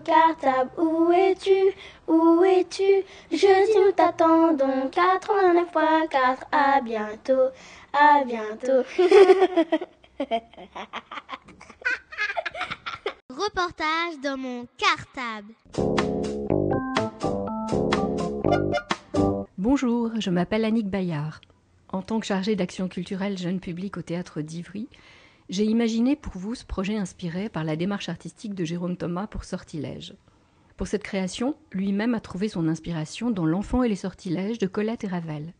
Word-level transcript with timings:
Cartable, 0.00 0.70
où 0.78 1.10
es-tu? 1.12 1.74
Où 2.08 2.42
es-tu? 2.44 3.04
Je 3.30 3.36
dis 3.36 3.78
nous 3.84 3.92
t'attendons 3.92 4.88
89.4, 4.90 6.38
à 6.52 6.80
bientôt, 6.80 7.50
à 7.92 8.24
bientôt. 8.24 8.82
Reportage 13.30 14.18
dans 14.22 14.36
mon 14.36 14.66
cartable. 14.76 15.54
Bonjour, 19.58 20.10
je 20.18 20.30
m'appelle 20.30 20.64
Annick 20.64 20.88
Bayard. 20.88 21.40
En 21.92 22.02
tant 22.02 22.20
que 22.20 22.26
chargée 22.26 22.56
d'action 22.56 22.88
culturelle 22.88 23.36
jeune 23.36 23.60
public 23.60 23.96
au 23.96 24.02
théâtre 24.02 24.40
d'Ivry, 24.40 24.88
j'ai 25.50 25.64
imaginé 25.64 26.14
pour 26.14 26.34
vous 26.36 26.54
ce 26.54 26.64
projet 26.64 26.96
inspiré 26.96 27.48
par 27.48 27.64
la 27.64 27.74
démarche 27.74 28.08
artistique 28.08 28.54
de 28.54 28.64
Jérôme 28.64 28.96
Thomas 28.96 29.26
pour 29.26 29.42
Sortilège. 29.42 30.14
Pour 30.76 30.86
cette 30.86 31.02
création, 31.02 31.56
lui-même 31.72 32.14
a 32.14 32.20
trouvé 32.20 32.48
son 32.48 32.68
inspiration 32.68 33.32
dans 33.32 33.44
L'enfant 33.44 33.82
et 33.82 33.88
les 33.88 33.96
sortilèges 33.96 34.58
de 34.58 34.68
Colette 34.68 35.02
et 35.02 35.08
Ravel. 35.08 35.52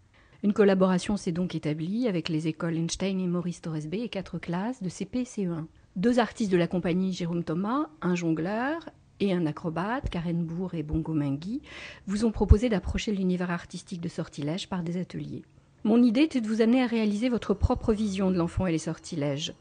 Une 0.44 0.52
collaboration 0.52 1.16
s'est 1.16 1.32
donc 1.32 1.56
établie 1.56 2.06
avec 2.06 2.28
les 2.28 2.46
écoles 2.46 2.76
Einstein 2.76 3.18
et 3.20 3.26
Maurice 3.26 3.62
Torresbé 3.62 4.02
et 4.02 4.08
quatre 4.08 4.38
classes 4.38 4.80
de 4.80 4.88
CP 4.88 5.18
et 5.18 5.24
CE1. 5.24 5.64
Deux 5.96 6.20
artistes 6.20 6.52
de 6.52 6.56
la 6.56 6.68
compagnie 6.68 7.12
Jérôme 7.12 7.42
Thomas, 7.42 7.88
un 8.00 8.14
jongleur 8.14 8.88
et 9.18 9.32
un 9.32 9.44
acrobate, 9.44 10.08
Karen 10.08 10.44
Bourg 10.44 10.74
et 10.74 10.84
Bongo 10.84 11.14
Mengui, 11.14 11.62
vous 12.06 12.24
ont 12.24 12.30
proposé 12.30 12.68
d'approcher 12.68 13.12
l'univers 13.12 13.50
artistique 13.50 14.00
de 14.00 14.08
Sortilège 14.08 14.68
par 14.68 14.84
des 14.84 14.98
ateliers. 14.98 15.42
Mon 15.82 16.00
idée 16.00 16.22
était 16.22 16.40
de 16.40 16.46
vous 16.46 16.62
amener 16.62 16.82
à 16.82 16.86
réaliser 16.86 17.28
votre 17.28 17.54
propre 17.54 17.92
vision 17.92 18.30
de 18.30 18.36
l'enfant 18.36 18.66
et 18.66 18.72
les 18.72 18.78
sortilèges, 18.78 19.52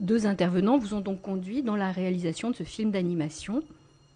deux 0.00 0.26
intervenants 0.26 0.78
vous 0.78 0.94
ont 0.94 1.00
donc 1.00 1.22
conduit 1.22 1.62
dans 1.62 1.76
la 1.76 1.90
réalisation 1.90 2.50
de 2.50 2.56
ce 2.56 2.64
film 2.64 2.90
d'animation. 2.90 3.62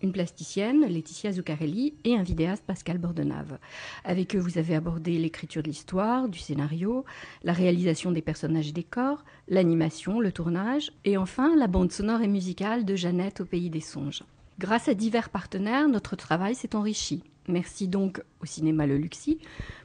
Une 0.02 0.12
plasticienne, 0.12 0.86
Laetitia 0.86 1.32
Zuccarelli, 1.32 1.94
et 2.04 2.16
un 2.16 2.22
vidéaste, 2.22 2.64
Pascal 2.66 2.98
Bordenave. 2.98 3.58
Avec 4.04 4.34
eux, 4.34 4.38
vous 4.38 4.56
avez 4.56 4.74
abordé 4.74 5.18
l'écriture 5.18 5.62
de 5.62 5.68
l'histoire, 5.68 6.28
du 6.28 6.38
scénario, 6.38 7.04
la 7.44 7.52
réalisation 7.52 8.10
des 8.10 8.22
personnages 8.22 8.68
et 8.68 8.72
des 8.72 8.82
corps, 8.82 9.24
l'animation, 9.48 10.20
le 10.20 10.32
tournage, 10.32 10.92
et 11.04 11.18
enfin 11.18 11.54
la 11.56 11.66
bande 11.66 11.92
sonore 11.92 12.22
et 12.22 12.28
musicale 12.28 12.86
de 12.86 12.96
Jeannette 12.96 13.42
au 13.42 13.44
Pays 13.44 13.68
des 13.68 13.80
Songes. 13.80 14.22
Grâce 14.58 14.88
à 14.88 14.94
divers 14.94 15.30
partenaires, 15.30 15.88
notre 15.88 16.16
travail 16.16 16.54
s'est 16.54 16.74
enrichi. 16.74 17.22
Merci 17.48 17.88
donc 17.88 18.22
au 18.42 18.46
cinéma 18.46 18.86
Le 18.86 18.96
Luxi 18.96 19.38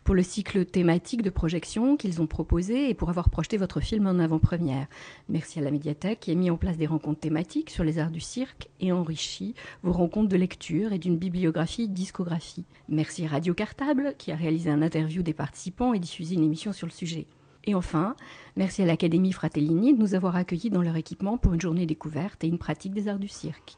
pour 0.04 0.14
le 0.14 0.24
cycle 0.24 0.66
thématique 0.66 1.22
de 1.22 1.30
projection 1.30 1.98
qu'ils 1.98 2.22
ont 2.22 2.28
proposé 2.28 2.90
et 2.90 2.94
pour 2.94 3.10
avoir 3.10 3.30
projeté 3.30 3.58
votre 3.58 3.80
film 3.80 4.06
en 4.08 4.20
avant-première. 4.20 4.88
Merci 5.30 5.60
à 5.60 5.62
la 5.64 5.72
médiathèque 5.72 6.20
qui 6.20 6.32
a 6.32 6.36
mis 6.36 6.52
en 6.52 6.58
place 6.58 6.78
des 6.78 6.86
rencontres 6.86 7.22
thématiques 7.22 7.72
sur 7.72 7.84
les 7.84 7.98
arts 7.98 8.12
du 8.12 8.20
cirque 8.20 8.70
et 8.80 8.92
enrichi 8.92 9.56
vos 9.84 9.94
rencontres 9.94 10.30
de 10.30 10.38
lecture 10.38 10.94
et 10.94 11.00
d'une 11.00 11.18
bibliographie 11.18 11.88
discographie. 11.88 12.66
Merci 12.88 13.26
Radio 13.26 13.54
Cartable 13.54 14.16
qui 14.18 14.32
a 14.32 14.36
réalisé 14.36 14.70
un 14.70 14.82
interview 14.82 15.24
des 15.24 15.34
participants 15.34 15.94
et 15.94 16.00
diffusé 16.00 16.36
une 16.36 16.44
émission 16.44 16.72
sur 16.72 16.88
le 16.88 16.92
sujet. 16.92 17.26
Et 17.68 17.74
enfin, 17.74 18.16
merci 18.56 18.84
à 18.84 18.86
l'Académie 18.86 19.32
Fratellini 19.32 19.94
de 19.94 20.00
nous 20.00 20.14
avoir 20.14 20.36
accueillis 20.36 20.70
dans 20.70 20.84
leur 20.84 20.98
équipement 20.98 21.38
pour 21.38 21.54
une 21.54 21.62
journée 21.62 21.88
découverte 21.88 22.44
et 22.44 22.48
une 22.48 22.60
pratique 22.60 22.94
des 22.94 23.08
arts 23.08 23.18
du 23.18 23.28
cirque. 23.28 23.78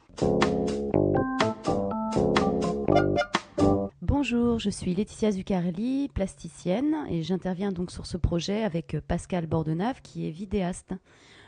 Bonjour, 4.19 4.57
je 4.57 4.71
suis 4.71 4.95
Laetitia 4.95 5.31
Zuccarelli, 5.31 6.09
plasticienne, 6.11 7.05
et 7.07 7.21
j'interviens 7.21 7.71
donc 7.71 7.91
sur 7.91 8.07
ce 8.07 8.17
projet 8.17 8.63
avec 8.63 8.95
euh, 8.95 9.01
Pascal 9.07 9.45
Bordenave, 9.45 10.01
qui 10.01 10.27
est 10.27 10.31
vidéaste. 10.31 10.95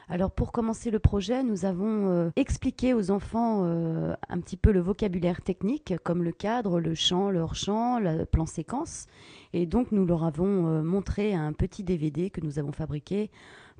Alors 0.07 0.29
pour 0.29 0.51
commencer 0.51 0.91
le 0.91 0.99
projet, 0.99 1.41
nous 1.41 1.65
avons 1.65 2.11
euh, 2.11 2.29
expliqué 2.35 2.93
aux 2.93 3.09
enfants 3.09 3.63
euh, 3.63 4.13
un 4.29 4.39
petit 4.39 4.55
peu 4.55 4.71
le 4.71 4.81
vocabulaire 4.81 5.41
technique, 5.41 5.95
comme 6.03 6.21
le 6.21 6.31
cadre, 6.31 6.79
le 6.79 6.93
champ, 6.93 7.31
le 7.31 7.39
hors-champ, 7.39 7.97
le 7.97 8.25
plan 8.25 8.45
séquence. 8.45 9.07
Et 9.51 9.65
donc 9.65 9.91
nous 9.91 10.05
leur 10.05 10.23
avons 10.23 10.83
montré 10.83 11.33
un 11.33 11.53
petit 11.53 11.83
DVD 11.83 12.29
que 12.29 12.39
nous 12.39 12.59
avons 12.59 12.71
fabriqué 12.71 13.31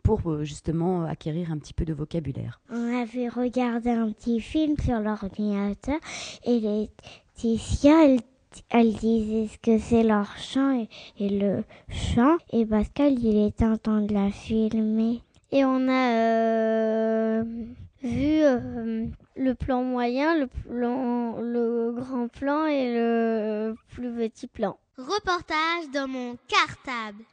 pour 0.02 0.44
justement 0.44 1.04
acquérir 1.04 1.52
un 1.52 1.60
petit 1.60 1.76
peu 1.76 1.86
de 1.86 1.94
vocabulaire. 1.94 2.60
On 2.72 3.02
avait 3.04 3.30
regardé 3.30 3.92
un 3.92 4.12
petit 4.12 4.42
film 4.42 4.78
sur 4.84 5.00
l'ordinateur 5.00 6.00
et 6.44 6.60
Laetitia, 6.60 8.06
elle 8.06 8.20
elle 8.70 8.94
disait 8.94 9.48
ce 9.48 9.58
que 9.58 9.78
c'est 9.78 10.04
leur 10.04 10.38
chant 10.38 10.88
et, 11.20 11.30
le 11.30 11.64
chant. 11.90 12.38
Et 12.52 12.66
Pascal, 12.66 13.14
il 13.20 13.46
était 13.48 13.66
en 13.66 13.78
train 13.78 14.02
de 14.02 14.14
la 14.14 14.32
filmer. 14.32 15.22
Et 15.52 15.66
on 15.66 15.88
a 15.88 16.12
euh, 16.14 17.44
vu 18.04 18.42
euh, 18.42 19.06
le 19.36 19.54
plan 19.56 19.84
moyen, 19.84 20.38
le, 20.38 20.48
plan, 20.48 21.38
le 21.42 21.92
grand 21.92 22.28
plan 22.28 22.66
et 22.66 22.94
le 22.94 23.76
plus 23.90 24.12
petit 24.12 24.48
plan. 24.48 24.78
Reportage 24.98 25.90
dans 25.94 26.08
mon 26.08 26.36
cartable. 26.48 27.24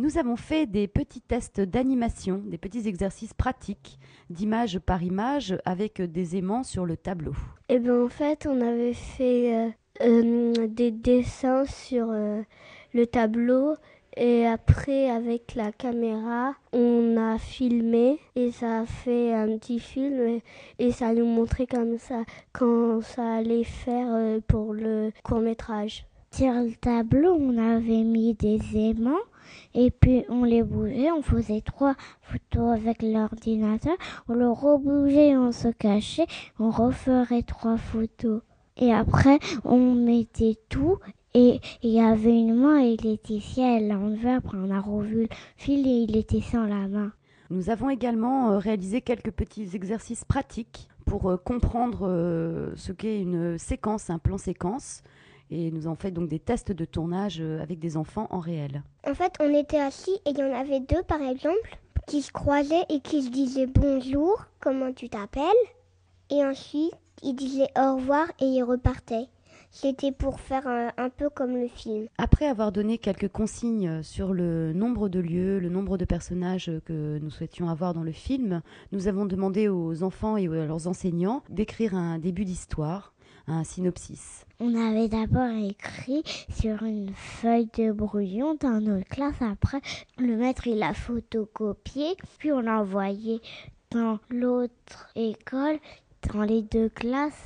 Nous 0.00 0.16
avons 0.16 0.36
fait 0.36 0.64
des 0.64 0.88
petits 0.88 1.20
tests 1.20 1.60
d'animation, 1.60 2.40
des 2.46 2.56
petits 2.56 2.88
exercices 2.88 3.34
pratiques 3.34 3.98
d'image 4.30 4.78
par 4.78 5.02
image 5.02 5.58
avec 5.66 6.00
des 6.00 6.36
aimants 6.36 6.62
sur 6.62 6.86
le 6.86 6.96
tableau. 6.96 7.32
Et 7.68 7.74
eh 7.74 7.78
bien 7.80 8.02
en 8.02 8.08
fait, 8.08 8.46
on 8.46 8.62
avait 8.62 8.94
fait 8.94 9.54
euh, 9.54 9.68
euh, 10.00 10.66
des 10.68 10.90
dessins 10.90 11.66
sur 11.66 12.06
euh, 12.08 12.40
le 12.94 13.06
tableau 13.06 13.74
et 14.16 14.46
après 14.46 15.10
avec 15.10 15.54
la 15.54 15.70
caméra, 15.70 16.54
on 16.72 17.18
a 17.18 17.36
filmé 17.36 18.20
et 18.36 18.52
ça 18.52 18.80
a 18.80 18.86
fait 18.86 19.34
un 19.34 19.58
petit 19.58 19.80
film 19.80 20.40
et, 20.78 20.92
ça 20.92 21.12
nous 21.12 21.26
montrait 21.26 21.66
comme 21.66 21.98
ça 21.98 22.22
quand 22.54 23.02
ça 23.02 23.34
allait 23.34 23.64
faire 23.64 24.40
pour 24.48 24.72
le 24.72 25.12
court 25.24 25.40
métrage. 25.40 26.06
Sur 26.32 26.54
le 26.54 26.72
tableau, 26.80 27.34
on 27.38 27.58
avait 27.58 28.02
mis 28.02 28.32
des 28.32 28.60
aimants 28.74 29.18
et 29.74 29.90
puis 29.90 30.24
on 30.28 30.44
les 30.44 30.62
bougeait, 30.62 31.10
on 31.10 31.22
faisait 31.22 31.60
trois 31.60 31.94
photos 32.22 32.72
avec 32.72 33.02
l'ordinateur, 33.02 33.96
on 34.28 34.34
le 34.34 34.48
rebougeait, 34.48 35.36
on 35.36 35.52
se 35.52 35.68
cachait, 35.68 36.26
on 36.58 36.70
referait 36.70 37.42
trois 37.42 37.76
photos. 37.76 38.42
Et 38.76 38.92
après, 38.92 39.38
on 39.64 39.94
mettait 39.94 40.56
tout 40.68 40.98
et 41.34 41.60
il 41.82 41.90
y 41.90 42.00
avait 42.00 42.38
une 42.38 42.54
main 42.54 42.78
et 42.78 42.96
Laetitia, 42.96 43.76
elle 43.76 43.88
l'a 43.88 43.98
enlevé. 43.98 44.30
Après, 44.30 44.56
on 44.56 44.70
a 44.70 44.80
revu 44.80 45.22
le 45.22 45.28
fil 45.56 45.86
et 45.86 46.04
il 46.08 46.16
était 46.16 46.40
sans 46.40 46.64
la 46.64 46.88
main. 46.88 47.12
Nous 47.50 47.70
avons 47.70 47.90
également 47.90 48.52
euh, 48.52 48.58
réalisé 48.58 49.00
quelques 49.00 49.30
petits 49.32 49.74
exercices 49.74 50.24
pratiques 50.24 50.88
pour 51.04 51.30
euh, 51.30 51.36
comprendre 51.36 52.06
euh, 52.08 52.72
ce 52.76 52.92
qu'est 52.92 53.20
une 53.20 53.58
séquence, 53.58 54.10
un 54.10 54.18
plan 54.18 54.38
séquence 54.38 55.02
et 55.50 55.70
nous 55.70 55.86
avons 55.86 55.96
fait 55.96 56.10
donc 56.10 56.28
des 56.28 56.38
tests 56.38 56.72
de 56.72 56.84
tournage 56.84 57.38
euh, 57.40 57.62
avec 57.62 57.78
des 57.78 57.96
enfants 57.96 58.28
en 58.30 58.38
réel. 58.38 58.82
En 59.06 59.14
fait, 59.14 59.34
on 59.40 59.54
était 59.54 59.80
assis 59.80 60.14
et 60.26 60.30
il 60.30 60.38
y 60.38 60.42
en 60.42 60.54
avait 60.54 60.80
deux 60.80 61.02
par 61.02 61.22
exemple 61.22 61.78
qui 62.06 62.22
se 62.22 62.32
croisaient 62.32 62.84
et 62.88 63.00
qui 63.00 63.22
se 63.22 63.30
disaient 63.30 63.66
bonjour, 63.66 64.46
comment 64.60 64.92
tu 64.92 65.08
t'appelles? 65.08 65.44
Et 66.30 66.44
ensuite, 66.44 66.92
ils 67.22 67.34
disaient 67.34 67.70
au 67.76 67.96
revoir 67.96 68.26
et 68.40 68.46
ils 68.46 68.62
repartaient. 68.62 69.28
C'était 69.72 70.10
pour 70.10 70.40
faire 70.40 70.66
un, 70.66 71.10
peu 71.10 71.30
comme 71.30 71.56
le 71.56 71.68
film. 71.68 72.08
Après 72.18 72.46
avoir 72.46 72.72
donné 72.72 72.98
quelques 72.98 73.28
consignes 73.28 74.02
sur 74.02 74.32
le 74.32 74.72
nombre 74.72 75.08
de 75.08 75.20
lieux, 75.20 75.60
le 75.60 75.68
nombre 75.68 75.96
de 75.96 76.04
personnages 76.04 76.72
que 76.84 77.18
nous 77.18 77.30
souhaitions 77.30 77.68
avoir 77.68 77.94
dans 77.94 78.02
le 78.02 78.10
film, 78.10 78.62
nous 78.90 79.06
avons 79.06 79.26
demandé 79.26 79.68
aux 79.68 80.02
enfants 80.02 80.36
et 80.36 80.48
à 80.48 80.66
leurs 80.66 80.88
enseignants 80.88 81.44
d'écrire 81.48 81.94
un 81.94 82.18
début 82.18 82.44
d'histoire 82.44 83.14
On 84.60 84.74
avait 84.74 85.08
d'abord 85.08 85.50
écrit 85.50 86.22
sur 86.50 86.82
une 86.82 87.12
feuille 87.14 87.68
de 87.76 87.92
brouillon 87.92 88.56
dans 88.60 88.80
notre 88.80 89.08
classe. 89.08 89.40
Après, 89.40 89.80
le 90.18 90.36
maître, 90.36 90.66
il 90.66 90.82
a 90.82 90.92
photocopié. 90.92 92.16
Puis 92.38 92.52
on 92.52 92.60
l'a 92.60 92.80
envoyé 92.80 93.40
dans 93.90 94.18
l'autre 94.28 95.08
école, 95.16 95.78
dans 96.32 96.42
les 96.42 96.62
deux 96.62 96.88
classes. 96.90 97.44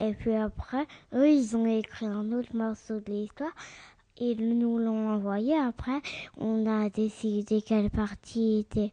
Et 0.00 0.14
puis 0.14 0.34
après, 0.34 0.86
eux, 1.14 1.28
ils 1.28 1.56
ont 1.56 1.66
écrit 1.66 2.06
un 2.06 2.32
autre 2.32 2.54
morceau 2.54 3.00
de 3.00 3.12
l'histoire. 3.12 3.52
Ils 4.18 4.58
nous 4.58 4.78
l'ont 4.78 5.10
envoyé. 5.10 5.56
Après, 5.56 6.00
on 6.36 6.66
a 6.66 6.90
décidé 6.90 7.62
quelle 7.62 7.90
partie 7.90 8.58
était 8.60 8.92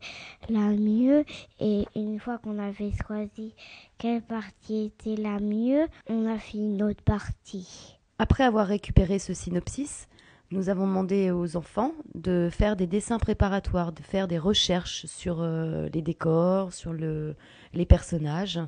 la 0.49 0.69
mieux. 0.69 1.25
Et 1.59 1.85
une 1.95 2.19
fois 2.19 2.37
qu'on 2.37 2.57
avait 2.57 2.91
choisi 3.05 3.53
quelle 3.97 4.21
partie 4.21 4.85
était 4.85 5.21
la 5.21 5.39
mieux, 5.39 5.87
on 6.07 6.25
a 6.25 6.37
fait 6.37 6.57
une 6.57 6.81
autre 6.81 7.03
partie. 7.03 7.97
Après 8.17 8.43
avoir 8.43 8.67
récupéré 8.67 9.19
ce 9.19 9.33
synopsis, 9.33 10.07
Nous 10.51 10.69
avons 10.69 10.87
demandé 10.87 11.29
aux 11.29 11.57
enfants 11.57 11.91
de 12.15 12.49
faire 12.51 12.75
des 12.75 12.87
dessins 12.87 13.19
préparatoires, 13.19 13.91
de 13.91 14.01
faire 14.01 14.27
des 14.27 14.39
recherches 14.39 15.05
sur 15.05 15.41
euh, 15.41 15.89
les 15.93 16.01
décors, 16.01 16.73
sur 16.73 16.91
le, 16.91 17.35
les 17.75 17.85
personnages. 17.85 18.59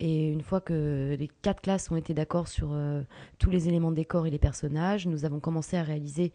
Et 0.00 0.28
une 0.28 0.42
fois 0.42 0.60
que 0.60 1.16
les 1.18 1.28
quatre 1.42 1.62
classes 1.62 1.90
ont 1.90 1.96
été 1.96 2.14
d'accord 2.14 2.48
sur 2.48 2.70
euh, 2.72 3.02
tous 3.38 3.50
les 3.50 3.68
éléments 3.68 3.90
de 3.90 3.96
décor 3.96 4.26
et 4.26 4.30
les 4.30 4.38
personnages, 4.38 5.06
nous 5.06 5.24
avons 5.24 5.40
commencé 5.40 5.76
à 5.76 5.82
réaliser 5.82 6.32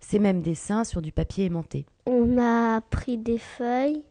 ces 0.00 0.18
mêmes 0.18 0.42
dessins 0.42 0.84
sur 0.84 1.02
du 1.02 1.12
papier 1.12 1.46
aimanté. 1.46 1.86
On 2.06 2.38
a 2.38 2.80
pris 2.80 3.18
des 3.18 3.38
feuilles 3.38 4.02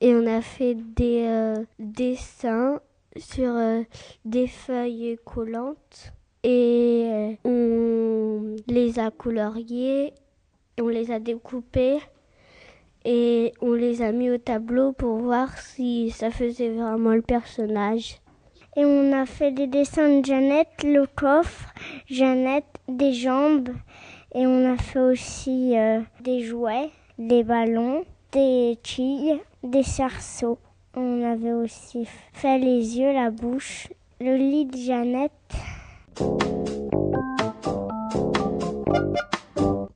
et 0.00 0.14
on 0.14 0.26
a 0.26 0.40
fait 0.40 0.74
des 0.74 1.24
euh, 1.26 1.64
dessins 1.78 2.80
sur 3.16 3.50
euh, 3.50 3.82
des 4.24 4.46
feuilles 4.46 5.18
collantes 5.24 6.12
et 6.42 7.36
on 7.44 8.56
les 8.66 8.98
a 8.98 9.10
coloriés, 9.10 10.14
on 10.80 10.88
les 10.88 11.10
a 11.10 11.18
découpés 11.18 11.98
et 13.04 13.52
on 13.60 13.72
les 13.72 14.02
a 14.02 14.12
mis 14.12 14.30
au 14.30 14.38
tableau 14.38 14.92
pour 14.92 15.18
voir 15.18 15.56
si 15.58 16.10
ça 16.10 16.30
faisait 16.30 16.70
vraiment 16.70 17.14
le 17.14 17.22
personnage. 17.22 18.20
Et 18.76 18.84
on 18.84 19.12
a 19.12 19.26
fait 19.26 19.50
des 19.50 19.66
dessins 19.66 20.20
de 20.20 20.24
Jeannette, 20.24 20.84
le 20.84 21.06
coffre, 21.06 21.72
Jeannette, 22.06 22.64
des 22.88 23.12
jambes 23.12 23.70
et 24.34 24.46
on 24.46 24.72
a 24.72 24.76
fait 24.76 25.00
aussi 25.00 25.76
euh, 25.76 26.00
des 26.20 26.42
jouets, 26.42 26.90
des 27.18 27.42
ballons, 27.42 28.04
des 28.32 28.78
quilles, 28.82 29.40
des 29.64 29.82
cerceaux. 29.82 30.58
On 30.94 31.24
avait 31.24 31.52
aussi 31.52 32.06
fait 32.32 32.58
les 32.58 32.98
yeux, 32.98 33.12
la 33.12 33.30
bouche, 33.30 33.88
le 34.20 34.36
lit 34.36 34.66
de 34.66 34.76
Jeannette. 34.76 35.32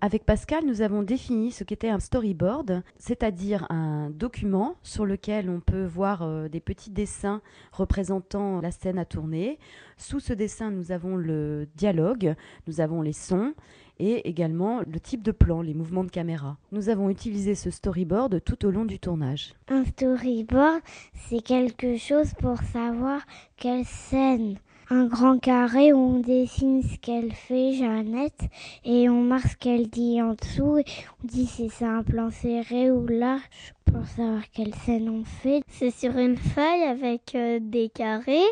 Avec 0.05 0.27
Pascal, 0.27 0.67
nous 0.67 0.83
avons 0.83 1.03
défini 1.03 1.51
ce 1.51 1.65
qu'était 1.65 1.89
un 1.89 1.99
storyboard, 1.99 2.83
c'est-à-dire 2.99 3.67
un 3.71 4.11
document 4.11 4.77
sur 4.83 5.07
lequel 5.07 5.49
on 5.49 5.61
peut 5.61 5.87
voir 5.87 6.21
euh, 6.21 6.47
des 6.47 6.61
petits 6.61 6.91
dessins 6.91 7.41
représentant 7.73 8.61
la 8.61 8.71
scène 8.71 8.99
à 8.99 9.07
tourner. 9.07 9.59
Sous 9.97 10.21
ce 10.21 10.35
dessin, 10.35 10.71
nous 10.71 10.93
avons 10.93 11.17
le 11.17 11.67
dialogue, 11.77 12.35
nous 12.67 12.83
avons 12.83 13.01
les 13.01 13.15
sons 13.15 13.55
et 13.99 14.29
également 14.29 14.81
le 14.81 15.01
type 15.01 15.23
de 15.23 15.33
plan, 15.33 15.63
les 15.63 15.73
mouvements 15.73 16.05
de 16.05 16.11
caméra. 16.11 16.59
Nous 16.71 16.91
avons 16.91 17.09
utilisé 17.09 17.55
ce 17.55 17.71
storyboard 17.71 18.45
tout 18.45 18.67
au 18.67 18.71
long 18.71 18.85
du 18.85 18.99
tournage. 18.99 19.55
Un 19.69 19.87
storyboard, 19.87 20.83
c'est 21.15 21.41
quelque 21.41 21.97
chose 21.97 22.35
pour 22.35 22.59
savoir 22.59 23.23
quelle 23.57 23.87
scène. 23.87 24.59
Un 24.97 25.07
grand 25.07 25.41
carré 25.41 25.93
où 25.93 25.99
on 25.99 26.21
dessine 26.21 26.81
ce 26.85 26.97
qu'elle 26.99 27.33
fait, 27.33 27.73
Jeannette, 27.73 28.45
et 28.85 29.09
on 29.09 29.23
marque 29.23 29.49
ce 29.49 29.57
qu'elle 29.57 29.89
dit 29.89 30.23
en 30.23 30.35
dessous. 30.35 30.79
Et 30.79 30.85
on 31.21 31.27
dit 31.27 31.47
si 31.47 31.69
c'est 31.69 31.85
un 31.85 32.05
plan 32.05 32.31
serré 32.31 32.93
ou 32.93 33.05
large 33.09 33.75
pour 33.87 34.07
savoir 34.07 34.43
quelle 34.53 34.73
scène 34.73 35.09
on 35.09 35.25
fait. 35.25 35.65
C'est 35.67 35.91
sur 35.91 36.17
une 36.17 36.37
feuille 36.37 36.85
avec 36.85 37.35
euh, 37.35 37.59
des 37.61 37.89
carrés. 37.89 38.47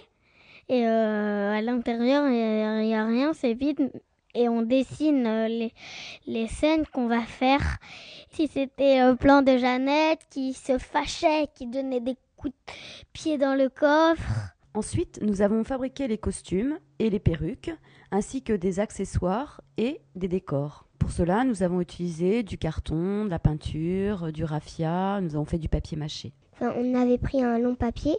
Et 0.68 0.84
euh, 0.84 1.52
à 1.56 1.62
l'intérieur, 1.62 2.26
il 2.26 2.86
n'y 2.86 2.96
a, 2.96 3.06
rien, 3.06 3.32
c'est 3.34 3.54
vide 3.54 3.92
et 4.34 4.48
on 4.48 4.62
dessine 4.62 5.24
euh, 5.24 5.46
les, 5.46 5.72
les 6.26 6.48
scènes 6.48 6.86
qu'on 6.92 7.06
va 7.06 7.20
faire. 7.20 7.78
Si 8.32 8.48
c'était 8.48 8.98
un 8.98 9.14
plan 9.14 9.42
de 9.42 9.58
Jeannette 9.58 10.26
qui 10.28 10.54
se 10.54 10.76
fâchait, 10.78 11.46
qui 11.54 11.68
donnait 11.68 12.00
des 12.00 12.16
coups 12.36 12.52
de 12.52 12.72
pied 13.12 13.38
dans 13.38 13.54
le 13.54 13.68
coffre. 13.68 14.51
Ensuite, 14.74 15.20
nous 15.20 15.42
avons 15.42 15.64
fabriqué 15.64 16.08
les 16.08 16.16
costumes 16.16 16.78
et 16.98 17.10
les 17.10 17.18
perruques, 17.18 17.70
ainsi 18.10 18.42
que 18.42 18.54
des 18.54 18.80
accessoires 18.80 19.60
et 19.76 20.00
des 20.16 20.28
décors. 20.28 20.86
Pour 20.98 21.10
cela, 21.10 21.44
nous 21.44 21.62
avons 21.62 21.82
utilisé 21.82 22.42
du 22.42 22.56
carton, 22.56 23.26
de 23.26 23.30
la 23.30 23.38
peinture, 23.38 24.32
du 24.32 24.44
raffia, 24.44 25.20
nous 25.20 25.34
avons 25.34 25.44
fait 25.44 25.58
du 25.58 25.68
papier 25.68 25.98
mâché. 25.98 26.32
On 26.62 26.94
avait 26.94 27.18
pris 27.18 27.42
un 27.42 27.58
long 27.58 27.74
papier 27.74 28.16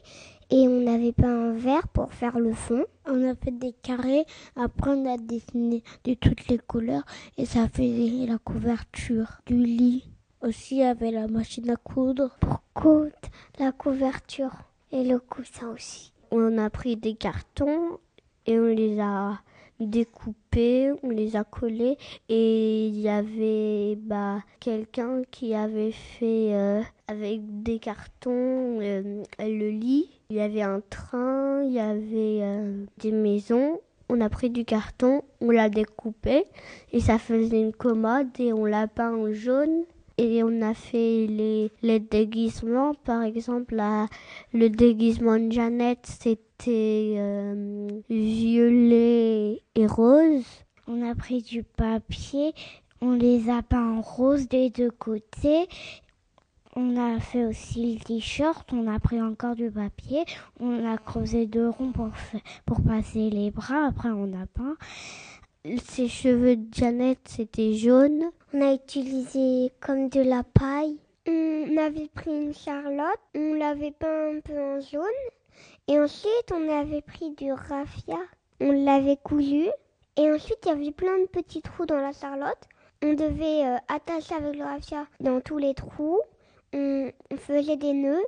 et 0.52 0.68
on 0.68 0.86
avait 0.86 1.14
peint 1.14 1.50
un 1.50 1.54
verre 1.54 1.88
pour 1.88 2.14
faire 2.14 2.38
le 2.38 2.54
fond. 2.54 2.86
On 3.08 3.28
a 3.28 3.34
fait 3.34 3.58
des 3.58 3.74
carrés, 3.74 4.26
après 4.56 4.92
on 4.92 5.12
a 5.12 5.18
dessiné 5.18 5.82
de 6.04 6.14
toutes 6.14 6.48
les 6.50 6.60
couleurs 6.60 7.06
et 7.38 7.46
ça 7.46 7.68
faisait 7.68 8.28
la 8.28 8.38
couverture 8.38 9.42
du 9.48 9.56
lit. 9.56 10.10
Aussi, 10.42 10.76
il 10.76 10.82
y 10.82 10.84
avait 10.84 11.12
la 11.12 11.28
machine 11.28 11.70
à 11.72 11.78
coudre 11.78 12.36
pour 12.40 12.62
coudre 12.76 13.12
la 13.60 13.72
couverture 13.72 14.54
et 14.92 15.04
le 15.04 15.18
coussin 15.18 15.72
aussi. 15.72 16.13
On 16.36 16.58
a 16.58 16.72
pris 16.72 16.96
des 16.96 17.14
cartons 17.14 18.00
et 18.48 18.60
on 18.60 18.66
les 18.66 19.00
a 19.00 19.40
découpés, 19.80 20.92
on 21.04 21.10
les 21.12 21.36
a 21.36 21.44
collés 21.44 21.96
et 22.28 22.88
il 22.88 23.00
y 23.00 23.08
avait 23.08 23.96
bah, 23.98 24.40
quelqu'un 24.60 25.22
qui 25.30 25.54
avait 25.54 25.92
fait 25.92 26.56
euh, 26.56 26.82
avec 27.08 27.62
des 27.62 27.78
cartons 27.78 28.80
euh, 28.82 29.24
le 29.38 29.70
lit. 29.70 30.10
Il 30.32 30.38
y 30.38 30.42
avait 30.42 30.64
un 30.64 30.82
train, 30.90 31.62
il 31.66 31.74
y 31.74 31.80
avait 31.80 32.40
euh, 32.42 32.84
des 32.98 33.12
maisons. 33.12 33.80
On 34.10 34.20
a 34.20 34.30
pris 34.30 34.50
du 34.50 34.66
carton, 34.66 35.22
on 35.40 35.52
l'a 35.52 35.70
découpé 35.70 36.46
et 36.92 37.00
ça 37.00 37.20
faisait 37.20 37.62
une 37.62 37.74
commode 37.74 38.30
et 38.40 38.54
on 38.54 38.66
l'a 38.66 38.88
peint 38.88 39.14
en 39.14 39.32
jaune. 39.32 39.84
Et 40.18 40.44
on 40.44 40.62
a 40.62 40.74
fait 40.74 41.28
les, 41.28 41.72
les 41.82 42.00
déguisements. 42.00 42.94
Par 42.94 43.24
exemple, 43.24 43.76
la, 43.76 44.08
le 44.54 44.70
déguisement 44.70 45.40
de 45.40 45.52
Jeannette, 45.52 46.06
c'était 46.06 47.16
euh, 47.18 47.88
violet 48.10 49.62
et 49.76 49.88
rose. 49.88 50.46
On 50.88 51.02
a 51.10 51.16
pris 51.16 51.42
du 51.42 51.64
papier, 51.64 52.54
on 53.02 53.14
les 53.14 53.50
a 53.50 53.62
peints 53.64 53.98
en 53.98 54.02
rose 54.02 54.48
des 54.50 54.70
deux 54.70 54.92
côtés. 54.92 55.68
On 56.76 56.98
a 56.98 57.20
fait 57.20 57.46
aussi 57.46 57.94
le 57.94 58.00
t-shirt, 58.00 58.74
on 58.74 58.88
a 58.88 59.00
pris 59.00 59.22
encore 59.22 59.56
du 59.56 59.70
papier, 59.70 60.26
on 60.60 60.84
a 60.92 60.98
creusé 60.98 61.46
deux 61.46 61.70
ronds 61.70 61.92
pour, 61.92 62.10
pour 62.66 62.82
passer 62.82 63.30
les 63.30 63.52
bras, 63.52 63.86
après 63.90 64.10
on 64.10 64.34
a 64.34 64.48
peint. 64.48 64.76
Ses 65.66 66.10
cheveux 66.10 66.58
de 66.58 66.74
Janet, 66.74 67.20
c'était 67.24 67.72
jaune. 67.72 68.32
On 68.54 68.60
a 68.60 68.74
utilisé 68.74 69.72
comme 69.80 70.10
de 70.10 70.20
la 70.20 70.44
paille. 70.44 71.00
On 71.26 71.78
avait 71.78 72.10
pris 72.14 72.32
une 72.32 72.54
charlotte, 72.54 73.22
on 73.34 73.54
l'avait 73.54 73.92
peint 73.92 74.36
un 74.36 74.42
peu 74.42 74.60
en 74.60 74.82
jaune. 74.82 75.06
Et 75.88 75.98
ensuite, 75.98 76.52
on 76.54 76.68
avait 76.70 77.02
pris 77.02 77.32
du 77.32 77.54
raffia, 77.54 78.20
on 78.60 78.74
l'avait 78.74 79.16
cousu. 79.16 79.70
Et 80.18 80.30
ensuite, 80.30 80.60
il 80.66 80.68
y 80.68 80.72
avait 80.72 80.92
plein 80.92 81.18
de 81.20 81.28
petits 81.28 81.62
trous 81.62 81.86
dans 81.86 81.96
la 81.96 82.12
charlotte. 82.12 82.68
On 83.02 83.14
devait 83.14 83.66
euh, 83.66 83.78
attacher 83.88 84.36
avec 84.36 84.58
le 84.58 84.66
raffia 84.66 85.08
dans 85.22 85.40
tous 85.40 85.60
les 85.60 85.74
trous. 85.74 86.20
On, 86.74 87.10
on 87.32 87.38
faisait 87.38 87.78
des 87.78 87.94
nœuds, 87.94 88.26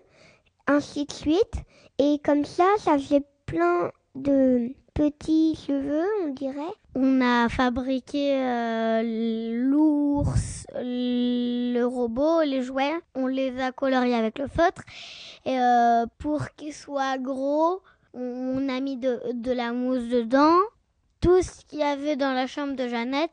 ainsi 0.68 1.04
de 1.04 1.12
suite. 1.12 1.56
Et 1.98 2.18
comme 2.24 2.46
ça, 2.46 2.64
ça 2.78 2.94
faisait 2.98 3.26
plein 3.46 3.92
de 4.16 4.74
petits 4.96 5.56
cheveux, 5.56 6.08
on 6.24 6.30
dirait. 6.30 6.74
On 6.96 7.22
a 7.22 7.50
fabriqué 7.50 8.40
euh, 8.40 9.02
l'ours, 9.54 10.66
le 10.74 11.84
robot, 11.84 12.42
les 12.42 12.64
jouets. 12.64 12.96
On 13.14 13.28
les 13.28 13.60
a 13.62 13.72
coloriés 13.72 14.16
avec 14.16 14.40
le 14.40 14.48
feutre. 14.48 14.82
Et 15.46 15.60
euh, 15.60 16.06
pour 16.18 16.50
qu'ils 16.56 16.74
soient 16.74 17.18
gros, 17.18 17.82
on 18.14 18.70
a 18.70 18.80
mis 18.80 18.96
de, 18.96 19.20
de 19.34 19.52
la 19.52 19.74
mousse 19.74 20.08
dedans. 20.08 20.58
Tout 21.26 21.42
ce 21.42 21.66
qu'il 21.66 21.80
y 21.80 21.84
avait 21.84 22.16
dans 22.16 22.34
la 22.34 22.46
chambre 22.46 22.76
de 22.76 22.88
Jeannette, 22.88 23.32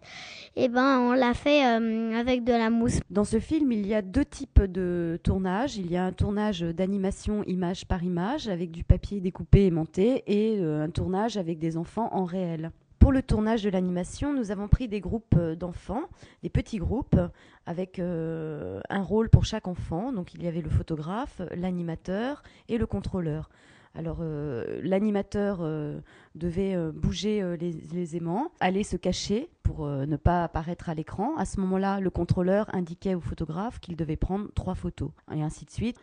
eh 0.56 0.70
ben, 0.70 0.98
on 1.00 1.12
l'a 1.12 1.34
fait 1.34 1.66
euh, 1.66 2.18
avec 2.18 2.42
de 2.42 2.52
la 2.52 2.70
mousse. 2.70 3.00
Dans 3.10 3.24
ce 3.24 3.38
film, 3.38 3.70
il 3.70 3.86
y 3.86 3.92
a 3.92 4.00
deux 4.00 4.24
types 4.24 4.62
de 4.62 5.20
tournage. 5.22 5.76
Il 5.76 5.92
y 5.92 5.98
a 5.98 6.06
un 6.06 6.12
tournage 6.12 6.62
d'animation 6.62 7.44
image 7.44 7.84
par 7.84 8.02
image 8.02 8.48
avec 8.48 8.70
du 8.70 8.82
papier 8.82 9.20
découpé 9.20 9.66
et 9.66 9.70
monté 9.70 10.22
et 10.26 10.56
euh, 10.58 10.82
un 10.82 10.88
tournage 10.88 11.36
avec 11.36 11.58
des 11.58 11.76
enfants 11.76 12.08
en 12.12 12.24
réel. 12.24 12.70
Pour 12.98 13.12
le 13.12 13.20
tournage 13.20 13.62
de 13.62 13.68
l'animation, 13.68 14.32
nous 14.32 14.50
avons 14.50 14.68
pris 14.68 14.88
des 14.88 15.00
groupes 15.00 15.38
d'enfants, 15.38 16.04
des 16.42 16.48
petits 16.48 16.78
groupes, 16.78 17.20
avec 17.66 17.98
euh, 17.98 18.80
un 18.88 19.02
rôle 19.02 19.28
pour 19.28 19.44
chaque 19.44 19.68
enfant. 19.68 20.14
Donc 20.14 20.32
il 20.32 20.42
y 20.42 20.46
avait 20.46 20.62
le 20.62 20.70
photographe, 20.70 21.42
l'animateur 21.54 22.42
et 22.70 22.78
le 22.78 22.86
contrôleur. 22.86 23.50
Alors 23.94 24.18
euh, 24.20 24.80
l'animateur 24.82 25.58
euh, 25.60 26.00
devait 26.34 26.74
euh, 26.74 26.92
bouger 26.92 27.42
les, 27.58 27.72
les, 27.72 28.16
aimants, 28.16 28.50
aller 28.60 28.84
se 28.84 28.96
cacher 28.96 29.50
pour 29.62 29.86
ne 29.86 30.16
pas 30.16 30.44
apparaître 30.44 30.88
à 30.88 30.94
l'écran. 30.94 31.36
À 31.36 31.44
ce 31.44 31.60
moment-là, 31.60 32.00
le 32.00 32.10
contrôleur 32.10 32.74
indiquait 32.74 33.14
au 33.14 33.20
photographe 33.20 33.80
qu'il 33.80 33.96
devait 33.96 34.16
prendre 34.16 34.48
trois 34.54 34.74
photos, 34.74 35.10
et 35.34 35.42
ainsi 35.42 35.64
de 35.64 35.70
suite. 35.70 35.96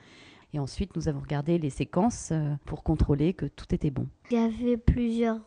Et 0.53 0.59
ensuite, 0.59 0.95
nous 0.95 1.07
avons 1.07 1.19
regardé 1.19 1.59
les 1.59 1.69
séquences 1.69 2.33
pour 2.65 2.81
contrôler 2.81 3.33
que 3.33 3.45
tout 3.45 3.67
était 3.75 3.91
bon. 3.91 4.07
Il 4.31 4.37
y 4.37 4.41
avait 4.41 4.77
plusieurs 4.77 5.41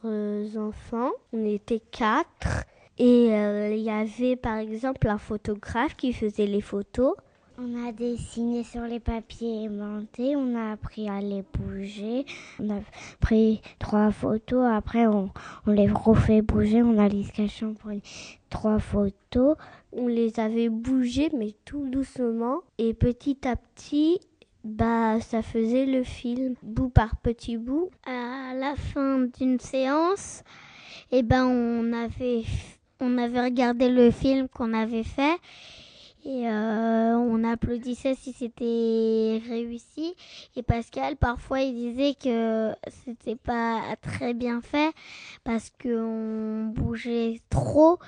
enfants, 0.57 1.11
on 1.33 1.45
était 1.45 1.81
quatre. 1.81 2.65
Et 2.99 3.27
il 3.27 3.83
y 3.83 3.91
avait 3.91 4.37
par 4.37 4.59
exemple 4.59 5.09
un 5.09 5.19
photographe 5.19 5.97
qui 5.97 6.13
faisait 6.13 6.47
les 6.47 6.61
photos. 6.61 7.15
On 7.59 7.87
a 7.87 7.93
dessiné 7.93 8.65
sur 8.65 8.83
les 8.83 9.01
papiers 9.01 9.65
aimantés, 9.65 10.37
on 10.37 10.55
a 10.57 10.73
appris 10.73 11.09
à 11.09 11.21
les 11.21 11.45
bouger, 11.53 12.25
on 12.59 12.71
a 12.71 12.81
pris 13.21 13.61
trois 13.79 14.11
photos, 14.11 14.65
après 14.73 15.07
on, 15.07 15.31
on 15.67 15.73
les 15.73 15.89
refait 15.89 16.41
bouger, 16.41 16.83
on 16.83 16.99
a 16.99 17.09
les 17.09 17.25
pour 17.81 17.91
les 17.91 18.03
trois 18.49 18.79
photos. 18.79 19.57
On 19.93 20.07
les 20.07 20.41
avait 20.41 20.71
bougées 20.71 21.31
mais 21.37 21.55
tout 21.67 21.87
doucement 21.89 22.61
et 22.79 22.95
petit 22.95 23.47
à 23.47 23.57
petit 23.57 24.21
bah, 24.65 25.21
ça 25.21 25.43
faisait 25.43 25.87
le 25.87 26.05
film 26.05 26.55
bout 26.63 26.89
par 26.89 27.17
petit 27.17 27.57
bout. 27.57 27.91
À 28.07 28.55
la 28.55 28.75
fin 28.77 29.27
d'une 29.39 29.59
séance, 29.59 30.45
eh 31.11 31.23
ben, 31.23 31.45
on 31.45 31.93
avait, 31.93 32.45
on 33.01 33.19
avait 33.19 33.43
regardé 33.43 33.89
le 33.89 34.11
film 34.11 34.49
qu'on 34.49 34.73
avait 34.73 35.03
fait 35.03 35.37
et 36.25 36.49
euh, 36.49 37.17
on 37.17 37.43
applaudissait 37.45 38.15
si 38.15 38.33
c'était 38.33 39.41
réussi. 39.49 40.15
Et 40.57 40.63
Pascal, 40.63 41.17
parfois, 41.17 41.61
il 41.61 41.75
disait 41.75 42.15
que 42.15 42.75
c'était 43.05 43.37
pas 43.37 43.81
très 44.01 44.33
bien 44.33 44.61
fait 44.61 44.93
parce 45.45 45.71
qu'on 45.83 46.73
bougeait 46.75 47.41
trop. 47.51 47.99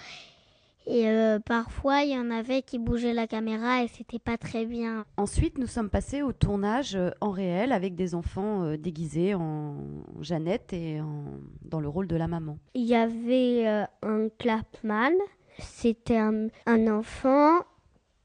Et 0.86 1.08
euh, 1.08 1.38
parfois, 1.38 2.02
il 2.02 2.10
y 2.10 2.18
en 2.18 2.30
avait 2.30 2.62
qui 2.62 2.78
bougeaient 2.78 3.14
la 3.14 3.26
caméra 3.26 3.82
et 3.82 3.88
c'était 3.88 4.18
pas 4.18 4.36
très 4.36 4.66
bien. 4.66 5.06
Ensuite, 5.16 5.56
nous 5.58 5.66
sommes 5.66 5.88
passés 5.88 6.22
au 6.22 6.32
tournage 6.32 6.94
euh, 6.94 7.10
en 7.20 7.30
réel 7.30 7.72
avec 7.72 7.94
des 7.94 8.14
enfants 8.14 8.64
euh, 8.64 8.76
déguisés 8.76 9.34
en 9.34 9.76
Jeannette 10.20 10.72
et 10.72 11.00
en... 11.00 11.24
dans 11.62 11.80
le 11.80 11.88
rôle 11.88 12.06
de 12.06 12.16
la 12.16 12.28
maman. 12.28 12.58
Il 12.74 12.84
y 12.84 12.94
avait 12.94 13.66
un 14.02 14.28
clapman, 14.38 15.12
c'était 15.58 16.18
un, 16.18 16.48
un, 16.66 16.86
enfant. 16.88 17.60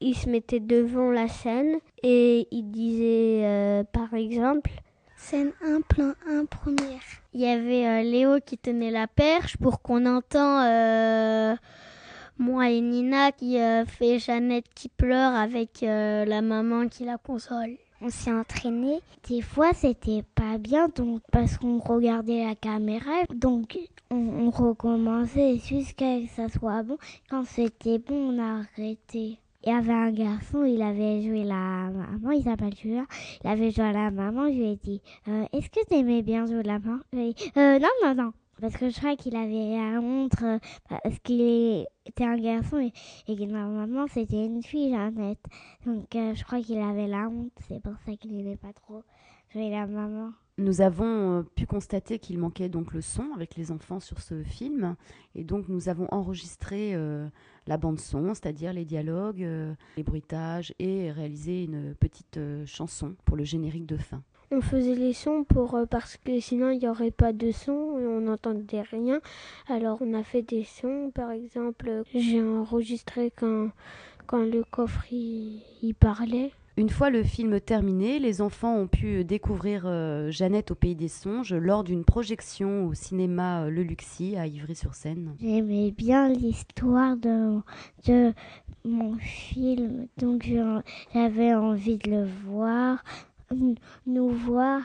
Il 0.00 0.14
se 0.14 0.28
mettait 0.28 0.60
devant 0.60 1.10
la 1.10 1.28
scène 1.28 1.78
et 2.02 2.48
il 2.50 2.70
disait, 2.70 3.84
par 3.92 4.14
exemple, 4.14 4.70
Scène 5.16 5.52
1, 5.62 5.82
plan 5.82 6.14
1, 6.26 6.46
première. 6.46 7.02
Il 7.34 7.40
y 7.40 7.46
avait 7.46 8.02
Léo 8.02 8.38
qui 8.44 8.56
tenait 8.56 8.90
la 8.90 9.06
perche 9.06 9.58
pour 9.58 9.82
qu'on 9.82 10.06
entend 10.06 10.64
moi 12.40 12.70
et 12.70 12.80
Nina 12.80 13.32
qui 13.32 13.60
euh, 13.60 13.84
fait 13.84 14.18
Jeannette 14.18 14.64
qui 14.74 14.88
pleure 14.88 15.34
avec 15.34 15.82
euh, 15.82 16.24
la 16.24 16.40
maman 16.40 16.88
qui 16.88 17.04
la 17.04 17.18
console. 17.18 17.76
On 18.00 18.08
s'est 18.08 18.32
entraîné. 18.32 19.00
Des 19.28 19.42
fois, 19.42 19.74
c'était 19.74 20.24
pas 20.34 20.56
bien, 20.56 20.88
donc 20.88 21.20
parce 21.30 21.58
qu'on 21.58 21.78
regardait 21.78 22.46
la 22.46 22.54
caméra, 22.54 23.24
donc 23.34 23.78
on, 24.10 24.16
on 24.16 24.50
recommençait 24.50 25.58
jusqu'à 25.58 26.16
ce 26.16 26.22
que 26.22 26.30
ça 26.34 26.48
soit 26.48 26.82
bon. 26.82 26.96
Quand 27.28 27.44
c'était 27.44 27.98
bon, 27.98 28.34
on 28.34 28.38
a 28.38 28.62
arrêté. 28.62 29.38
Il 29.62 29.68
y 29.70 29.72
avait 29.72 29.92
un 29.92 30.10
garçon, 30.10 30.64
il 30.64 30.80
avait 30.80 31.20
joué 31.20 31.44
la 31.44 31.90
maman, 31.90 32.30
il 32.30 32.42
s'appelle 32.42 32.74
Julien. 32.74 33.06
Il 33.44 33.50
avait 33.50 33.70
joué 33.70 33.92
la 33.92 34.10
maman, 34.10 34.48
je 34.48 34.54
lui 34.54 34.70
ai 34.70 34.76
dit 34.76 35.02
euh, 35.28 35.44
Est-ce 35.52 35.68
que 35.68 35.86
tu 35.86 35.94
aimais 35.96 36.22
bien 36.22 36.46
jouer 36.46 36.62
la 36.62 36.78
maman? 36.78 37.00
Euh, 37.14 37.78
Non, 37.78 37.88
non, 38.02 38.14
non 38.14 38.32
parce 38.60 38.76
que 38.76 38.90
je 38.90 38.98
crois 38.98 39.16
qu'il 39.16 39.36
avait 39.36 39.76
la 39.76 40.00
honte 40.00 40.42
euh, 40.42 40.58
parce 40.88 41.18
qu'il 41.20 41.86
était 42.04 42.24
un 42.24 42.36
garçon 42.36 42.78
et, 42.78 43.36
que 43.36 43.44
normalement 43.44 44.06
c'était 44.06 44.44
une 44.44 44.62
fille, 44.62 44.90
Jeannette. 44.90 45.42
Donc 45.86 46.14
euh, 46.14 46.34
je 46.34 46.44
crois 46.44 46.60
qu'il 46.60 46.78
avait 46.78 47.06
la 47.06 47.28
honte, 47.28 47.52
c'est 47.68 47.82
pour 47.82 47.94
ça 48.04 48.14
qu'il 48.16 48.36
n'aimait 48.36 48.56
pas 48.56 48.72
trop 48.72 49.02
jouer 49.52 49.70
la 49.70 49.86
maman. 49.86 50.32
Nous 50.60 50.80
avons 50.80 51.38
euh, 51.38 51.42
pu 51.42 51.66
constater 51.66 52.18
qu'il 52.18 52.38
manquait 52.38 52.68
donc 52.68 52.92
le 52.92 53.00
son 53.00 53.32
avec 53.34 53.56
les 53.56 53.72
enfants 53.72 53.98
sur 53.98 54.20
ce 54.20 54.42
film 54.42 54.94
et 55.34 55.42
donc 55.42 55.68
nous 55.68 55.88
avons 55.88 56.06
enregistré 56.12 56.94
la 57.66 57.76
bande 57.76 57.98
son, 57.98 58.34
c'est-à-dire 58.34 58.72
les 58.72 58.84
dialogues, 58.84 59.46
les 59.96 60.02
bruitages 60.02 60.74
et 60.78 61.10
réalisé 61.10 61.64
une 61.64 61.94
petite 61.94 62.38
chanson 62.66 63.14
pour 63.24 63.36
le 63.36 63.44
générique 63.44 63.86
de 63.86 63.96
fin 63.96 64.22
on 64.52 64.60
faisait 64.60 64.96
les 64.96 65.12
sons 65.12 65.44
pour 65.44 65.74
euh, 65.76 65.86
parce 65.86 66.16
que 66.16 66.40
sinon 66.40 66.70
il 66.70 66.80
n'y 66.80 66.88
aurait 66.88 67.12
pas 67.12 67.32
de 67.32 67.52
son 67.52 67.98
et 67.98 68.06
on 68.06 68.20
n'entendait 68.22 68.82
rien. 68.82 69.20
Alors 69.68 69.98
on 70.00 70.12
a 70.14 70.24
fait 70.24 70.42
des 70.42 70.64
sons, 70.64 71.12
par 71.14 71.30
exemple, 71.30 72.02
j'ai 72.14 72.42
enregistré 72.42 73.32
quand 73.34 73.70
quand 74.26 74.44
le 74.44 74.62
coffre 74.64 75.04
y, 75.12 75.94
parlait. 75.98 76.52
Une 76.80 76.88
fois 76.88 77.10
le 77.10 77.22
film 77.22 77.60
terminé, 77.60 78.18
les 78.18 78.40
enfants 78.40 78.74
ont 78.74 78.86
pu 78.86 79.22
découvrir 79.22 79.82
euh, 79.84 80.30
Jeannette 80.30 80.70
au 80.70 80.74
Pays 80.74 80.94
des 80.94 81.08
Songes 81.08 81.52
lors 81.52 81.84
d'une 81.84 82.06
projection 82.06 82.86
au 82.86 82.94
cinéma 82.94 83.64
euh, 83.64 83.68
Le 83.68 83.82
Luxi 83.82 84.34
à 84.38 84.46
Ivry-sur-Seine. 84.46 85.36
J'aimais 85.42 85.90
bien 85.90 86.30
l'histoire 86.30 87.18
de 87.18 87.60
mon 88.86 89.18
film, 89.18 90.06
donc 90.16 90.50
j'avais 91.12 91.54
envie 91.54 91.98
de 91.98 92.12
le 92.12 92.26
voir 92.46 93.04
nous 94.06 94.30
voir. 94.30 94.80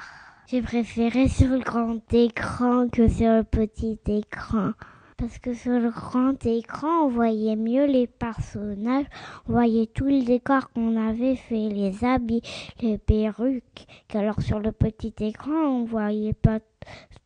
J'ai 0.47 0.61
préféré 0.61 1.29
sur 1.29 1.47
le 1.47 1.59
grand 1.59 2.01
écran 2.13 2.89
que 2.89 3.07
sur 3.07 3.31
le 3.31 3.43
petit 3.43 3.99
écran. 4.07 4.71
Parce 5.17 5.39
que 5.39 5.53
sur 5.53 5.79
le 5.79 5.91
grand 5.91 6.45
écran, 6.45 7.05
on 7.05 7.07
voyait 7.07 7.55
mieux 7.55 7.85
les 7.85 8.05
personnages, 8.05 9.05
on 9.47 9.53
voyait 9.53 9.87
tout 9.87 10.03
le 10.03 10.23
décor 10.23 10.71
qu'on 10.71 10.97
avait 10.97 11.37
fait, 11.37 11.69
les 11.69 12.03
habits, 12.03 12.41
les 12.81 12.97
perruques. 12.97 13.87
Alors 14.13 14.41
sur 14.41 14.59
le 14.59 14.73
petit 14.73 15.13
écran, 15.21 15.53
on 15.53 15.85
voyait 15.85 16.33
pas 16.33 16.59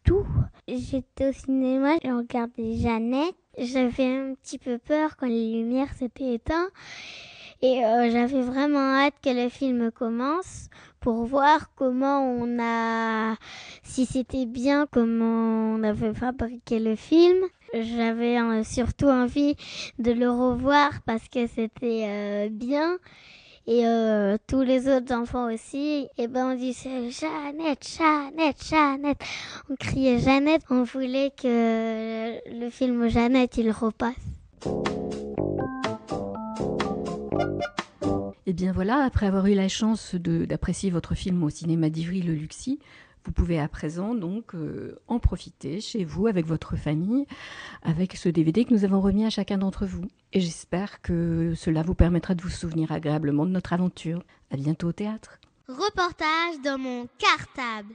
tout. 0.03 0.27
J'étais 0.67 1.29
au 1.29 1.33
cinéma, 1.33 1.95
j'ai 2.03 2.11
regardé 2.11 2.77
Jeannette. 2.77 3.35
J'avais 3.57 4.05
un 4.05 4.35
petit 4.35 4.59
peu 4.59 4.77
peur 4.77 5.17
quand 5.17 5.27
les 5.27 5.51
lumières 5.51 5.91
s'étaient 5.93 6.35
éteintes. 6.35 6.71
Et 7.61 7.83
euh, 7.83 8.09
j'avais 8.11 8.41
vraiment 8.41 8.95
hâte 8.99 9.15
que 9.21 9.31
le 9.31 9.49
film 9.49 9.91
commence 9.91 10.69
pour 11.01 11.25
voir 11.25 11.73
comment 11.75 12.21
on 12.21 12.57
a, 12.61 13.35
si 13.83 14.05
c'était 14.05 14.45
bien, 14.45 14.85
comment 14.89 15.75
on 15.75 15.83
avait 15.83 16.13
fabriqué 16.13 16.79
le 16.79 16.95
film. 16.95 17.35
J'avais 17.73 18.39
euh, 18.39 18.63
surtout 18.63 19.07
envie 19.07 19.55
de 19.99 20.11
le 20.11 20.29
revoir 20.29 21.01
parce 21.05 21.27
que 21.29 21.47
c'était 21.47 22.05
euh, 22.07 22.49
bien. 22.49 22.97
Et 23.67 23.85
euh, 23.85 24.37
tous 24.47 24.61
les 24.61 24.87
autres 24.87 25.13
enfants 25.13 25.53
aussi, 25.53 26.07
et 26.17 26.27
ben 26.27 26.53
on 26.53 26.55
disait 26.55 27.11
Jeannette, 27.11 27.87
Jeannette, 27.87 28.63
Jeannette. 28.67 29.21
On 29.69 29.75
criait 29.75 30.17
Jeannette, 30.17 30.63
on 30.71 30.81
voulait 30.83 31.31
que 31.39 32.39
le 32.49 32.69
film 32.71 33.07
Jeannette 33.09 33.57
il 33.57 33.69
repasse. 33.69 34.15
Et 38.49 38.51
eh 38.51 38.53
bien 38.53 38.71
voilà, 38.71 39.03
après 39.03 39.27
avoir 39.27 39.45
eu 39.45 39.53
la 39.53 39.67
chance 39.67 40.15
d'apprécier 40.15 40.89
votre 40.89 41.13
film 41.13 41.43
au 41.43 41.51
cinéma 41.51 41.91
d'Ivry 41.91 42.23
Le 42.23 42.33
Luxi, 42.33 42.79
vous 43.25 43.31
pouvez 43.31 43.59
à 43.59 43.67
présent 43.67 44.15
donc 44.15 44.55
euh, 44.55 44.99
en 45.07 45.19
profiter 45.19 45.81
chez 45.81 46.03
vous 46.03 46.27
avec 46.27 46.45
votre 46.45 46.75
famille 46.75 47.25
avec 47.83 48.15
ce 48.15 48.29
DVD 48.29 48.65
que 48.65 48.73
nous 48.73 48.85
avons 48.85 49.01
remis 49.01 49.25
à 49.25 49.29
chacun 49.29 49.57
d'entre 49.57 49.85
vous. 49.85 50.05
Et 50.33 50.39
j'espère 50.39 51.01
que 51.01 51.53
cela 51.55 51.81
vous 51.83 51.95
permettra 51.95 52.35
de 52.35 52.41
vous 52.41 52.49
souvenir 52.49 52.91
agréablement 52.91 53.45
de 53.45 53.51
notre 53.51 53.73
aventure. 53.73 54.23
À 54.51 54.57
bientôt 54.57 54.87
au 54.87 54.93
théâtre. 54.93 55.39
Reportage 55.67 56.59
dans 56.63 56.79
mon 56.79 57.07
cartable. 57.19 57.93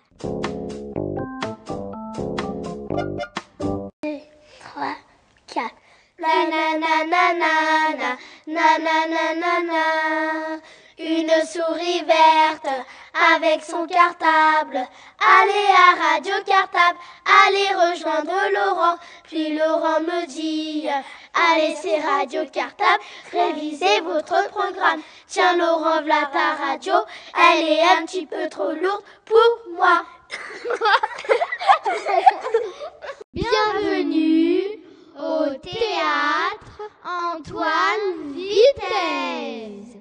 2, 4.03 4.09
3, 4.61 4.97
4. 5.49 5.71
Na 6.21 6.29
na 6.47 6.79
na 6.79 7.05
na 7.05 7.35
na 7.35 7.53
na 8.47 8.79
na 8.79 8.97
na 9.09 9.35
na 9.35 9.61
na 9.67 9.83
Une 11.07 11.29
souris 11.45 12.03
verte 12.07 12.67
avec 13.37 13.63
son 13.63 13.87
cartable. 13.87 14.89
Allez 15.21 15.69
à 15.77 15.97
Radio 16.03 16.33
Cartable, 16.47 16.99
allez 17.45 17.75
rejoindre 17.75 18.33
Laurent. 18.55 18.97
Puis 19.25 19.55
Laurent 19.55 20.01
me 20.01 20.25
dit, 20.27 20.89
allez 21.35 21.77
c'est 21.77 22.01
Radio 22.01 22.47
Cartable, 22.51 23.03
révisez 23.33 24.01
votre 24.01 24.49
programme. 24.49 25.03
Tiens 25.27 25.59
Laurent, 25.59 26.01
voilà 26.01 26.31
ta 26.33 26.55
radio, 26.55 26.95
elle 27.39 27.69
est 27.69 27.83
un 27.83 28.07
petit 28.07 28.25
peu 28.25 28.49
trop 28.49 28.73
lourde 28.73 29.05
pour 29.27 29.59
moi. 29.77 30.07
Bienvenue 33.35 34.81
au 35.19 35.51
théâtre 35.57 36.81
Antoine 37.05 38.33
Vitesse. 38.33 39.94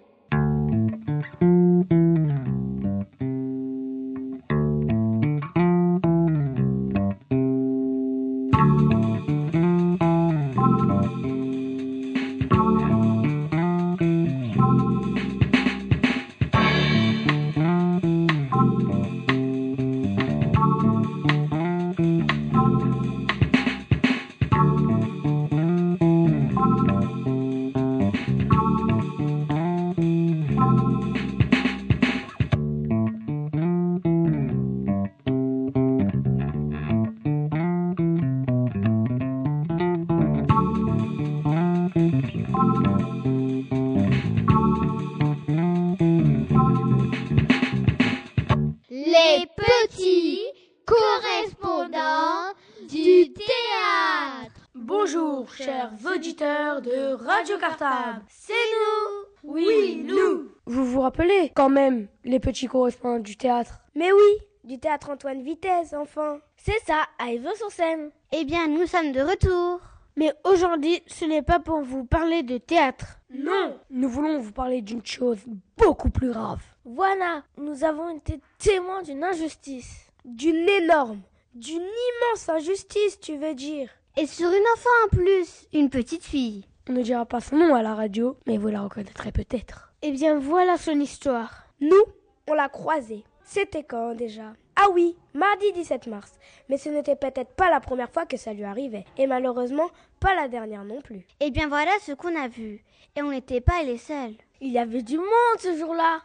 C'est 58.28 58.54
nous. 58.54 59.52
Oui, 59.52 60.04
nous. 60.06 60.52
Vous 60.66 60.86
vous 60.86 61.02
rappelez 61.02 61.52
quand 61.56 61.70
même 61.70 62.08
les 62.24 62.40
petits 62.40 62.68
correspondants 62.68 63.20
du 63.20 63.38
théâtre? 63.38 63.80
Mais 63.96 64.12
oui, 64.12 64.38
du 64.64 64.80
théâtre 64.80 65.10
Antoine 65.10 65.44
Vitesse, 65.44 65.94
enfin. 65.94 66.40
C'est 66.58 66.80
ça, 66.86 67.04
à 67.20 67.28
sur 67.56 67.72
scène. 67.72 68.12
Eh 68.32 68.46
bien, 68.46 68.68
nous 68.68 68.88
sommes 68.88 69.12
de 69.12 69.22
retour. 69.22 69.82
Mais 70.16 70.32
aujourd'hui, 70.44 71.02
ce 71.08 71.26
n'est 71.26 71.42
pas 71.42 71.60
pour 71.60 71.82
vous 71.82 72.06
parler 72.06 72.44
de 72.44 72.58
théâtre. 72.58 73.20
Non, 73.32 73.78
nous 73.90 74.08
voulons 74.08 74.40
vous 74.40 74.52
parler 74.52 74.82
d'une 74.82 75.06
chose 75.06 75.40
beaucoup 75.78 76.10
plus 76.10 76.32
grave. 76.32 76.62
Voilà, 76.86 77.44
nous 77.58 77.84
avons 77.84 78.16
été 78.16 78.40
témoins 78.60 79.02
d'une 79.02 79.24
injustice. 79.24 80.08
D'une 80.24 80.70
énorme, 80.70 81.22
d'une 81.56 81.82
immense 81.82 82.48
injustice, 82.48 83.20
tu 83.20 83.38
veux 83.38 83.56
dire? 83.56 83.90
Et 84.16 84.28
sur 84.28 84.48
une 84.48 84.64
enfant 84.76 84.90
en 85.06 85.10
plus, 85.10 85.68
une 85.74 85.90
petite 85.90 86.24
fille. 86.24 86.66
On 86.90 86.94
ne 86.94 87.02
dira 87.02 87.26
pas 87.26 87.40
son 87.40 87.56
nom 87.56 87.76
à 87.76 87.82
la 87.82 87.96
radio, 87.96 88.38
mais 88.46 88.58
vous 88.58 88.68
la 88.68 88.82
reconnaîtrez 88.82 89.32
peut-être. 89.32 89.94
Eh 90.02 90.12
bien, 90.12 90.38
voilà 90.38 90.78
son 90.78 91.00
histoire. 91.00 91.68
Nous, 91.80 92.04
on 92.46 92.54
l'a 92.54 92.68
croisée. 92.68 93.24
C'était 93.46 93.84
quand 93.84 94.16
déjà? 94.16 94.54
Ah 94.76 94.88
oui, 94.92 95.16
mardi 95.34 95.72
17 95.72 96.08
mars. 96.08 96.34
Mais 96.68 96.78
ce 96.78 96.90
n'était 96.90 97.16
peut-être 97.16 97.54
pas 97.54 97.70
la 97.70 97.80
première 97.80 98.10
fois 98.10 98.26
que 98.26 98.36
ça 98.36 98.52
lui 98.52 98.66
arrivait. 98.66 99.06
Et 99.18 99.28
malheureusement, 99.28 99.90
pas 100.20 100.36
la 100.36 100.50
dernière 100.50 100.84
non 100.84 101.00
plus. 101.02 101.26
Eh 101.40 101.52
bien 101.52 101.70
voilà 101.70 101.92
ce 102.02 102.12
qu'on 102.12 102.36
a 102.36 102.50
vu. 102.50 102.84
Et 103.16 103.22
on 103.22 103.32
n'était 103.32 103.62
pas 103.62 103.82
les 103.84 103.98
seuls. 103.98 104.36
Il 104.60 104.74
y 104.74 104.78
avait 104.78 105.04
du 105.04 105.18
monde 105.18 105.60
ce 105.60 105.78
jour-là. 105.78 106.22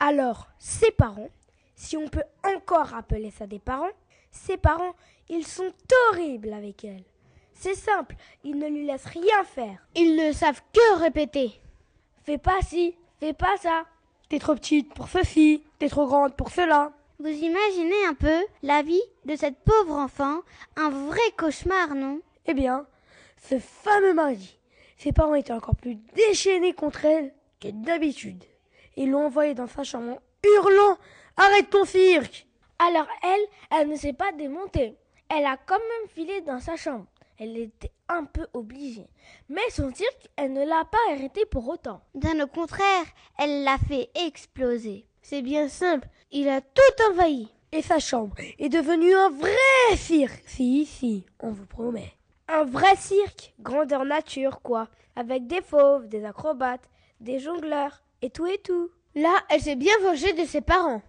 Alors, 0.00 0.48
ses 0.58 0.90
parents, 0.90 1.28
si 1.76 1.96
on 1.96 2.08
peut 2.08 2.24
encore 2.44 2.94
appeler 2.94 3.30
ça 3.30 3.46
des 3.46 3.60
parents, 3.60 3.92
ses 4.32 4.56
parents, 4.56 4.94
ils 5.28 5.46
sont 5.46 5.72
horribles 6.10 6.52
avec 6.52 6.84
elle. 6.84 7.04
C'est 7.62 7.74
simple, 7.74 8.16
ils 8.42 8.56
ne 8.56 8.68
lui 8.68 8.86
laissent 8.86 9.04
rien 9.04 9.44
faire. 9.44 9.86
Ils 9.94 10.16
ne 10.16 10.32
savent 10.32 10.62
que 10.72 10.98
répéter. 10.98 11.60
Fais 12.22 12.38
pas 12.38 12.62
ci, 12.62 12.96
fais 13.18 13.34
pas 13.34 13.54
ça. 13.58 13.84
T'es 14.30 14.38
trop 14.38 14.54
petite 14.54 14.94
pour 14.94 15.10
ceci, 15.10 15.62
t'es 15.78 15.90
trop 15.90 16.06
grande 16.06 16.34
pour 16.34 16.48
cela. 16.48 16.90
Vous 17.18 17.28
imaginez 17.28 18.06
un 18.08 18.14
peu 18.14 18.46
la 18.62 18.80
vie 18.80 19.02
de 19.26 19.36
cette 19.36 19.58
pauvre 19.58 19.92
enfant, 19.96 20.40
un 20.78 20.88
vrai 20.88 21.20
cauchemar, 21.36 21.94
non? 21.94 22.22
Eh 22.46 22.54
bien, 22.54 22.86
ce 23.36 23.58
fameux 23.58 24.14
mardi, 24.14 24.56
ses 24.96 25.12
parents 25.12 25.34
étaient 25.34 25.52
encore 25.52 25.76
plus 25.76 25.96
déchaînés 26.16 26.72
contre 26.72 27.04
elle 27.04 27.34
que 27.60 27.68
d'habitude. 27.68 28.42
Ils 28.96 29.10
l'ont 29.10 29.26
envoyée 29.26 29.52
dans 29.52 29.66
sa 29.66 29.84
chambre 29.84 30.18
hurlant 30.42 30.96
Arrête 31.36 31.68
ton 31.68 31.84
cirque 31.84 32.46
Alors 32.78 33.08
elle, 33.22 33.78
elle 33.78 33.88
ne 33.90 33.96
s'est 33.96 34.14
pas 34.14 34.32
démontée. 34.32 34.96
Elle 35.28 35.44
a 35.44 35.58
quand 35.58 35.78
même 35.78 36.08
filé 36.08 36.40
dans 36.40 36.58
sa 36.58 36.76
chambre. 36.76 37.04
Elle 37.42 37.56
était 37.56 37.90
un 38.10 38.26
peu 38.26 38.46
obligée. 38.52 39.08
Mais 39.48 39.68
son 39.70 39.94
cirque, 39.94 40.28
elle 40.36 40.52
ne 40.52 40.62
l'a 40.64 40.84
pas 40.84 40.98
arrêté 41.10 41.46
pour 41.46 41.66
autant. 41.70 42.02
Bien 42.14 42.38
au 42.44 42.46
contraire, 42.46 43.06
elle 43.38 43.64
l'a 43.64 43.78
fait 43.78 44.10
exploser. 44.14 45.06
C'est 45.22 45.40
bien 45.40 45.68
simple, 45.68 46.06
il 46.30 46.50
a 46.50 46.60
tout 46.60 47.02
envahi. 47.10 47.48
Et 47.72 47.80
sa 47.80 47.98
chambre 47.98 48.36
est 48.58 48.68
devenue 48.68 49.14
un 49.14 49.30
vrai 49.30 49.96
cirque. 49.96 50.42
Si, 50.46 50.84
si, 50.84 51.24
on 51.38 51.50
vous 51.50 51.64
promet. 51.64 52.12
Un 52.46 52.64
vrai 52.64 52.94
cirque, 52.96 53.54
grandeur 53.58 54.04
nature, 54.04 54.60
quoi. 54.60 54.88
Avec 55.16 55.46
des 55.46 55.62
fauves, 55.62 56.08
des 56.08 56.26
acrobates, 56.26 56.90
des 57.20 57.38
jongleurs, 57.38 58.02
et 58.20 58.28
tout 58.28 58.46
et 58.46 58.58
tout. 58.58 58.90
Là, 59.14 59.32
elle 59.48 59.62
s'est 59.62 59.76
bien 59.76 59.98
vengée 60.02 60.34
de 60.34 60.44
ses 60.44 60.60
parents. 60.60 61.00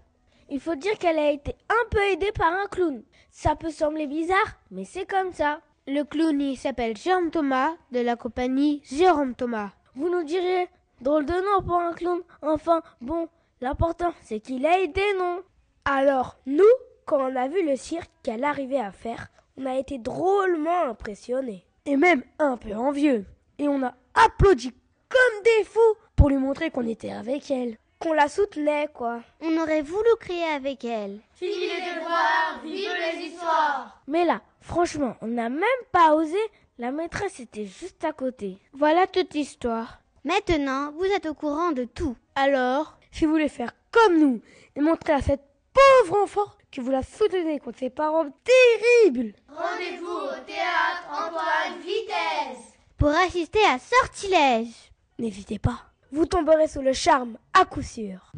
Il 0.50 0.62
faut 0.62 0.76
dire 0.76 0.98
qu'elle 0.98 1.20
a 1.20 1.32
été 1.32 1.56
un 1.68 1.90
peu 1.90 2.02
aidée 2.12 2.32
par 2.32 2.54
un 2.54 2.68
clown. 2.68 3.04
Ça 3.32 3.58
peut 3.58 3.72
sembler 3.72 4.08
bizarre, 4.08 4.60
mais 4.70 4.86
c'est 4.86 5.06
comme 5.06 5.34
ça. 5.34 5.60
Le 5.88 6.04
clown, 6.04 6.40
il 6.40 6.58
s'appelle 6.58 6.96
Jérôme 6.96 7.32
Thomas, 7.32 7.72
de 7.92 8.02
la 8.02 8.16
compagnie 8.16 8.84
Jérôme 8.86 9.34
Thomas. 9.34 9.72
Vous 9.96 10.10
nous 10.10 10.24
direz, 10.24 10.70
drôle 11.02 11.26
de 11.26 11.34
nom 11.34 11.66
pour 11.66 11.80
un 11.80 11.94
clown. 11.94 12.22
Enfin, 12.44 12.84
bon, 13.02 13.28
l'important, 13.62 14.14
c'est 14.22 14.40
qu'il 14.40 14.64
a 14.68 14.80
aidé, 14.80 15.02
non 15.18 15.42
Alors, 15.86 16.38
nous, 16.46 16.64
quand 17.06 17.32
on 17.32 17.36
a 17.36 17.48
vu 17.48 17.66
le 17.66 17.76
cirque 17.76 18.12
qu'elle 18.22 18.44
arrivait 18.44 18.80
à 18.80 18.92
faire, 18.92 19.30
on 19.58 19.66
a 19.66 19.74
été 19.76 19.98
drôlement 19.98 20.84
impressionnés. 20.84 21.66
Et 21.88 21.98
même 21.98 22.22
un 22.38 22.58
peu 22.58 22.76
envieux. 22.76 23.26
Et 23.58 23.68
on 23.68 23.82
a 23.82 23.96
applaudi 24.14 24.72
comme 25.10 25.44
des 25.44 25.64
fous 25.64 25.80
pour 26.16 26.30
lui 26.30 26.38
montrer 26.38 26.70
qu'on 26.70 26.88
était 26.88 27.12
avec 27.12 27.50
elle. 27.50 27.76
Qu'on 27.98 28.14
la 28.14 28.28
soutenait, 28.28 28.88
quoi. 28.94 29.22
On 29.42 29.58
aurait 29.58 29.82
voulu 29.82 30.10
crier 30.20 30.46
avec 30.56 30.86
elle. 30.86 31.22
Fini 31.34 31.62
les 31.62 31.96
devoirs, 31.96 32.62
vive 32.64 32.90
les 33.14 33.26
histoires 33.26 34.00
Mais 34.08 34.26
là, 34.26 34.42
franchement, 34.62 35.16
on 35.22 35.28
n'a 35.28 35.50
même 35.50 35.62
pas 35.92 36.16
osé. 36.16 36.38
La 36.78 36.92
maîtresse 36.92 37.40
était 37.40 37.66
juste 37.66 38.04
à 38.06 38.14
côté. 38.14 38.58
Voilà 38.74 39.08
toute 39.08 39.34
l'histoire. 39.34 40.00
Maintenant, 40.24 40.92
vous 40.94 41.06
êtes 41.06 41.26
au 41.26 41.34
courant 41.34 41.72
de 41.72 41.84
tout. 41.84 42.16
Alors, 42.36 42.98
si 43.12 43.26
vous 43.26 43.32
voulez 43.32 43.50
faire 43.50 43.74
comme 43.92 44.20
nous 44.20 44.42
et 44.76 44.82
montrer 44.82 45.14
à 45.14 45.22
cette 45.22 45.44
pauvre 45.74 46.24
enfant 46.24 46.46
que 46.72 46.82
vous 46.82 46.92
la 46.92 47.04
soutenez 47.04 47.60
contre 47.60 47.80
ses 47.80 47.90
parents 47.90 48.24
terribles, 48.24 49.34
rendez-vous 49.50 50.08
au 50.08 50.46
théâtre 50.46 51.10
Antoine 51.12 51.80
Vitesse 51.82 52.74
pour 52.98 53.10
assister 53.10 53.64
à 53.66 53.78
Sortilège. 53.80 54.92
N'hésitez 55.20 55.60
pas 55.60 55.92
vous 56.12 56.26
tomberez 56.26 56.68
sous 56.68 56.82
le 56.82 56.94
charme 56.94 57.38
à 57.54 57.66
coup 57.66 57.82
sûr. 57.82 58.32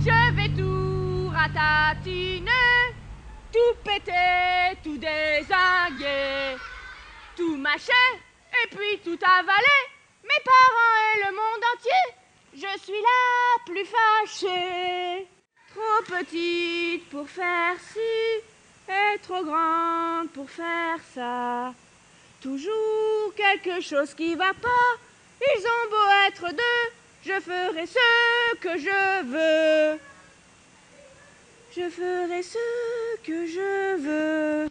Je 0.00 0.34
vais 0.34 0.48
tout 0.56 1.28
ratatiner, 1.28 2.50
tout 3.52 3.74
péter, 3.84 4.76
tout 4.82 4.96
désinguer, 4.96 6.56
tout 7.36 7.56
mâcher 7.56 7.92
et 8.62 8.66
puis 8.68 8.98
tout 9.04 9.18
avaler. 9.22 9.82
Mes 10.24 10.42
parents 10.44 10.98
et 11.14 11.26
le 11.26 11.32
monde 11.36 11.64
entier, 11.74 12.14
je 12.54 12.80
suis 12.82 13.00
la 13.00 13.64
plus 13.66 13.84
fâchée. 13.84 15.26
Trop 15.74 16.16
petite 16.16 17.08
pour 17.10 17.28
faire 17.28 17.76
ci 17.92 18.42
et 18.88 19.18
trop 19.18 19.44
grande 19.44 20.30
pour 20.30 20.48
faire 20.50 20.98
ça. 21.14 21.74
Toujours 22.40 23.34
quelque 23.36 23.80
chose 23.80 24.14
qui 24.14 24.34
va 24.34 24.52
pas 24.54 24.98
ils 25.42 25.66
ont 25.66 25.90
beau 25.90 26.10
être 26.28 26.54
deux, 26.54 26.92
je 27.24 27.40
ferai 27.40 27.86
ce 27.86 28.56
que 28.56 28.78
je 28.78 29.24
veux. 29.24 30.11
Je 31.74 31.88
ferai 31.88 32.42
ce 32.42 32.58
que 33.22 33.46
je 33.46 33.96
veux. 33.96 34.68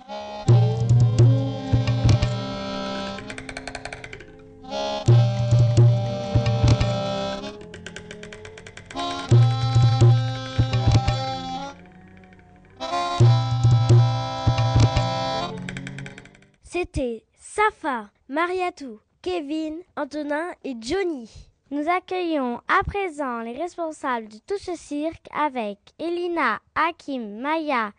C'était 16.63 17.23
Safa 17.35 18.11
Mariatou 18.29 18.99
Kevin, 19.23 19.79
Antonin 19.97 20.51
et 20.63 20.75
Johnny. 20.79 21.50
Nous 21.71 21.87
accueillons 21.87 22.59
à 22.67 22.83
présent 22.85 23.39
les 23.39 23.53
responsables 23.53 24.27
de 24.27 24.39
tout 24.45 24.57
ce 24.57 24.75
cirque 24.75 25.25
avec 25.33 25.77
Elina, 25.99 26.59
Hakim, 26.75 27.39
Maya 27.39 27.91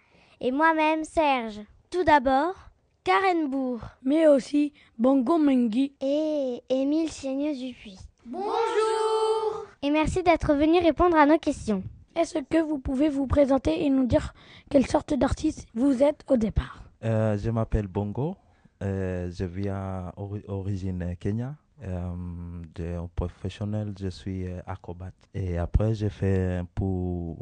et 0.43 0.53
moi-même 0.53 1.05
Serge. 1.05 1.59
Tout 1.91 2.05
d'abord, 2.05 2.55
Karen 3.03 3.49
Bourg. 3.49 3.81
Mais 4.05 4.29
aussi 4.29 4.75
Bongo 4.99 5.39
Mengi. 5.39 5.95
Et 6.03 6.61
Émile 6.69 7.09
Seigneux 7.09 7.55
Dupuis. 7.55 7.99
Bonjour 8.27 9.65
Et 9.81 9.91
merci 9.91 10.23
d'être 10.23 10.53
venu 10.53 10.79
répondre 10.79 11.17
à 11.17 11.25
nos 11.25 11.39
questions. 11.39 11.83
Est-ce 12.15 12.41
que 12.41 12.61
vous 12.61 12.79
pouvez 12.79 13.09
vous 13.09 13.27
présenter 13.27 13.87
et 13.87 13.89
nous 13.89 14.05
dire 14.07 14.35
quelle 14.69 14.87
sorte 14.87 15.15
d'artiste 15.15 15.67
vous 15.75 16.03
êtes 16.03 16.21
au 16.29 16.37
départ? 16.37 16.85
Euh, 17.05 17.39
Je 17.39 17.49
m'appelle 17.49 17.87
Bongo. 17.87 18.37
Euh, 18.83 19.31
je 19.31 19.47
viens 19.47 20.13
d'origine 20.47 21.17
Kenya. 21.19 21.55
Euh, 21.83 22.63
de 22.77 22.97
professionnel, 23.17 23.93
je 23.99 24.09
suis 24.09 24.47
euh, 24.47 24.61
acrobate. 24.67 25.15
Et 25.35 25.59
après, 25.59 25.95
j'ai 25.95 26.11
fait 26.11 26.59
un 26.59 26.65
peu, 26.65 26.85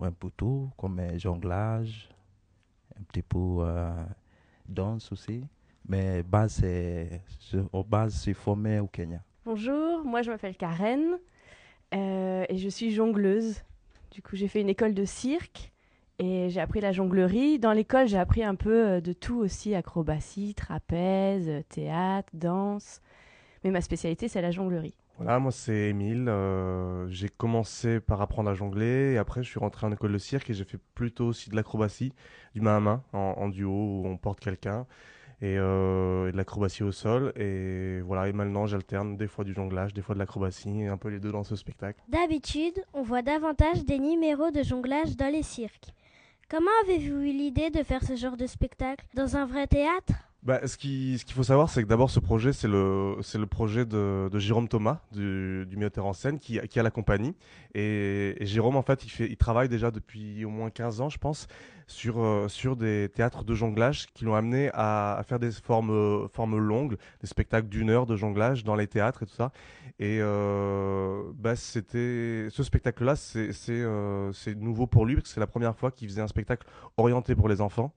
un 0.02 0.12
peu 0.12 0.30
tout, 0.34 0.70
comme 0.76 1.00
jonglage, 1.18 2.08
un 2.98 3.02
petit 3.02 3.22
peu 3.22 3.58
euh, 3.60 3.92
danse 4.66 5.12
aussi. 5.12 5.44
Mais 5.86 6.22
base, 6.22 6.64
au 7.72 7.84
base, 7.84 8.14
je 8.14 8.20
suis 8.20 8.34
formé 8.34 8.80
au 8.80 8.86
Kenya. 8.86 9.20
Bonjour, 9.44 10.04
moi 10.04 10.22
je 10.22 10.30
m'appelle 10.30 10.54
Karen 10.56 11.18
et 11.92 12.56
je 12.56 12.68
suis 12.68 12.92
jongleuse. 12.92 13.62
Du 14.10 14.22
coup, 14.22 14.36
j'ai 14.36 14.48
fait 14.48 14.60
une 14.60 14.68
école 14.68 14.94
de 14.94 15.04
cirque 15.04 15.72
et 16.18 16.50
j'ai 16.50 16.60
appris 16.60 16.80
la 16.80 16.92
jonglerie. 16.92 17.58
Dans 17.58 17.72
l'école, 17.72 18.06
j'ai 18.06 18.18
appris 18.18 18.44
un 18.44 18.54
peu 18.54 18.88
euh, 18.88 19.00
de 19.00 19.14
tout 19.14 19.38
aussi, 19.38 19.74
acrobatie, 19.74 20.54
trapèze, 20.54 21.50
théâtre, 21.70 22.28
danse. 22.34 23.00
Mais 23.64 23.70
ma 23.70 23.80
spécialité, 23.80 24.28
c'est 24.28 24.40
la 24.40 24.50
jonglerie. 24.50 24.94
Voilà, 25.18 25.38
moi 25.38 25.52
c'est 25.52 25.90
Émile. 25.90 26.28
Euh, 26.28 27.06
j'ai 27.10 27.28
commencé 27.28 28.00
par 28.00 28.22
apprendre 28.22 28.48
à 28.48 28.54
jongler 28.54 29.12
et 29.12 29.18
après 29.18 29.42
je 29.42 29.50
suis 29.50 29.60
rentré 29.60 29.86
en 29.86 29.92
école 29.92 30.12
de 30.12 30.18
cirque 30.18 30.48
et 30.48 30.54
j'ai 30.54 30.64
fait 30.64 30.80
plutôt 30.94 31.26
aussi 31.26 31.50
de 31.50 31.56
l'acrobatie, 31.56 32.14
du 32.54 32.62
main 32.62 32.78
à 32.78 32.80
main, 32.80 33.02
en, 33.12 33.48
duo 33.50 33.70
où 33.70 34.06
on 34.06 34.16
porte 34.16 34.40
quelqu'un 34.40 34.86
euh, 35.42 36.28
et, 36.28 36.32
de 36.32 36.36
l'acrobatie 36.38 36.82
au 36.82 36.90
sol. 36.90 37.34
Et 37.36 38.00
voilà, 38.00 38.28
et 38.28 38.32
maintenant 38.32 38.66
j'alterne 38.66 39.18
des 39.18 39.26
fois 39.26 39.44
du 39.44 39.52
jonglage, 39.52 39.92
des 39.92 40.00
fois 40.00 40.14
de 40.14 40.20
l'acrobatie, 40.20 40.80
et 40.80 40.88
un 40.88 40.96
peu 40.96 41.08
les 41.08 41.20
deux 41.20 41.32
dans 41.32 41.44
ce 41.44 41.54
spectacle. 41.54 42.00
D'habitude, 42.08 42.82
on 42.94 43.02
voit 43.02 43.20
davantage 43.20 43.84
des 43.84 43.98
numéros 43.98 44.50
de 44.50 44.62
jonglage 44.62 45.18
dans 45.18 45.30
les 45.30 45.42
cirques. 45.42 45.92
Comment 46.48 46.70
avez-vous 46.84 47.20
eu 47.20 47.32
l'idée 47.32 47.68
de 47.68 47.82
faire 47.82 48.02
ce 48.02 48.16
genre 48.16 48.38
de 48.38 48.46
spectacle 48.46 49.04
dans 49.14 49.36
un 49.36 49.44
vrai 49.44 49.66
théâtre? 49.66 50.14
Bah, 50.42 50.66
ce 50.66 50.78
qu'il 50.78 51.18
ce 51.18 51.26
qu'il 51.26 51.34
faut 51.34 51.42
savoir, 51.42 51.68
c'est 51.68 51.82
que 51.82 51.88
d'abord, 51.88 52.10
ce 52.10 52.18
projet, 52.18 52.54
c'est 52.54 52.66
le, 52.66 53.16
projet 53.44 53.84
de, 53.84 54.30
Jérôme 54.38 54.68
Thomas, 54.68 55.00
du, 55.12 55.66
du 55.66 55.76
metteur 55.76 56.06
en 56.06 56.14
scène, 56.14 56.38
qui, 56.38 56.58
qui 56.68 56.80
a 56.80 56.82
la 56.82 56.90
compagnie. 56.90 57.34
Et, 57.74 58.36
Jérôme, 58.40 58.76
en 58.76 58.82
fait, 58.82 59.04
il, 59.20 59.36
travaille 59.36 59.68
déjà 59.68 59.90
depuis 59.90 60.46
au 60.46 60.48
moins 60.48 60.70
15 60.70 61.02
ans, 61.02 61.08
je 61.10 61.18
pense, 61.18 61.46
sur, 61.86 62.20
euh, 62.20 62.48
sur 62.48 62.76
des 62.76 63.10
théâtres 63.14 63.44
de 63.44 63.54
jonglage 63.54 64.06
qui 64.14 64.24
l'ont 64.24 64.34
amené 64.34 64.70
à, 64.72 65.22
faire 65.26 65.38
des 65.38 65.50
formes, 65.52 65.90
longues, 66.56 66.96
des 67.20 67.26
spectacles 67.26 67.68
d'une 67.68 67.90
heure 67.90 68.06
de 68.06 68.16
jonglage 68.16 68.64
dans 68.64 68.76
les 68.76 68.86
théâtres 68.86 69.24
et 69.24 69.26
tout 69.26 69.34
ça. 69.34 69.52
Et 69.98 70.20
euh, 70.22 71.22
bah, 71.34 71.54
ce 71.54 72.50
spectacle-là, 72.50 73.14
euh, 73.68 74.32
c'est 74.32 74.54
nouveau 74.54 74.86
pour 74.86 75.04
lui, 75.04 75.16
parce 75.16 75.28
que 75.28 75.34
c'est 75.34 75.40
la 75.40 75.46
première 75.46 75.76
fois 75.76 75.90
qu'il 75.90 76.08
faisait 76.08 76.22
un 76.22 76.28
spectacle 76.28 76.66
orienté 76.96 77.34
pour 77.34 77.48
les 77.50 77.60
enfants. 77.60 77.92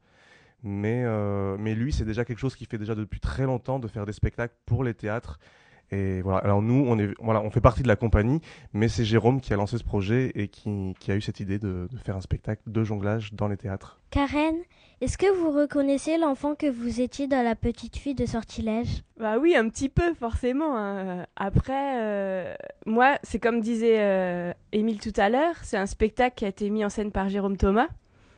Mais, 0.63 1.03
euh, 1.05 1.57
mais 1.59 1.75
lui, 1.75 1.91
c'est 1.91 2.05
déjà 2.05 2.25
quelque 2.25 2.39
chose 2.39 2.55
qu'il 2.55 2.67
fait 2.67 2.77
déjà 2.77 2.95
depuis 2.95 3.19
très 3.19 3.43
longtemps, 3.43 3.79
de 3.79 3.87
faire 3.87 4.05
des 4.05 4.13
spectacles 4.13 4.55
pour 4.65 4.83
les 4.83 4.93
théâtres. 4.93 5.39
Et 5.91 6.21
voilà. 6.21 6.39
Alors 6.39 6.61
nous, 6.61 6.85
on, 6.87 6.97
est, 6.97 7.13
voilà, 7.19 7.41
on 7.41 7.51
fait 7.51 7.61
partie 7.61 7.83
de 7.83 7.87
la 7.87 7.95
compagnie, 7.95 8.41
mais 8.73 8.87
c'est 8.87 9.05
Jérôme 9.05 9.41
qui 9.41 9.53
a 9.53 9.57
lancé 9.57 9.77
ce 9.77 9.83
projet 9.83 10.31
et 10.35 10.47
qui, 10.47 10.95
qui 10.99 11.11
a 11.11 11.15
eu 11.15 11.21
cette 11.21 11.39
idée 11.39 11.59
de, 11.59 11.87
de, 11.91 11.97
faire 11.97 12.15
un 12.15 12.21
spectacle 12.21 12.63
de 12.65 12.83
jonglage 12.83 13.33
dans 13.33 13.47
les 13.47 13.57
théâtres. 13.57 13.99
Karen, 14.09 14.55
est-ce 15.01 15.17
que 15.17 15.31
vous 15.37 15.51
reconnaissez 15.51 16.17
l'enfant 16.17 16.55
que 16.55 16.67
vous 16.67 17.01
étiez 17.01 17.27
dans 17.27 17.43
la 17.43 17.55
petite 17.55 17.97
fille 17.97 18.15
de 18.15 18.25
Sortilège? 18.25 19.03
Bah 19.19 19.37
oui, 19.37 19.55
un 19.55 19.69
petit 19.69 19.89
peu, 19.89 20.13
forcément. 20.15 20.77
Hein. 20.77 21.25
Après, 21.35 22.01
euh, 22.01 22.55
moi, 22.85 23.17
c'est 23.21 23.39
comme 23.39 23.59
disait 23.59 23.99
euh, 23.99 24.53
Émile 24.71 24.99
tout 24.99 25.13
à 25.17 25.29
l'heure, 25.29 25.55
c'est 25.61 25.77
un 25.77 25.85
spectacle 25.85 26.35
qui 26.35 26.45
a 26.45 26.47
été 26.47 26.69
mis 26.69 26.85
en 26.85 26.89
scène 26.89 27.11
par 27.11 27.29
Jérôme 27.29 27.57
Thomas. 27.57 27.89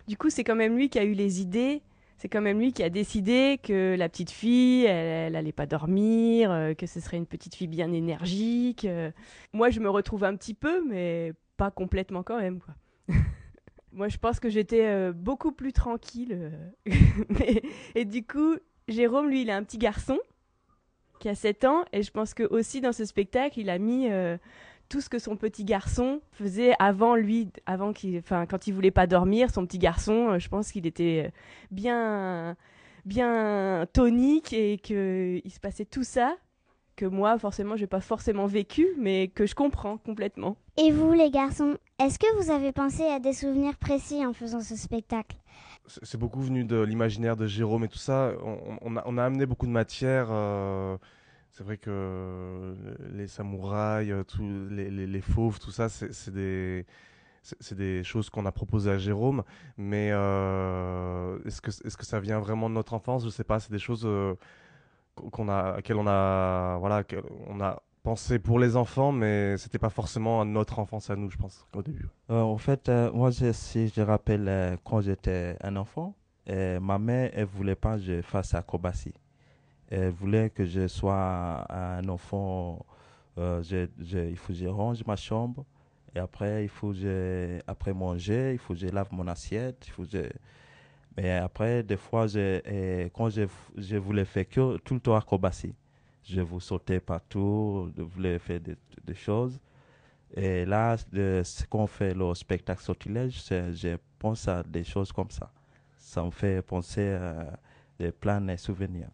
Du 0.08 0.18
coup, 0.18 0.30
c'est 0.30 0.44
quand 0.44 0.56
même 0.56 0.76
lui 0.76 0.90
qui 0.90 1.00
a 1.00 1.04
eu 1.04 1.14
les 1.14 1.42
idées, 1.42 1.82
c'est 2.18 2.30
quand 2.30 2.42
même 2.42 2.60
lui 2.60 2.72
qui 2.72 2.84
a 2.84 2.90
décidé 2.90 3.60
que 3.62 3.96
la 3.98 4.08
petite 4.08 4.32
fille, 4.32 4.86
elle, 4.86 5.34
n'allait 5.34 5.52
pas 5.52 5.66
dormir, 5.66 6.52
euh, 6.52 6.74
que 6.74 6.86
ce 6.86 7.00
serait 7.00 7.18
une 7.18 7.26
petite 7.26 7.56
fille 7.56 7.68
bien 7.68 7.92
énergique. 7.92 8.86
Euh. 8.86 9.12
Moi, 9.54 9.70
je 9.70 9.80
me 9.80 9.90
retrouve 9.90 10.24
un 10.24 10.36
petit 10.36 10.54
peu, 10.54 10.84
mais 10.88 11.34
pas 11.58 11.72
complètement 11.72 12.24
quand 12.24 12.40
même. 12.40 12.60
Moi, 13.92 14.08
je 14.08 14.18
pense 14.18 14.40
que 14.40 14.50
j'étais 14.50 14.86
euh, 14.86 15.12
beaucoup 15.14 15.52
plus 15.52 15.74
tranquille. 15.74 16.52
Et 17.96 18.06
du 18.06 18.26
coup, 18.26 18.56
Jérôme, 18.88 19.30
lui, 19.30 19.42
il 19.42 19.50
a 19.50 19.58
un 19.58 19.64
petit 19.64 19.78
garçon 19.78 20.20
qui 21.20 21.30
a 21.30 21.36
7 21.36 21.64
ans, 21.64 21.86
et 21.94 22.04
je 22.04 22.12
pense 22.12 22.34
que 22.34 22.44
aussi 22.44 22.82
dans 22.82 22.92
ce 22.92 23.06
spectacle, 23.06 23.58
il 23.58 23.70
a 23.70 23.80
mis 23.80 24.10
tout 24.90 25.02
ce 25.02 25.10
que 25.10 25.20
son 25.20 25.36
petit 25.36 25.64
garçon 25.64 26.22
faisait 26.32 26.74
avant 26.80 27.16
lui, 27.16 27.50
avant 27.66 27.94
qu'il, 27.94 28.18
enfin, 28.20 28.46
quand 28.46 28.68
il 28.68 28.74
voulait 28.74 28.92
pas 28.92 29.08
dormir, 29.08 29.50
son 29.52 29.66
petit 29.66 29.80
garçon, 29.80 30.30
euh, 30.30 30.40
je 30.40 30.50
pense 30.50 30.72
qu'il 30.72 30.86
était 30.86 31.26
euh, 31.28 31.32
bien, 31.72 32.56
bien 33.06 33.86
tonique 33.94 34.54
et 34.54 34.78
qu'il 34.78 35.52
se 35.52 35.60
passait 35.60 35.86
tout 35.86 36.04
ça 36.04 36.36
que 36.96 37.06
moi, 37.06 37.38
forcément, 37.38 37.76
j'ai 37.76 37.88
pas 37.88 38.00
forcément 38.00 38.46
vécu, 38.46 38.88
mais 38.98 39.28
que 39.28 39.46
je 39.46 39.54
comprends 39.54 39.98
complètement. 39.98 40.58
Et 40.78 40.92
vous, 40.92 41.12
les 41.12 41.30
garçons, 41.30 41.78
est-ce 42.00 42.18
que 42.18 42.42
vous 42.42 42.52
avez 42.52 42.72
pensé 42.72 43.04
à 43.04 43.20
des 43.20 43.34
souvenirs 43.34 43.76
précis 43.78 44.26
en 44.26 44.34
faisant 44.34 44.62
ce 44.62 44.76
spectacle? 44.76 45.36
C'est 45.86 46.18
beaucoup 46.18 46.42
venu 46.42 46.64
de 46.64 46.82
l'imaginaire 46.82 47.36
de 47.36 47.46
Jérôme 47.48 47.84
et 47.84 47.88
tout 47.88 47.98
ça. 47.98 48.32
On, 48.82 48.98
a, 48.98 49.04
on 49.06 49.18
a, 49.18 49.24
amené 49.24 49.46
beaucoup 49.46 49.68
de 49.68 49.72
matière. 49.72 50.28
Euh, 50.32 50.98
c'est 51.56 51.64
vrai 51.64 51.78
que 51.78 52.76
les 53.14 53.28
samouraïs, 53.28 54.12
euh, 54.12 54.24
tous 54.26 54.44
les, 54.70 54.90
les, 54.90 55.22
fauves, 55.22 55.58
tout 55.58 55.72
ça, 55.72 55.88
c'est 55.88 56.34
des 56.34 56.86
c'est 57.42 57.76
des 57.76 58.04
choses 58.04 58.30
qu'on 58.30 58.46
a 58.46 58.52
proposées 58.52 58.92
à 58.92 58.98
Jérôme, 58.98 59.44
mais 59.78 60.10
euh, 60.12 61.38
est-ce 61.46 61.62
que 61.62 61.70
est-ce 61.70 61.96
que 61.96 62.06
ça 62.06 62.20
vient 62.20 62.40
vraiment 62.40 62.70
de 62.70 62.74
notre 62.76 62.94
enfance? 62.94 63.24
Je 63.24 63.30
sais 63.30 63.46
pas. 63.46 63.62
C'est 63.62 63.72
des 63.72 63.80
choses 63.80 64.04
euh, 64.06 64.36
qu'on 65.16 65.48
a, 65.48 65.78
auxquelles 65.78 65.96
on 65.96 66.08
a, 66.08 66.78
voilà, 66.80 67.04
on 67.48 67.62
a 67.62 67.82
pensé 68.04 68.38
pour 68.38 68.60
les 68.60 68.76
enfants, 68.76 69.14
mais 69.14 69.58
c'était 69.58 69.80
pas 69.80 69.90
forcément 69.90 70.44
notre 70.44 70.80
enfance 70.80 71.10
à 71.10 71.16
nous, 71.16 71.30
je 71.30 71.38
pense, 71.38 71.66
au 71.74 71.82
début. 71.82 72.10
en 72.28 72.58
fait, 72.58 72.90
moi, 73.14 73.32
si 73.32 73.88
je 73.88 74.02
rappelle 74.02 74.78
quand 74.84 75.00
j'étais 75.00 75.56
un 75.62 75.78
enfant, 75.78 76.16
ma 76.50 77.00
mère, 77.00 77.32
elle 77.34 77.46
voulait 77.46 77.76
pas 77.76 77.96
que 77.96 78.02
je 78.02 78.22
fasse 78.22 78.54
acrobatie. 78.56 79.14
Elle 79.90 80.10
voulait 80.10 80.50
que 80.50 80.66
je 80.66 80.88
sois 80.88 81.66
un 81.70 82.08
enfant. 82.10 82.86
Euh, 83.38 83.62
il 84.00 84.38
faut 84.38 84.54
que 84.54 84.60
je 84.60 84.68
range 84.68 85.06
ma 85.06 85.16
chambre. 85.16 85.66
Et 86.16 86.20
après, 86.20 86.64
il 86.64 86.70
faut 86.70 86.94
que 86.94 87.60
après 87.68 87.94
manger, 87.94 88.54
il 88.54 88.60
faut 88.60 88.74
que 88.74 88.80
je 88.80 88.88
lave 88.88 89.10
mon 89.12 89.28
assiette. 89.28 89.88
Il 90.00 90.30
Mais 91.18 91.32
après, 91.32 91.84
des 91.84 91.98
fois, 91.98 92.28
je, 92.28 93.08
quand 93.10 93.30
je, 93.30 93.44
je 93.78 93.98
voulais 93.98 94.26
faire 94.26 94.48
que 94.48 94.78
tout 94.78 94.94
le 94.94 95.00
temps 95.02 95.16
acrobatie, 95.16 95.74
je 96.24 96.42
vous 96.42 96.60
sautais 96.60 97.00
partout, 97.00 97.92
je 97.96 98.02
voulais 98.02 98.40
faire 98.40 98.60
des, 98.60 99.14
choses. 99.14 99.60
Et 100.36 100.66
là, 100.66 100.98
ce 100.98 101.66
qu'on 101.68 101.88
fait 101.88 102.14
le 102.14 102.34
spectacle 102.34 102.82
sortilège, 102.82 103.44
je 103.50 103.98
pense 104.18 104.48
à 104.48 104.64
des 104.64 104.84
choses 104.84 105.12
comme 105.12 105.30
ça. 105.30 105.52
Ça 105.98 106.24
me 106.24 106.32
fait 106.32 106.62
penser 106.62 107.10
à 107.10 107.60
des 108.00 108.12
plans 108.12 108.42
de 108.42 108.56
souvenirs. 108.56 109.10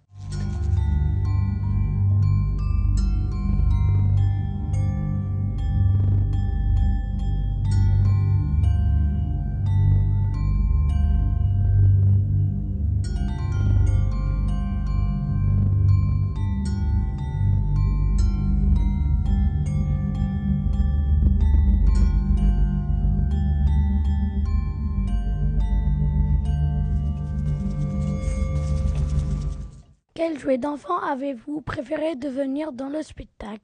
Quel 30.23 30.37
jouet 30.37 30.59
d'enfant 30.59 30.99
avez-vous 30.99 31.61
préféré 31.61 32.15
devenir 32.15 32.71
dans 32.71 32.89
le 32.89 33.01
spectacle 33.01 33.63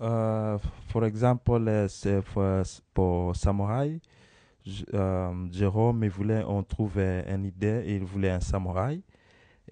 euh, 0.00 0.56
Par 0.92 1.04
exemple, 1.04 1.86
c'est 1.88 2.20
pour, 2.94 3.34
Samouraï. 3.34 4.00
Euh, 4.94 5.32
Jérôme, 5.50 6.04
il 6.04 6.10
voulait, 6.10 6.44
on 6.46 6.62
trouvait 6.62 7.24
une 7.28 7.44
idée, 7.44 7.82
il 7.88 8.04
voulait 8.04 8.30
un 8.30 8.38
samouraï 8.38 9.02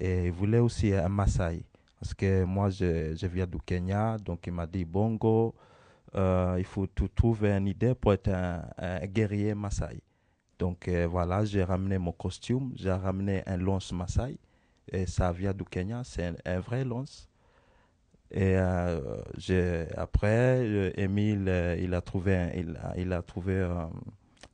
et 0.00 0.24
il 0.24 0.32
voulait 0.32 0.58
aussi 0.58 0.92
un 0.92 1.08
Maasai. 1.08 1.62
Parce 2.00 2.14
que 2.14 2.42
moi, 2.42 2.68
je, 2.68 3.14
je 3.14 3.26
viens 3.28 3.46
du 3.46 3.58
Kenya, 3.64 4.16
donc 4.18 4.44
il 4.48 4.52
m'a 4.52 4.66
dit 4.66 4.84
Bongo, 4.84 5.54
euh, 6.16 6.56
il 6.58 6.64
faut 6.64 6.88
trouver 7.14 7.52
une 7.52 7.68
idée 7.68 7.94
pour 7.94 8.12
être 8.12 8.30
un, 8.30 9.06
guerrier 9.06 9.54
Maasai. 9.54 10.00
Donc 10.58 10.88
euh, 10.88 11.06
voilà, 11.08 11.44
j'ai 11.44 11.62
ramené 11.62 11.96
mon 11.96 12.10
costume, 12.10 12.72
j'ai 12.74 12.90
ramené 12.90 13.44
un 13.46 13.56
lance 13.56 13.92
Maasai 13.92 14.36
et 14.92 15.04
vient 15.34 15.52
du 15.52 15.64
Kenya, 15.64 16.02
c'est 16.04 16.34
un, 16.44 16.60
vrai 16.60 16.84
lance. 16.84 17.28
Et 18.30 18.56
euh, 18.56 19.86
après, 19.96 20.92
Emile, 20.96 21.46
euh, 21.48 21.76
il 21.80 21.94
a 21.94 22.00
trouvé, 22.00 22.64
il, 22.96 23.12
a, 23.12 23.22
trouvé 23.22 23.54
euh, 23.54 23.86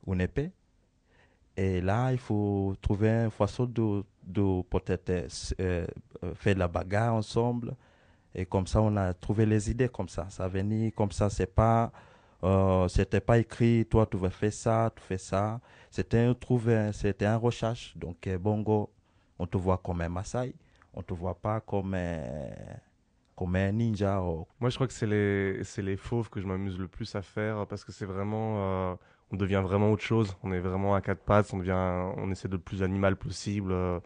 une 0.07 0.21
épée. 0.21 0.51
Et 1.57 1.81
là, 1.81 2.11
il 2.11 2.17
faut 2.17 2.75
trouver 2.81 3.09
une 3.09 3.31
façon 3.31 3.65
de, 3.65 4.03
de 4.23 4.61
peut-être 4.63 5.27
faire 6.35 6.57
la 6.57 6.67
bagarre 6.67 7.15
ensemble. 7.15 7.75
Et 8.33 8.45
comme 8.45 8.67
ça, 8.67 8.81
on 8.81 8.95
a 8.97 9.13
trouvé 9.13 9.45
les 9.45 9.71
idées 9.71 9.87
comme 9.89 10.09
ça. 10.09 10.27
Ça 10.29 10.47
venait 10.49 10.91
comme 10.91 11.11
ça. 11.11 11.29
C'est 11.29 11.53
pas, 11.53 11.91
c'était 12.89 13.21
pas 13.21 13.37
écrit. 13.37 13.85
Toi, 13.85 14.05
tu 14.05 14.17
vas 14.17 14.29
faire 14.29 14.51
ça, 14.51 14.91
tu 14.95 15.01
fais 15.01 15.17
ça. 15.17 15.61
C'était 15.89 16.33
trouver, 16.35 16.91
c'était 16.93 17.25
un 17.25 17.37
recherche. 17.37 17.95
Donc, 17.97 18.27
Bongo, 18.37 18.89
on 19.39 19.47
te 19.47 19.57
voit 19.57 19.77
comme 19.77 20.01
un 20.01 20.09
Maasai, 20.09 20.55
on 20.93 21.01
te 21.01 21.13
voit 21.13 21.35
pas 21.35 21.59
comme 21.61 21.93
un, 21.93 22.21
comme 23.35 23.55
un 23.55 23.71
ninja. 23.71 24.19
Moi, 24.59 24.69
je 24.69 24.75
crois 24.75 24.87
que 24.87 24.93
c'est 24.93 25.07
les, 25.07 25.63
c'est 25.63 25.81
les 25.81 25.97
fauves 25.97 26.29
que 26.29 26.39
je 26.39 26.47
m'amuse 26.47 26.77
le 26.79 26.87
plus 26.87 27.15
à 27.15 27.21
faire 27.21 27.67
parce 27.67 27.83
que 27.83 27.91
c'est 27.91 28.05
vraiment, 28.05 28.91
euh, 28.91 28.95
on 29.31 29.35
devient 29.37 29.61
vraiment 29.63 29.91
autre 29.91 30.03
chose. 30.03 30.35
On 30.43 30.51
est 30.51 30.59
vraiment 30.59 30.95
à 30.95 31.01
quatre 31.01 31.23
pattes, 31.23 31.53
on 31.53 31.57
devient, 31.57 31.73
on 32.17 32.31
essaie 32.31 32.47
de 32.47 32.55
le 32.55 32.61
plus 32.61 32.83
animal 32.83 33.15
possible. 33.17 33.71
Euh, 33.71 33.99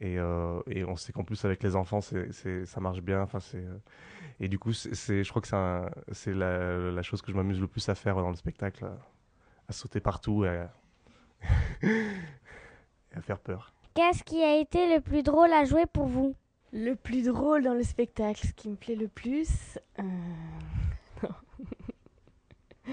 Et, 0.00 0.16
et 0.66 0.84
on 0.84 0.96
sait 0.96 1.12
qu'en 1.12 1.22
plus 1.22 1.44
avec 1.44 1.62
les 1.62 1.76
enfants, 1.76 2.00
c'est, 2.00 2.66
ça 2.66 2.80
marche 2.80 3.00
bien. 3.02 3.22
Enfin, 3.22 3.38
c'est, 3.38 3.64
et 4.40 4.48
du 4.48 4.58
coup, 4.58 4.72
c'est, 4.72 5.22
je 5.22 5.30
crois 5.30 5.40
que 5.42 5.48
c'est, 6.12 6.34
la, 6.34 6.90
la, 6.90 7.02
chose 7.02 7.22
que 7.22 7.30
je 7.30 7.36
m'amuse 7.36 7.60
le 7.60 7.68
plus 7.68 7.88
à 7.88 7.94
faire 7.94 8.16
dans 8.16 8.30
le 8.30 8.36
spectacle, 8.36 8.84
à, 9.68 9.72
sauter 9.72 10.00
partout 10.00 10.44
et 10.44 10.66
à 13.14 13.20
faire 13.20 13.38
peur. 13.38 13.72
Qu'est-ce 13.94 14.24
qui 14.24 14.42
a 14.42 14.56
été 14.56 14.94
le 14.94 15.02
plus 15.02 15.22
drôle 15.22 15.52
à 15.52 15.64
jouer 15.64 15.84
pour 15.84 16.06
vous 16.06 16.34
Le 16.72 16.94
plus 16.94 17.24
drôle 17.24 17.62
dans 17.62 17.74
le 17.74 17.82
spectacle, 17.82 18.46
ce 18.46 18.54
qui 18.54 18.70
me 18.70 18.76
plaît 18.76 18.94
le 18.94 19.06
plus. 19.06 19.78
Euh... 20.00 21.28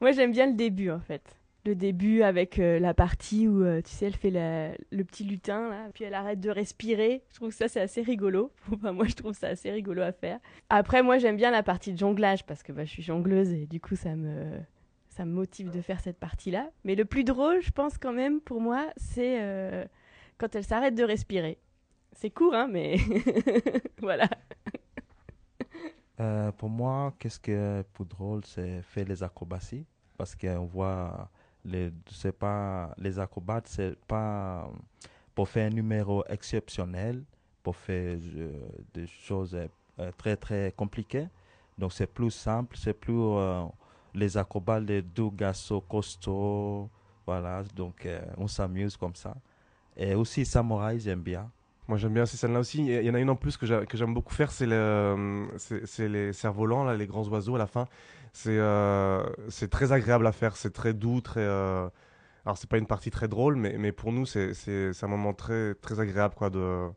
Moi, 0.00 0.12
j'aime 0.12 0.32
bien 0.32 0.46
le 0.46 0.54
début 0.54 0.90
en 0.90 1.00
fait. 1.00 1.36
Le 1.66 1.74
début 1.74 2.22
avec 2.22 2.58
euh, 2.58 2.78
la 2.78 2.94
partie 2.94 3.46
où, 3.46 3.62
euh, 3.62 3.82
tu 3.82 3.90
sais, 3.90 4.06
elle 4.06 4.16
fait 4.16 4.30
le 4.30 5.04
petit 5.04 5.22
lutin, 5.24 5.68
là, 5.68 5.88
puis 5.92 6.04
elle 6.04 6.14
arrête 6.14 6.40
de 6.40 6.48
respirer. 6.48 7.22
Je 7.30 7.36
trouve 7.36 7.50
que 7.50 7.54
ça, 7.54 7.68
c'est 7.68 7.82
assez 7.82 8.00
rigolo. 8.00 8.52
Enfin, 8.72 8.92
moi, 8.92 9.06
je 9.06 9.14
trouve 9.14 9.34
ça 9.34 9.48
assez 9.48 9.70
rigolo 9.70 10.00
à 10.00 10.12
faire. 10.12 10.40
Après, 10.70 11.02
moi, 11.02 11.18
j'aime 11.18 11.36
bien 11.36 11.50
la 11.50 11.62
partie 11.62 11.92
de 11.92 11.98
jonglage 11.98 12.46
parce 12.46 12.62
que 12.62 12.72
bah, 12.72 12.86
je 12.86 12.90
suis 12.90 13.02
jongleuse 13.02 13.52
et 13.52 13.66
du 13.66 13.80
coup, 13.80 13.96
ça 13.96 14.16
me, 14.16 14.58
ça 15.10 15.26
me 15.26 15.32
motive 15.32 15.70
de 15.70 15.82
faire 15.82 16.00
cette 16.00 16.18
partie-là. 16.18 16.70
Mais 16.84 16.94
le 16.94 17.04
plus 17.04 17.22
drôle, 17.22 17.60
je 17.60 17.70
pense 17.70 17.98
quand 17.98 18.14
même, 18.14 18.40
pour 18.40 18.62
moi, 18.62 18.86
c'est 18.96 19.86
quand 20.42 20.56
elle 20.56 20.64
s'arrête 20.64 20.96
de 20.96 21.04
respirer. 21.04 21.56
C'est 22.10 22.30
court, 22.30 22.52
hein, 22.52 22.66
mais 22.68 22.96
voilà. 24.02 24.28
Euh, 26.18 26.50
pour 26.50 26.68
moi, 26.68 27.14
qu'est-ce 27.16 27.38
qui 27.38 27.52
est 27.52 27.84
plus 27.92 28.04
drôle, 28.04 28.44
c'est 28.44 28.82
faire 28.82 29.06
les 29.06 29.22
acrobaties. 29.22 29.86
Parce 30.18 30.34
qu'on 30.34 30.64
voit, 30.66 31.30
les, 31.64 31.92
pas, 32.40 32.92
les 32.98 33.20
acrobates, 33.20 33.68
c'est 33.68 33.96
pas 34.04 34.68
pour 35.32 35.48
faire 35.48 35.68
un 35.68 35.74
numéro 35.74 36.24
exceptionnel, 36.26 37.22
pour 37.62 37.76
faire 37.76 38.18
euh, 38.34 38.68
des 38.92 39.06
choses 39.06 39.56
très 40.18 40.36
très 40.36 40.72
compliquées. 40.72 41.28
Donc 41.78 41.92
c'est 41.92 42.08
plus 42.08 42.32
simple, 42.32 42.76
c'est 42.76 42.94
plus 42.94 43.38
les 44.12 44.36
acrobates, 44.36 44.82
les 44.82 45.02
deux 45.02 45.30
garçons 45.30 45.80
costauds. 45.80 46.90
Voilà, 47.24 47.62
donc 47.76 48.04
euh, 48.04 48.20
on 48.36 48.48
s'amuse 48.48 48.96
comme 48.96 49.14
ça. 49.14 49.36
Et 49.96 50.14
aussi 50.14 50.44
Samouraï, 50.44 51.00
j'aime 51.00 51.20
bien. 51.20 51.50
Moi 51.88 51.98
j'aime 51.98 52.14
bien 52.14 52.26
ces 52.26 52.36
scènes-là 52.36 52.60
aussi. 52.60 52.86
Il 52.86 53.04
y 53.04 53.10
en 53.10 53.14
a 53.14 53.20
une 53.20 53.30
en 53.30 53.36
plus 53.36 53.56
que 53.56 53.66
j'aime 53.66 54.14
beaucoup 54.14 54.34
faire, 54.34 54.52
c'est 54.52 54.66
le, 54.66 55.48
les 55.98 56.32
cerfs-volants, 56.32 56.84
là, 56.84 56.94
les 56.94 57.06
grands 57.06 57.26
oiseaux 57.28 57.56
à 57.56 57.58
la 57.58 57.66
fin. 57.66 57.86
C'est 58.32 58.56
euh, 58.56 59.22
c'est 59.48 59.68
très 59.68 59.92
agréable 59.92 60.26
à 60.26 60.32
faire, 60.32 60.56
c'est 60.56 60.72
très 60.72 60.94
doux, 60.94 61.20
très. 61.20 61.40
Euh... 61.40 61.88
Alors 62.44 62.56
c'est 62.56 62.68
pas 62.68 62.78
une 62.78 62.86
partie 62.86 63.10
très 63.10 63.28
drôle, 63.28 63.56
mais, 63.56 63.76
mais 63.78 63.92
pour 63.92 64.12
nous 64.12 64.26
c'est 64.26 64.52
un 65.02 65.06
moment 65.06 65.34
très, 65.34 65.74
très 65.74 66.00
agréable 66.00 66.34
quoi, 66.34 66.50
de, 66.50 66.88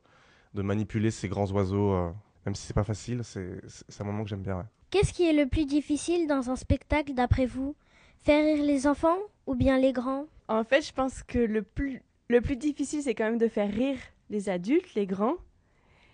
de 0.54 0.62
manipuler 0.62 1.12
ces 1.12 1.28
grands 1.28 1.52
oiseaux. 1.52 1.94
Euh, 1.94 2.12
même 2.46 2.56
si 2.56 2.68
c'est 2.68 2.74
pas 2.74 2.84
facile, 2.84 3.22
c'est 3.24 3.60
un 4.00 4.04
moment 4.04 4.24
que 4.24 4.30
j'aime 4.30 4.44
bien. 4.44 4.66
Qu'est-ce 4.92 5.12
qui 5.12 5.28
est 5.28 5.34
le 5.34 5.48
plus 5.48 5.66
difficile 5.66 6.28
dans 6.28 6.52
un 6.52 6.56
spectacle 6.56 7.14
d'après 7.16 7.48
vous? 7.48 7.76
Faire 8.22 8.44
rire 8.44 8.64
les 8.64 8.88
enfants 8.88 9.18
ou 9.46 9.56
bien 9.56 9.78
les 9.78 9.94
grands? 9.94 10.26
En 10.48 10.64
fait, 10.64 10.84
je 10.84 10.94
pense 10.94 11.24
que 11.24 11.40
le 11.40 11.64
plus, 11.64 12.02
le 12.30 12.42
plus 12.42 12.56
difficile, 12.56 13.02
c'est 13.02 13.16
quand 13.16 13.26
même 13.26 13.38
de 13.38 13.48
faire 13.48 13.72
rire 13.72 13.98
les 14.30 14.50
adultes, 14.50 14.94
les 14.96 15.06
grands. 15.06 15.36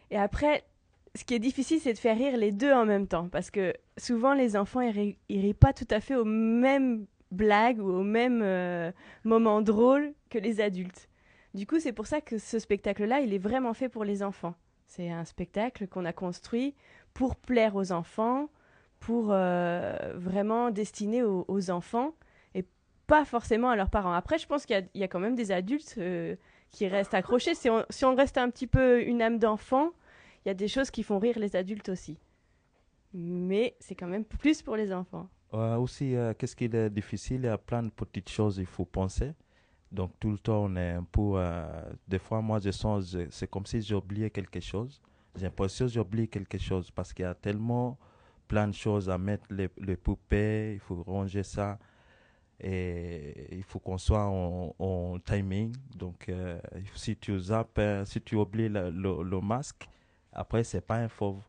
Et 0.10 0.18
après, 0.18 0.64
ce 1.16 1.24
qui 1.24 1.34
est 1.34 1.40
difficile, 1.40 1.80
c'est 1.80 1.94
de 1.94 1.98
faire 1.98 2.18
rire 2.18 2.38
les 2.38 2.52
deux 2.52 2.72
en 2.72 2.86
même 2.86 3.08
temps. 3.08 3.30
Parce 3.30 3.52
que 3.52 3.74
souvent, 3.98 4.34
les 4.34 4.56
enfants, 4.56 4.82
ils, 4.82 5.16
rient 5.30 5.54
pas 5.54 5.74
tout 5.74 5.88
à 5.90 6.00
fait 6.00 6.16
aux 6.16 6.26
mêmes 6.26 7.06
blagues 7.32 7.80
ou 7.80 7.90
au 7.90 8.04
même 8.04 8.42
euh, 8.44 8.92
moment 9.24 9.62
drôle 9.62 10.14
que 10.30 10.38
les 10.38 10.62
adultes. 10.62 11.08
Du 11.54 11.66
coup, 11.66 11.80
c'est 11.80 11.94
pour 11.94 12.08
ça 12.08 12.22
que 12.22 12.38
ce 12.38 12.60
spectacle-là, 12.60 13.22
il 13.22 13.34
est 13.34 13.38
vraiment 13.38 13.74
fait 13.74 13.90
pour 13.90 14.04
les 14.04 14.24
enfants. 14.24 14.56
C'est 14.88 15.10
un 15.10 15.26
spectacle 15.26 15.88
qu'on 15.88 16.06
a 16.06 16.14
construit 16.14 16.76
pour 17.14 17.36
plaire 17.36 17.76
aux 17.76 17.92
enfants, 17.92 18.50
pour 19.00 19.30
euh, 19.32 20.14
vraiment 20.16 20.72
destiné 20.72 21.24
aux, 21.24 21.72
enfants 21.72 22.14
pas 23.12 23.26
forcément 23.26 23.70
à 23.70 23.76
leurs 23.76 23.90
parents. 23.90 24.14
Après, 24.14 24.38
je 24.38 24.48
pense 24.48 24.66
qu'il 24.66 24.88
y, 24.96 25.04
a 25.04 25.08
quand 25.10 25.20
même 25.20 25.36
des 25.36 25.52
adultes 25.52 25.96
euh, 25.98 26.38
qui 26.70 26.88
restent 26.88 27.14
accrochés. 27.14 27.56
Si 27.56 27.70
on, 27.70 28.16
reste 28.16 28.38
un 28.38 28.50
petit 28.50 28.68
peu 28.68 29.04
une 29.04 29.22
âme 29.22 29.38
d'enfant, 29.38 29.90
il 30.46 30.48
y 30.48 30.52
a 30.52 30.54
des 30.54 30.70
choses 30.70 30.92
qui 30.92 31.04
font 31.04 31.20
rire 31.20 31.38
les 31.38 31.58
adultes 31.58 31.90
aussi. 31.90 32.18
Mais 33.14 33.76
c'est 33.82 33.96
quand 33.96 34.08
même 34.08 34.24
plus 34.24 34.62
pour 34.62 34.78
les 34.78 34.94
enfants. 34.94 35.28
aussi, 35.52 36.16
euh, 36.16 36.34
qu'est-ce 36.38 36.56
qui 36.56 36.64
est 36.64 36.90
difficile? 36.90 37.42
Il 37.42 37.48
y 37.48 37.50
a 37.50 37.58
plein 37.58 37.84
de 37.84 37.90
petites 37.90 38.30
choses 38.30 38.60
il 38.60 38.66
faut 38.66 38.86
penser. 38.86 39.34
Donc 39.92 40.14
tout 40.18 40.32
le 40.32 40.38
temps, 40.38 40.64
on 40.64 40.78
est 40.78 40.92
un 40.92 41.04
peu... 41.04 41.34
des 42.08 42.20
fois, 42.20 42.42
moi, 42.42 42.60
je 42.64 42.72
sens, 42.72 43.18
c'est 43.30 43.50
comme 43.50 43.66
si 43.66 43.94
oublié 43.94 44.30
quelque 44.30 44.62
chose. 44.62 45.02
J'ai 45.36 45.48
l'impression 45.48 45.86
que 45.86 45.92
j'ai 45.92 46.00
oublié 46.00 46.30
quelque 46.30 46.58
chose 46.58 46.90
parce 46.92 47.12
qu'il 47.12 47.24
y 47.24 47.28
a 47.28 47.36
tellement 47.36 47.98
plein 48.48 48.70
de 48.70 48.74
choses 48.74 49.10
à 49.10 49.18
mettre 49.18 49.48
les 49.50 49.98
poupées, 49.98 50.76
il 50.76 50.80
faut 50.80 51.04
ranger 51.04 51.44
ça 51.44 51.78
et 52.64 53.48
il 53.52 53.64
faut 53.64 53.80
qu'on 53.80 53.98
soit 53.98 54.26
en, 54.26 55.18
timing. 55.26 55.76
Donc, 55.96 56.30
euh, 56.30 56.60
si 56.96 57.16
tu 57.16 57.38
zappes, 57.40 57.80
euh, 57.80 58.06
si 58.06 58.22
tu 58.22 58.36
oublies 58.36 58.70
le, 58.70 58.90
le, 58.92 59.42
masque, 59.42 59.88
après, 60.32 60.64
c'est 60.64 60.82
pas 60.82 60.98
un 60.98 61.08
fauve. 61.08 61.42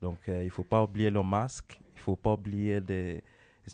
Donc, 0.00 0.18
euh, 0.28 0.42
il 0.42 0.50
faut 0.50 0.64
pas 0.64 0.82
oublier 0.82 1.10
le 1.10 1.22
masque, 1.22 1.78
il 1.94 2.00
faut 2.00 2.16
pas 2.16 2.32
oublier 2.32 2.80
des. 2.80 3.22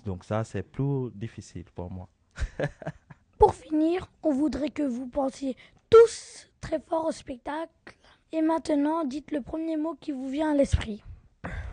Donc, 0.05 0.25
ça, 0.25 0.45
c'est 0.45 0.63
plus 0.63 1.11
difficile 1.15 1.65
pour 1.75 1.91
moi. 1.91 2.09
pour 3.39 3.55
finir, 3.55 4.09
on 4.23 4.33
voudrait 4.33 4.71
que 4.71 4.83
vous 4.83 5.07
pensiez 5.07 5.57
tous 5.89 6.51
très 6.61 6.81
fort 6.81 7.07
au 7.07 7.13
spectacle. 7.13 7.97
Et 8.33 8.43
maintenant, 8.43 9.05
dites 9.05 9.33
le 9.33 9.41
premier 9.41 9.77
mot 9.77 9.97
qui 10.01 10.13
vous 10.13 10.29
vient 10.29 10.53
à 10.53 10.55
l'esprit. 10.55 11.03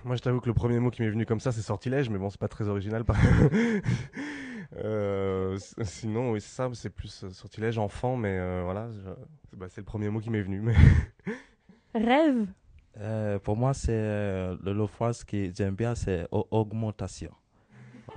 Moi, 0.04 0.16
je 0.16 0.22
t'avoue 0.22 0.40
que 0.40 0.48
le 0.48 0.56
premier 0.56 0.80
mot 0.80 0.90
qui 0.90 1.02
m'est 1.02 1.10
venu 1.10 1.26
comme 1.26 1.40
ça, 1.40 1.52
c'est 1.52 1.62
sortilège, 1.62 2.10
mais 2.10 2.18
bon, 2.18 2.30
c'est 2.30 2.40
pas 2.40 2.48
très 2.48 2.68
original. 2.68 3.04
euh, 4.76 5.58
sinon, 5.84 6.32
oui, 6.32 6.42
c'est 6.42 6.56
ça, 6.56 6.70
c'est 6.74 6.90
plus 6.90 7.24
euh, 7.24 7.30
sortilège, 7.30 7.78
enfant, 7.78 8.18
mais 8.18 8.38
euh, 8.38 8.62
voilà, 8.64 8.90
bah, 9.54 9.68
c'est 9.70 9.82
le 9.82 9.86
premier 9.86 10.10
mot 10.10 10.20
qui 10.20 10.30
m'est 10.30 10.42
venu. 10.42 10.62
Mais 10.62 10.76
Rêve 11.96 12.48
euh, 13.00 13.40
Pour 13.40 13.56
moi, 13.56 13.74
c'est 13.74 13.92
le, 13.92 14.74
le 14.74 14.88
phrase 14.88 15.24
que 15.24 15.52
j'aime 15.56 15.76
bien, 15.76 15.96
c'est 15.96 16.28
augmentation. 16.32 17.32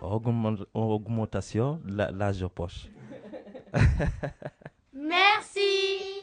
augmentation, 0.02 1.80
l'âge 1.86 2.46
poche. 2.48 2.88
Merci 4.92 6.20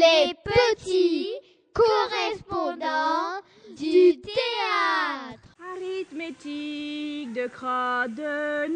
les 0.00 0.34
petits 0.44 1.28
correspondants 1.72 3.40
du 3.76 4.20
théâtre. 4.20 5.39
Arithmétique 5.80 7.32
de 7.32 7.46
crotte 7.46 8.14
de 8.14 8.68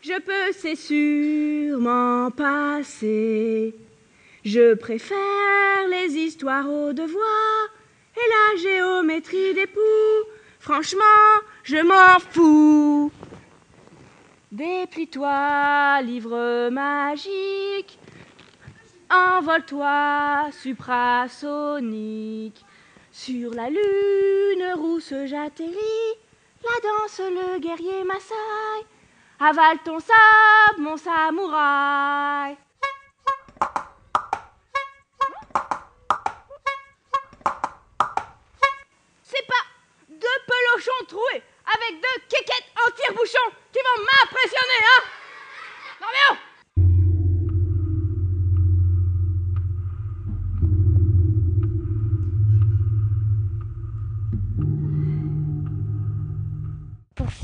je 0.00 0.18
peux 0.20 0.52
c'est 0.52 0.74
sûrement 0.74 2.32
passer. 2.32 3.74
Je 4.44 4.74
préfère 4.74 5.88
les 5.90 6.16
histoires 6.16 6.68
au 6.68 6.92
devoir 6.92 7.68
et 8.16 8.28
la 8.28 8.56
géométrie 8.60 9.54
des 9.54 9.66
poux. 9.66 10.24
Franchement, 10.58 11.04
je 11.62 11.76
m'en 11.76 12.18
fous. 12.30 13.12
Déplie-toi, 14.50 16.00
livre 16.02 16.70
magique, 16.70 17.98
Envole-toi, 19.10 20.50
suprasonique. 20.52 22.62
Sur 23.20 23.52
la 23.52 23.68
lune 23.68 24.74
rousse 24.76 25.12
j'atterris, 25.26 26.14
la 26.62 26.80
danse 26.88 27.18
le 27.18 27.58
guerrier 27.58 28.04
Maasai. 28.04 28.86
Avale 29.40 29.78
ton 29.84 29.98
sable, 29.98 30.78
mon 30.78 30.96
samouraï. 30.96 32.56
C'est 39.24 39.46
pas 39.48 39.64
deux 40.08 40.38
pelochons 40.46 41.04
troués 41.08 41.42
avec 41.74 42.00
deux 42.00 42.22
quéquettes 42.28 42.70
en 42.86 42.90
tire-bouchon 42.92 43.50
qui 43.72 43.80
vont 43.80 44.04
m'impressionner, 44.04 44.80
hein? 44.84 45.02
Non 46.02 46.38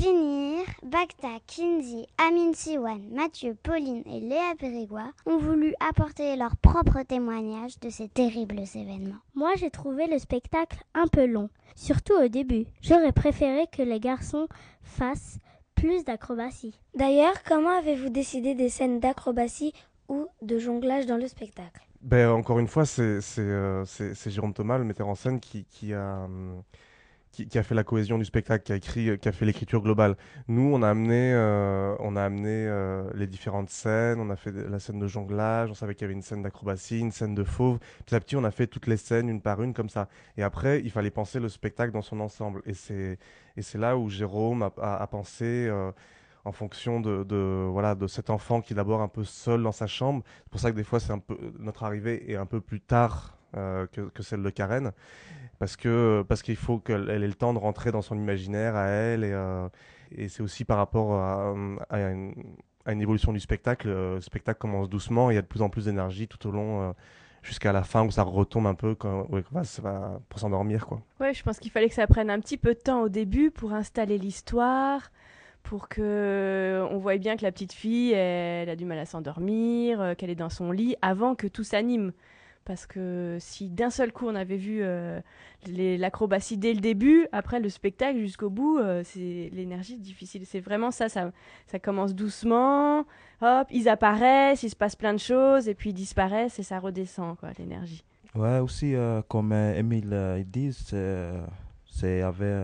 finir, 0.05 0.63
Bacta, 0.83 1.39
Kinsey, 1.47 2.05
Amin 2.19 2.53
Siwan, 2.53 3.01
Mathieu, 3.11 3.57
Pauline 3.63 4.03
et 4.05 4.19
Léa 4.19 4.53
Périgua 4.55 5.05
ont 5.25 5.39
voulu 5.39 5.73
apporter 5.79 6.35
leur 6.35 6.55
propre 6.57 7.01
témoignage 7.01 7.79
de 7.79 7.89
ces 7.89 8.07
terribles 8.07 8.59
événements. 8.75 9.17
Moi, 9.33 9.53
j'ai 9.57 9.71
trouvé 9.71 10.05
le 10.05 10.19
spectacle 10.19 10.77
un 10.93 11.07
peu 11.07 11.25
long, 11.25 11.49
surtout 11.75 12.13
au 12.13 12.27
début. 12.27 12.65
J'aurais 12.83 13.13
préféré 13.13 13.65
que 13.75 13.81
les 13.81 13.99
garçons 13.99 14.47
fassent 14.83 15.39
plus 15.73 16.03
d'acrobatie. 16.03 16.79
D'ailleurs, 16.93 17.41
comment 17.43 17.75
avez-vous 17.75 18.09
décidé 18.09 18.53
des 18.53 18.69
scènes 18.69 18.99
d'acrobatie 18.99 19.73
ou 20.07 20.27
de 20.43 20.59
jonglage 20.59 21.07
dans 21.07 21.17
le 21.17 21.27
spectacle? 21.27 21.81
Ben, 22.01 22.29
Encore 22.29 22.59
une 22.59 22.67
fois, 22.67 22.85
c'est 22.85 23.21
euh, 23.39 23.85
Jérôme 24.27 24.53
Thomas, 24.53 24.77
le 24.77 24.83
metteur 24.83 25.07
en 25.07 25.15
scène, 25.15 25.39
qui, 25.39 25.65
qui 25.65 25.95
a... 25.95 26.25
Hum, 26.25 26.61
qui, 27.43 27.57
a 27.57 27.63
fait 27.63 27.75
la 27.75 27.83
cohésion 27.83 28.17
du 28.17 28.25
spectacle, 28.25 28.63
qui 28.63 28.71
a 28.71 28.75
écrit, 28.75 29.17
qui 29.19 29.27
a 29.27 29.31
fait 29.31 29.45
l'écriture 29.45 29.81
globale. 29.81 30.15
Nous, 30.47 30.73
on 30.73 30.81
a 30.81 30.89
amené, 30.89 31.33
euh, 31.33 31.95
on 31.99 32.15
a 32.15 32.23
amené 32.23 32.49
euh, 32.67 33.09
les 33.13 33.27
différentes 33.27 33.69
scènes. 33.69 34.19
On 34.19 34.29
a 34.29 34.35
fait 34.35 34.51
la 34.51 34.79
scène 34.79 34.99
de 34.99 35.07
jonglage. 35.07 35.69
On 35.71 35.73
savait 35.73 35.93
qu'il 35.93 36.03
y 36.03 36.05
avait 36.05 36.13
une 36.13 36.21
scène 36.21 36.41
d'acrobatie, 36.41 36.99
une 36.99 37.11
scène 37.11 37.35
de 37.35 37.43
fauve. 37.43 37.79
Petit 38.05 38.15
à 38.15 38.19
petit, 38.19 38.35
on 38.35 38.43
a 38.43 38.51
fait 38.51 38.67
toutes 38.67 38.87
les 38.87 38.97
scènes 38.97 39.29
une 39.29 39.41
par 39.41 39.61
une 39.61 39.73
comme 39.73 39.89
ça. 39.89 40.07
Et 40.37 40.43
après, 40.43 40.81
il 40.81 40.91
fallait 40.91 41.11
penser 41.11 41.39
le 41.39 41.49
spectacle 41.49 41.91
dans 41.91 42.01
son 42.01 42.19
ensemble. 42.19 42.61
Et 42.65 42.73
c'est 42.73 43.19
et 43.57 43.61
c'est 43.61 43.77
là 43.77 43.97
où 43.97 44.09
Jérôme 44.09 44.63
a, 44.63 45.07
pensé. 45.07 45.67
Euh, 45.67 45.91
en 46.47 46.51
fonction 46.51 46.99
de, 46.99 47.23
de, 47.23 47.67
voilà 47.71 47.95
de 47.95 48.05
cet 48.05 48.29
enfant 48.29 48.61
qui 48.61 48.73
est 48.73 48.75
d'abord 48.75 49.01
un 49.01 49.07
peu 49.07 49.23
seul 49.23 49.63
dans 49.63 49.71
sa 49.71 49.87
chambre. 49.87 50.23
C'est 50.43 50.51
pour 50.51 50.59
ça 50.59 50.71
que 50.71 50.75
des 50.75 50.83
fois 50.83 50.99
c'est 50.99 51.11
un 51.11 51.17
peu 51.17 51.35
notre 51.57 51.83
arrivée 51.83 52.31
est 52.31 52.35
un 52.35 52.45
peu 52.45 52.61
plus 52.61 52.81
tard 52.81 53.34
que, 53.55 54.09
que, 54.09 54.23
celle 54.23 54.43
de 54.43 54.49
Karen 54.49 54.91
parce 55.59 55.77
que 55.77 56.23
parce 56.27 56.41
qu'il 56.41 56.55
faut 56.55 56.79
qu'elle 56.79 57.09
ait 57.09 57.19
le 57.19 57.33
temps 57.33 57.53
de 57.53 57.59
rentrer 57.59 57.91
dans 57.91 58.01
son 58.01 58.17
imaginaire 58.17 58.75
à 58.75 58.87
elle 58.87 59.23
et, 59.23 59.31
euh, 59.31 59.67
c'est 60.27 60.41
aussi 60.41 60.65
par 60.65 60.77
rapport 60.77 61.13
à, 61.15 61.53
une, 61.99 62.35
évolution 62.87 63.33
du 63.33 63.39
spectacle. 63.39 63.87
Le 63.87 64.21
spectacle 64.21 64.59
commence 64.59 64.87
doucement, 64.87 65.31
et 65.31 65.33
il 65.33 65.35
y 65.35 65.39
a 65.39 65.41
de 65.41 65.47
plus 65.47 65.63
en 65.63 65.69
plus 65.69 65.85
d'énergie 65.85 66.27
tout 66.27 66.47
au 66.47 66.51
long. 66.51 66.81
Euh, 66.81 66.93
jusqu'à 67.41 67.71
la 67.71 67.83
fin 67.83 68.03
où 68.03 68.09
ça 68.09 68.23
retombe 68.23 68.65
un 68.65 68.73
peu 68.73 68.95
va 69.51 70.19
pour 70.29 70.39
s'endormir 70.39 70.87
quoi. 70.87 71.01
Ouais, 71.19 71.31
je 71.31 71.43
pense 71.43 71.59
qu'il 71.59 71.69
fallait 71.69 71.89
que 71.89 71.93
ça 71.93 72.07
prenne 72.07 72.31
un 72.31 72.39
petit 72.39 72.57
peu 72.57 72.73
de 72.73 72.79
temps 72.79 73.01
au 73.03 73.09
début 73.09 73.51
pour 73.51 73.73
installer 73.73 74.17
l'histoire, 74.17 75.11
pour 75.61 75.87
que 75.87 76.87
on 76.89 76.97
voie 76.97 77.17
bien 77.17 77.37
que 77.37 77.43
la 77.43 77.51
petite 77.51 77.73
fille 77.73 78.13
elle 78.13 78.69
a 78.69 78.75
du 78.75 78.85
mal 78.85 78.97
à 78.97 79.05
s'endormir, 79.05 80.01
euh, 80.01 80.15
qu'elle 80.15 80.31
est 80.31 80.35
dans 80.35 80.49
son 80.49 80.71
lit 80.71 80.95
avant 81.03 81.35
que 81.35 81.45
tout 81.45 81.63
s'anime. 81.63 82.13
Parce 82.65 82.87
que 82.87 83.37
si 83.39 83.69
d'un 83.69 83.91
seul 83.91 84.11
coup 84.11 84.25
on 84.27 84.33
avait 84.33 84.57
vu 84.57 84.79
euh, 84.81 85.21
l'acrobatie 85.67 86.57
dès 86.57 86.73
le 86.73 86.79
début, 86.79 87.27
après 87.31 87.59
le 87.59 87.69
spectacle 87.69 88.17
jusqu'au 88.17 88.49
bout, 88.49 88.79
euh, 88.79 89.03
c'est 89.03 89.51
l'énergie 89.53 89.99
difficile. 89.99 90.47
C'est 90.47 90.59
vraiment 90.59 90.89
ça, 90.89 91.07
ça, 91.07 91.31
commence 91.81 92.15
doucement, 92.15 93.05
hop, 93.41 93.67
ils 93.69 93.87
apparaissent, 93.87 94.63
il 94.63 94.71
se 94.71 94.75
passe 94.75 94.95
plein 94.95 95.13
de 95.13 95.19
choses, 95.19 95.69
et 95.69 95.75
puis 95.75 95.91
ils 95.91 95.93
disparaissent 95.93 96.57
et 96.57 96.63
ça 96.63 96.79
redescend, 96.79 97.37
quoi, 97.37 97.51
l'énergie. 97.59 98.03
Ouais, 98.33 98.57
aussi, 98.57 98.95
euh, 98.95 99.21
comme 99.27 99.53
Emile 99.53 100.43
dit, 100.47 100.73
c'est 100.73 102.21
avait 102.23 102.63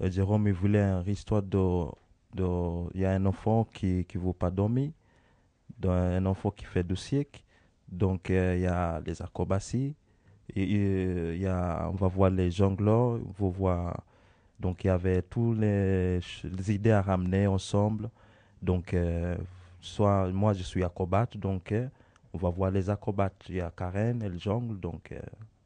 Jérôme, 0.00 0.46
il 0.46 0.54
voulait 0.54 0.84
une 0.84 1.08
histoire 1.08 1.42
de, 1.42 1.86
il 2.94 3.00
y 3.00 3.04
a 3.04 3.10
un 3.10 3.26
enfant 3.26 3.64
qui 3.64 4.06
ne 4.14 4.20
veut 4.20 4.32
pas 4.32 4.52
dormir, 4.52 4.92
un 5.84 6.24
enfant 6.26 6.52
qui 6.52 6.64
fait 6.64 6.84
du 6.84 6.94
siècle 6.94 7.42
donc, 7.90 8.30
euh, 8.30 8.54
il 8.56 8.62
y 8.62 8.66
a 8.66 9.00
les 9.04 9.20
acrobaties. 9.22 9.94
Et, 10.54 11.36
y 11.36 11.46
a, 11.46 11.88
on 11.92 11.96
va 11.96 12.08
voir 12.08 12.30
les 12.30 12.50
jongleurs. 12.50 13.20
On 13.38 13.48
voir, 13.48 14.02
donc, 14.58 14.84
il 14.84 14.88
y 14.88 14.90
avait 14.90 15.22
toutes 15.22 15.58
les, 15.58 16.20
idées 16.68 16.90
à 16.92 17.02
ramener 17.02 17.46
ensemble. 17.46 18.10
Donc, 18.62 18.94
euh, 18.94 19.36
soit 19.80 20.28
moi, 20.28 20.52
je 20.52 20.62
suis 20.62 20.84
acrobate. 20.84 21.36
Donc, 21.36 21.72
euh, 21.72 21.88
on 22.32 22.38
va 22.38 22.50
voir 22.50 22.70
les 22.70 22.90
acrobates. 22.90 23.44
Il 23.48 23.56
y 23.56 23.60
a 23.60 23.72
Karen, 23.76 24.22
elle 24.22 24.38
jongle. 24.38 24.78
Donc, 24.78 25.12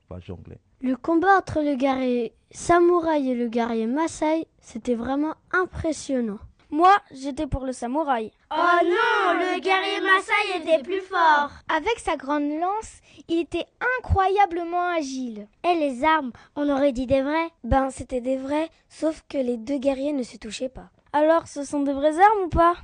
on 0.08 0.14
va 0.14 0.20
jongler. 0.20 0.58
Le 0.80 0.96
combat 0.96 1.38
entre 1.38 1.60
le 1.60 1.76
guerrier 1.76 2.34
samouraï 2.50 3.30
et 3.30 3.34
le 3.34 3.48
guerrier 3.48 3.87
Maasai, 3.87 4.46
c'était 4.60 4.94
vraiment 4.94 5.34
impressionnant. 5.50 6.38
Moi, 6.74 6.90
j'étais 7.12 7.46
pour 7.46 7.64
le 7.66 7.72
samouraï. 7.72 8.32
Oh 8.50 8.56
non, 8.82 9.38
le 9.38 9.60
guerrier 9.60 10.00
Maasai 10.00 10.58
était 10.60 10.82
plus 10.82 11.02
fort. 11.02 11.50
Avec 11.68 12.00
sa 12.00 12.16
grande 12.16 12.50
lance, 12.58 13.00
il 13.28 13.38
était 13.38 13.66
incroyablement 14.00 14.88
agile. 14.88 15.46
Et 15.62 15.74
les 15.76 16.02
armes, 16.02 16.32
on 16.56 16.68
aurait 16.68 16.90
dit 16.90 17.06
des 17.06 17.22
vrais 17.22 17.50
Ben, 17.62 17.90
c'était 17.90 18.20
des 18.20 18.37
vrais, 18.37 18.70
sauf 18.88 19.22
que 19.28 19.38
les 19.38 19.56
deux 19.56 19.78
guerriers 19.78 20.12
ne 20.12 20.24
se 20.24 20.37
touchaient 20.37 20.68
pas. 20.68 20.90
Alors, 21.12 21.46
ce 21.46 21.62
sont 21.62 21.84
des 21.84 21.92
vraies 21.92 22.18
armes 22.18 22.46
ou 22.46 22.48
pas? 22.48 22.74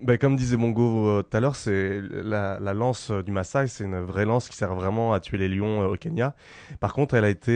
Ben, 0.00 0.16
comme 0.18 0.36
disait 0.36 0.56
Mongo 0.56 1.08
euh, 1.08 1.22
tout 1.22 1.36
à 1.36 1.40
l'heure, 1.40 1.56
c'est 1.56 2.00
la, 2.00 2.58
lance 2.74 3.10
euh, 3.10 3.22
du 3.22 3.32
Maasai, 3.32 3.66
c'est 3.66 3.84
une 3.84 4.00
vraie 4.00 4.24
lance 4.24 4.48
qui 4.48 4.56
sert 4.56 4.74
vraiment 4.74 5.12
à 5.12 5.20
tuer 5.20 5.38
les 5.38 5.48
lions 5.48 5.82
euh, 5.82 5.88
au 5.88 5.96
Kenya. 5.96 6.34
Par 6.80 6.92
contre, 6.92 7.14
elle 7.14 7.24
a 7.24 7.28
été, 7.28 7.52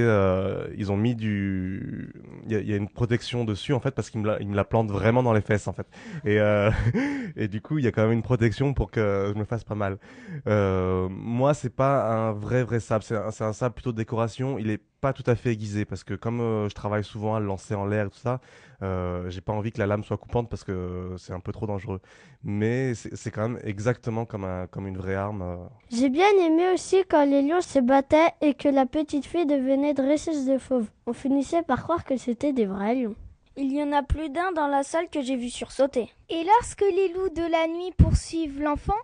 ils 0.77 0.91
ont 0.91 0.97
mis 0.97 1.15
du, 1.15 2.13
il 2.47 2.69
y, 2.69 2.73
a 2.73 2.77
une 2.77 2.89
protection 2.89 3.45
dessus 3.45 3.73
en 3.73 3.81
fait 3.81 3.93
parce 3.93 4.11
qu'ils 4.11 4.21
me, 4.21 4.27
la, 4.27 4.39
me 4.39 4.57
la 4.57 4.65
plantent 4.65 4.91
vraiment 4.91 5.23
dans 5.23 5.33
les 5.33 5.41
fesses 5.41 5.69
en 5.69 5.73
fait. 5.73 5.87
Et 6.25 6.39
et 7.37 7.49
du 7.49 7.61
coup, 7.61 7.79
il 7.79 7.85
y 7.85 7.89
a 7.89 7.93
quand 7.93 8.03
même 8.03 8.13
une 8.13 8.23
protection 8.23 8.75
pour 8.75 8.91
que 8.91 9.33
je 9.33 9.39
me 9.39 9.45
fasse 9.45 9.65
pas 9.65 9.75
mal. 9.75 9.99
moi, 10.47 11.55
c'est 11.55 11.75
pas 11.75 12.11
un 12.11 12.33
vrai 12.33 12.65
vrai 12.65 12.81
sable, 12.81 13.05
c'est 13.05 13.17
un, 13.17 13.29
un 13.29 13.53
sable 13.53 13.75
plutôt 13.75 13.93
de 13.93 13.97
décoration. 13.97 14.59
Il 14.59 14.71
est 14.71 14.81
pas 15.03 15.13
tout 15.13 15.25
à 15.27 15.35
fait 15.35 15.51
aiguisé 15.51 15.85
parce 15.85 16.05
que 16.05 16.15
comme 16.15 16.41
euh, 16.41 16.69
je 16.69 16.75
travaille 16.75 17.03
souvent 17.03 17.35
à 17.35 17.41
le 17.41 17.47
lancer 17.47 17.75
en 17.75 17.87
l'air 17.87 18.07
et 18.07 18.09
tout 18.09 18.19
ça, 18.19 18.41
euh, 18.83 19.29
j'ai 19.31 19.41
pas 19.41 19.53
envie 19.53 19.73
que 19.73 19.81
la 19.81 19.87
lame 19.87 20.05
soit 20.05 20.17
coupante 20.17 20.49
parce 20.49 20.63
que 20.63 21.17
c'est 21.19 21.33
un 21.33 21.41
peu 21.41 21.51
trop 21.51 21.67
dangereux. 21.67 22.01
Mais 22.45 22.95
c'est 22.95 23.33
quand 23.33 23.49
même 23.49 23.61
exactement 23.65 24.25
comme, 24.25 24.45
un, 24.45 24.69
comme 24.69 24.87
une 24.87 24.97
vraie 24.97 25.17
arme. 25.17 25.43
Euh. 25.43 25.57
J'ai 25.91 26.09
bien 26.09 26.31
aimé 26.41 26.73
aussi 26.73 27.03
quand 27.11 27.25
les 27.25 27.43
lions 27.43 27.61
se 27.61 27.81
battaient 27.81 28.31
et 28.41 28.55
que 28.55 28.69
la 28.69 28.87
petite 28.87 29.27
fille 29.27 29.45
devenait 29.45 29.93
dresseuse 29.93 30.47
de 30.47 30.57
fauves. 30.57 30.89
On 31.07 31.13
finissait 31.13 31.63
par 31.63 31.83
croire 31.83 32.05
que 32.05 32.17
c'était 32.17 32.53
des 32.53 32.67
vrais 32.67 32.95
lions. 32.95 33.17
Il 33.57 33.73
y 33.73 33.83
en 33.83 33.91
a 33.93 34.05
plus 34.05 34.31
d'un 34.31 34.53
dans 34.53 34.69
la 34.69 34.85
salle 34.85 35.11
que 35.11 35.21
j'ai 35.21 35.37
vu 35.37 35.51
sursauter. 35.51 36.09
Et 36.31 36.45
lorsque 36.45 36.81
les 36.81 37.13
loups 37.13 37.35
de 37.35 37.51
la 37.51 37.67
nuit 37.67 37.93
poursuivent 37.99 38.63
l'enfant, 38.63 39.03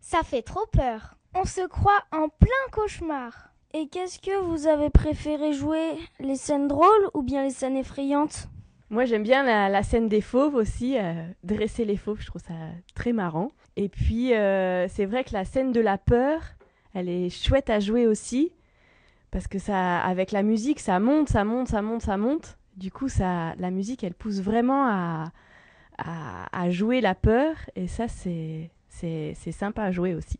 ça 0.00 0.22
fait 0.22 0.42
trop 0.42 0.66
peur. 0.72 1.16
On 1.34 1.44
se 1.44 1.66
croit 1.68 2.02
en 2.12 2.30
plein 2.30 2.64
cauchemar. 2.72 3.53
Et 3.76 3.88
qu'est-ce 3.88 4.20
que 4.20 4.40
vous 4.44 4.68
avez 4.68 4.88
préféré 4.88 5.52
jouer 5.52 5.98
Les 6.20 6.36
scènes 6.36 6.68
drôles 6.68 7.10
ou 7.12 7.24
bien 7.24 7.42
les 7.42 7.50
scènes 7.50 7.76
effrayantes? 7.76 8.48
Moi 8.88 9.04
j'aime 9.04 9.24
bien 9.24 9.42
la, 9.42 9.82
scène 9.82 10.08
des 10.08 10.20
fauves 10.20 10.54
aussi, 10.54 10.96
euh, 10.96 11.12
dresser 11.42 11.84
les 11.84 11.96
fauves, 11.96 12.20
je 12.20 12.26
trouve 12.26 12.40
ça 12.40 12.54
très 12.94 13.12
marrant. 13.12 13.50
Et 13.74 13.88
puis 13.88 14.32
euh, 14.32 14.86
c'est 14.86 15.06
vrai 15.06 15.24
que 15.24 15.32
la 15.32 15.44
scène 15.44 15.72
de 15.72 15.80
la 15.80 15.98
peur, 15.98 16.40
elle 16.94 17.08
est 17.08 17.30
chouette 17.30 17.68
à 17.68 17.80
jouer 17.80 18.06
aussi, 18.06 18.52
parce 19.32 19.48
que 19.48 19.58
ça, 19.58 19.98
avec 20.02 20.30
la 20.30 20.44
musique, 20.44 20.78
ça 20.78 21.00
monte, 21.00 21.28
ça 21.28 21.42
monte, 21.44 21.66
ça 21.66 21.82
monte, 21.82 22.02
ça 22.02 22.16
monte. 22.16 22.56
Du 22.76 22.92
coup, 22.92 23.08
ça, 23.08 23.56
la 23.58 23.72
musique, 23.72 24.04
elle 24.04 24.14
pousse 24.14 24.40
vraiment 24.40 24.86
à, 24.86 25.32
à 25.98 26.70
jouer 26.70 27.00
la 27.00 27.16
peur, 27.16 27.56
et 27.74 27.88
ça 27.88 28.06
c'est 28.06 28.70
sympa 29.50 29.82
à 29.82 29.90
jouer 29.90 30.14
aussi. 30.14 30.38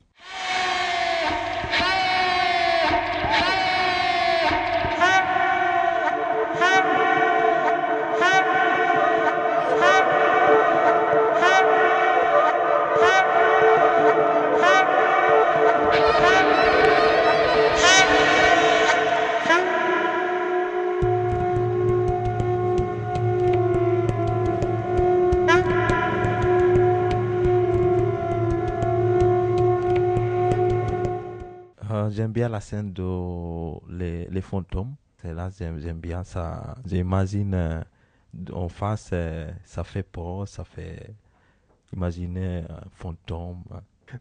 J'aime 32.10 32.32
bien 32.32 32.48
la 32.48 32.60
scène 32.60 32.92
de 32.92 33.02
les, 33.90 34.26
les 34.28 34.40
fantômes. 34.40 34.94
C'est 35.18 35.32
là, 35.34 35.50
j'aime 35.58 36.00
bien 36.00 36.24
ça. 36.24 36.76
J'imagine 36.84 37.54
euh, 37.54 37.82
en 38.52 38.68
face, 38.68 39.10
euh, 39.12 39.50
ça 39.64 39.84
fait 39.84 40.02
peur, 40.02 40.46
ça 40.48 40.64
fait 40.64 41.14
imaginer 41.94 42.64
un 42.68 42.82
fantôme. 42.92 43.62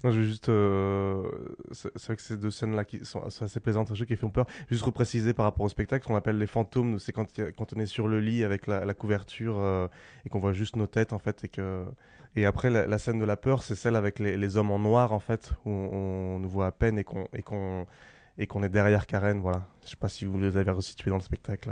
Non, 0.04 0.12
je 0.12 0.20
vais 0.20 0.26
juste. 0.26 0.50
Euh, 0.50 1.24
c'est 1.72 2.04
vrai 2.06 2.16
que 2.16 2.22
ces 2.22 2.38
deux 2.38 2.52
scènes-là 2.52 2.86
qui 2.86 3.06
sont 3.06 3.22
assez 3.24 3.60
plaisantes, 3.60 3.94
qui 3.94 4.16
font 4.16 4.30
peur. 4.30 4.46
Juste 4.70 4.84
repréciser 4.84 5.34
par 5.34 5.46
rapport 5.46 5.66
au 5.66 5.70
spectacle, 5.70 6.06
qu'on 6.06 6.16
appelle 6.16 6.38
les 6.38 6.48
fantômes, 6.48 7.00
c'est 7.00 7.12
quand, 7.12 7.28
on 7.76 7.80
est 7.80 7.86
sur 7.86 8.08
le 8.08 8.20
lit 8.20 8.44
avec 8.44 8.68
la, 8.68 8.94
couverture 8.94 9.90
et 10.26 10.30
qu'on 10.30 10.40
voit 10.40 10.54
juste 10.54 10.76
nos 10.76 10.88
têtes, 10.88 11.14
en 11.14 11.20
fait, 11.20 11.44
et 11.44 11.48
que 11.48 11.86
et 12.36 12.46
après, 12.46 12.70
la, 12.70 12.98
scène 12.98 13.20
de 13.20 13.26
la 13.26 13.38
peur, 13.38 13.62
c'est 13.62 13.76
celle 13.76 13.96
avec 13.96 14.18
les, 14.20 14.58
hommes 14.58 14.72
en 14.72 14.80
noir, 14.80 15.14
en 15.14 15.20
fait, 15.20 15.52
où 15.66 15.70
on, 15.70 16.40
nous 16.40 16.50
voit 16.50 16.68
à 16.68 16.72
peine 16.72 16.98
et 16.98 17.04
qu'on 17.04 17.28
et 17.34 17.44
qu'on 17.44 17.86
et 18.40 18.48
qu'on 18.48 18.64
est 18.64 18.70
derrière 18.70 19.06
Karen. 19.06 19.40
Voilà. 19.40 19.68
Je 19.84 19.92
sais 19.92 19.96
pas 19.96 20.10
si 20.10 20.26
vous 20.26 20.40
les 20.40 20.58
avez 20.58 20.72
resitués 20.72 21.12
dans 21.12 21.18
le 21.18 21.24
spectacle. 21.24 21.72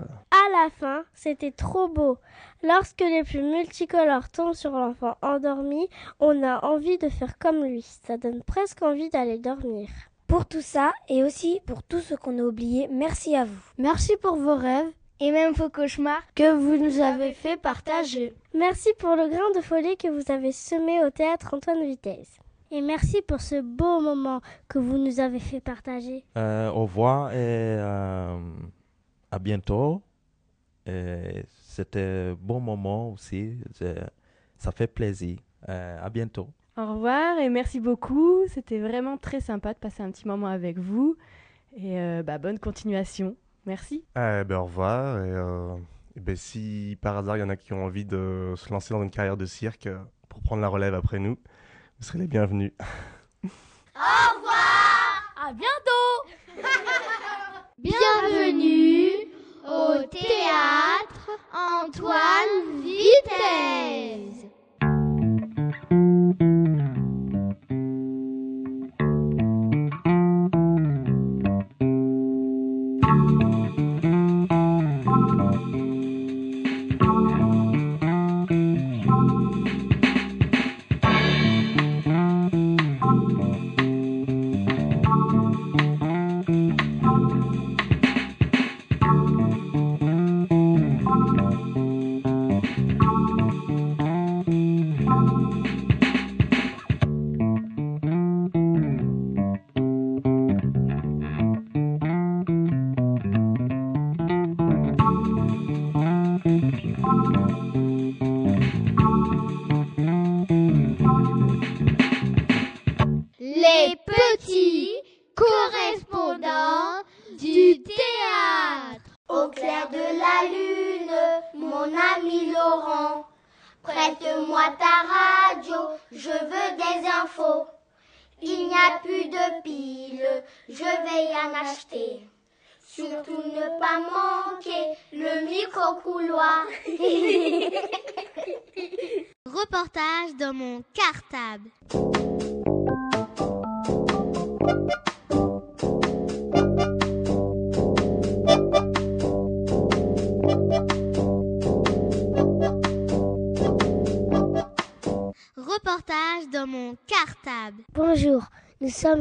La 0.52 0.70
fin, 0.70 1.04
c'était 1.14 1.52
trop 1.52 1.88
beau. 1.88 2.18
Lorsque 2.64 3.02
les 3.02 3.24
plumes 3.24 3.52
multicolores 3.52 4.30
tombent 4.30 4.54
sur 4.54 4.72
l'enfant 4.72 5.16
endormi, 5.22 5.88
on 6.20 6.44
a 6.44 6.64
envie 6.66 6.98
de 6.98 7.10
faire 7.10 7.38
comme 7.38 7.64
lui. 7.64 7.82
Ça 7.82 8.18
donne 8.18 8.44
presque 8.44 8.82
envie 8.82 9.10
d'aller 9.10 9.40
dormir. 9.40 9.90
Pour 10.28 10.46
tout 10.46 10.62
ça, 10.62 10.92
et 11.10 11.24
aussi 11.24 11.60
pour 11.66 11.84
tout 11.84 12.00
ce 12.00 12.16
qu'on 12.16 12.40
a 12.40 12.44
oublié, 12.44 12.88
merci 12.90 13.36
à 13.36 13.46
vous. 13.46 13.62
Merci 13.78 14.16
pour 14.22 14.36
vos 14.36 14.56
rêves 14.56 14.92
et 15.20 15.32
même 15.32 15.54
vos 15.54 15.70
cauchemars 15.70 16.24
que 16.36 16.54
vous 16.54 16.78
nous 16.78 17.00
avez 17.00 17.34
fait 17.34 17.58
partager. 17.58 18.34
Merci 18.54 18.90
pour 18.98 19.16
le 19.16 19.30
grain 19.30 19.52
de 19.56 19.62
folie 19.62 19.98
que 19.98 20.08
vous 20.08 20.32
avez 20.32 20.52
semé 20.52 21.04
au 21.04 21.10
théâtre 21.10 21.54
Antoine 21.54 21.86
Vitesse. 21.86 22.38
Et 22.72 22.80
merci 22.80 23.22
pour 23.22 23.42
ce 23.42 23.62
beau 23.62 24.00
moment 24.00 24.40
que 24.70 24.80
vous 24.80 24.98
nous 24.98 25.20
avez 25.20 25.40
fait 25.40 25.60
partager. 25.60 26.24
Euh, 26.38 26.70
au 26.70 26.84
revoir 26.84 27.32
et 27.34 27.36
euh, 27.38 28.38
à 29.30 29.40
bientôt. 29.40 30.02
C'était 30.86 32.32
un 32.32 32.38
bon 32.40 32.60
moment 32.60 33.12
aussi. 33.12 33.58
Ça 34.58 34.72
fait 34.72 34.88
plaisir. 34.88 35.38
Euh, 35.70 35.98
à 36.02 36.10
bientôt. 36.10 36.50
Au 36.78 36.94
revoir 36.94 37.38
et 37.38 37.50
merci 37.50 37.80
beaucoup. 37.80 38.46
C'était 38.48 38.80
vraiment 38.80 39.18
très 39.18 39.42
sympa 39.42 39.74
de 39.74 39.80
passer 39.80 40.02
un 40.02 40.12
petit 40.12 40.28
moment 40.28 40.48
avec 40.48 40.80
vous. 40.80 41.18
Et 41.76 42.00
euh, 42.00 42.24
bah, 42.24 42.38
bonne 42.38 42.58
continuation. 42.58 43.36
Merci. 43.66 44.04
Eh 44.16 44.44
ben, 44.44 44.58
au 44.58 44.66
revoir. 44.66 45.24
Et, 45.24 45.30
euh, 45.30 45.76
et 46.16 46.20
ben, 46.20 46.36
si 46.36 46.98
par 47.02 47.18
hasard 47.18 47.38
il 47.38 47.42
y 47.42 47.44
en 47.44 47.50
a 47.50 47.56
qui 47.56 47.74
ont 47.74 47.86
envie 47.86 48.06
de 48.06 48.54
se 48.58 48.72
lancer 48.72 48.94
dans 48.94 49.04
une 49.04 49.12
carrière 49.12 49.38
de 49.38 49.46
cirque 49.46 49.88
pour 50.30 50.42
prendre 50.42 50.62
la 50.62 50.68
relève 50.68 50.96
après 50.96 51.20
nous, 51.20 51.38
vous 52.00 52.04
serez 52.06 52.20
les 52.20 52.28
bienvenus. 52.28 52.72
Au 53.44 54.38
revoir 54.38 55.34
À 55.48 55.54
bientôt 55.54 56.62
Bienvenue 57.78 59.31
au 59.68 60.04
théâtre 60.04 61.30
Antoine 61.54 62.82
Vitesse. 62.82 64.51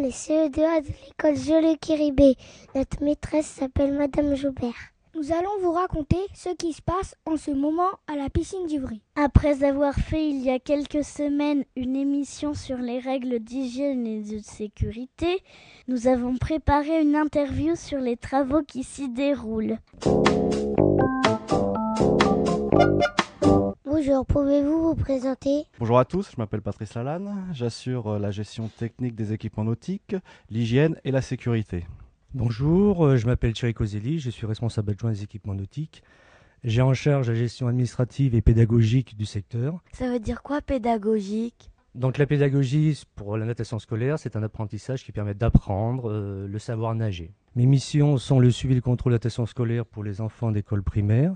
Les 0.00 0.10
CE2A 0.10 0.82
de 0.82 0.92
l'école 1.04 1.36
Jolé 1.36 1.76
Kiribé. 1.76 2.36
Notre 2.74 3.02
maîtresse 3.02 3.46
s'appelle 3.46 3.92
Madame 3.92 4.34
Joubert. 4.34 4.74
Nous 5.14 5.32
allons 5.32 5.58
vous 5.60 5.72
raconter 5.72 6.16
ce 6.34 6.48
qui 6.54 6.72
se 6.72 6.80
passe 6.80 7.16
en 7.26 7.36
ce 7.36 7.50
moment 7.50 7.90
à 8.06 8.16
la 8.16 8.30
piscine 8.30 8.66
d'Ivry. 8.66 9.02
Après 9.16 9.62
avoir 9.62 9.94
fait 9.94 10.26
il 10.30 10.40
y 10.42 10.50
a 10.50 10.58
quelques 10.58 11.04
semaines 11.04 11.64
une 11.76 11.96
émission 11.96 12.54
sur 12.54 12.78
les 12.78 12.98
règles 12.98 13.40
d'hygiène 13.40 14.06
et 14.06 14.22
de 14.22 14.38
sécurité, 14.38 15.42
nous 15.88 16.06
avons 16.06 16.36
préparé 16.36 17.02
une 17.02 17.16
interview 17.16 17.76
sur 17.76 17.98
les 17.98 18.16
travaux 18.16 18.62
qui 18.62 18.84
s'y 18.84 19.08
déroulent. 19.10 19.78
Bonjour, 23.92 24.24
pouvez-vous 24.24 24.82
vous 24.82 24.94
présenter? 24.94 25.64
Bonjour 25.80 25.98
à 25.98 26.04
tous, 26.04 26.30
je 26.30 26.36
m'appelle 26.38 26.62
Patrice 26.62 26.94
Lalanne, 26.94 27.48
j'assure 27.52 28.06
euh, 28.06 28.18
la 28.20 28.30
gestion 28.30 28.68
technique 28.68 29.16
des 29.16 29.32
équipements 29.32 29.64
nautiques, 29.64 30.14
l'hygiène 30.48 30.94
et 31.02 31.10
la 31.10 31.20
sécurité. 31.20 31.88
Bonjour, 32.32 33.04
euh, 33.04 33.16
je 33.16 33.26
m'appelle 33.26 33.52
Thierry 33.52 33.74
Coselli, 33.74 34.20
je 34.20 34.30
suis 34.30 34.46
responsable 34.46 34.92
adjoint 34.92 35.10
des 35.10 35.24
équipements 35.24 35.56
nautiques. 35.56 36.04
J'ai 36.62 36.82
en 36.82 36.94
charge 36.94 37.30
la 37.30 37.34
gestion 37.34 37.66
administrative 37.66 38.36
et 38.36 38.40
pédagogique 38.42 39.16
du 39.16 39.26
secteur. 39.26 39.82
Ça 39.92 40.08
veut 40.08 40.20
dire 40.20 40.44
quoi 40.44 40.60
pédagogique? 40.60 41.72
Donc 41.96 42.16
la 42.16 42.26
pédagogie 42.26 43.02
pour 43.16 43.36
la 43.38 43.44
natation 43.44 43.80
scolaire, 43.80 44.20
c'est 44.20 44.36
un 44.36 44.44
apprentissage 44.44 45.02
qui 45.02 45.10
permet 45.10 45.34
d'apprendre 45.34 46.12
euh, 46.12 46.46
le 46.46 46.58
savoir 46.60 46.94
nager. 46.94 47.32
Mes 47.56 47.66
missions 47.66 48.18
sont 48.18 48.38
le 48.38 48.52
suivi 48.52 48.74
et 48.74 48.76
le 48.76 48.82
contrôle 48.82 49.10
de 49.10 49.14
la 49.14 49.18
natation 49.18 49.46
scolaire 49.46 49.84
pour 49.84 50.04
les 50.04 50.20
enfants 50.20 50.52
d'école 50.52 50.84
primaire. 50.84 51.34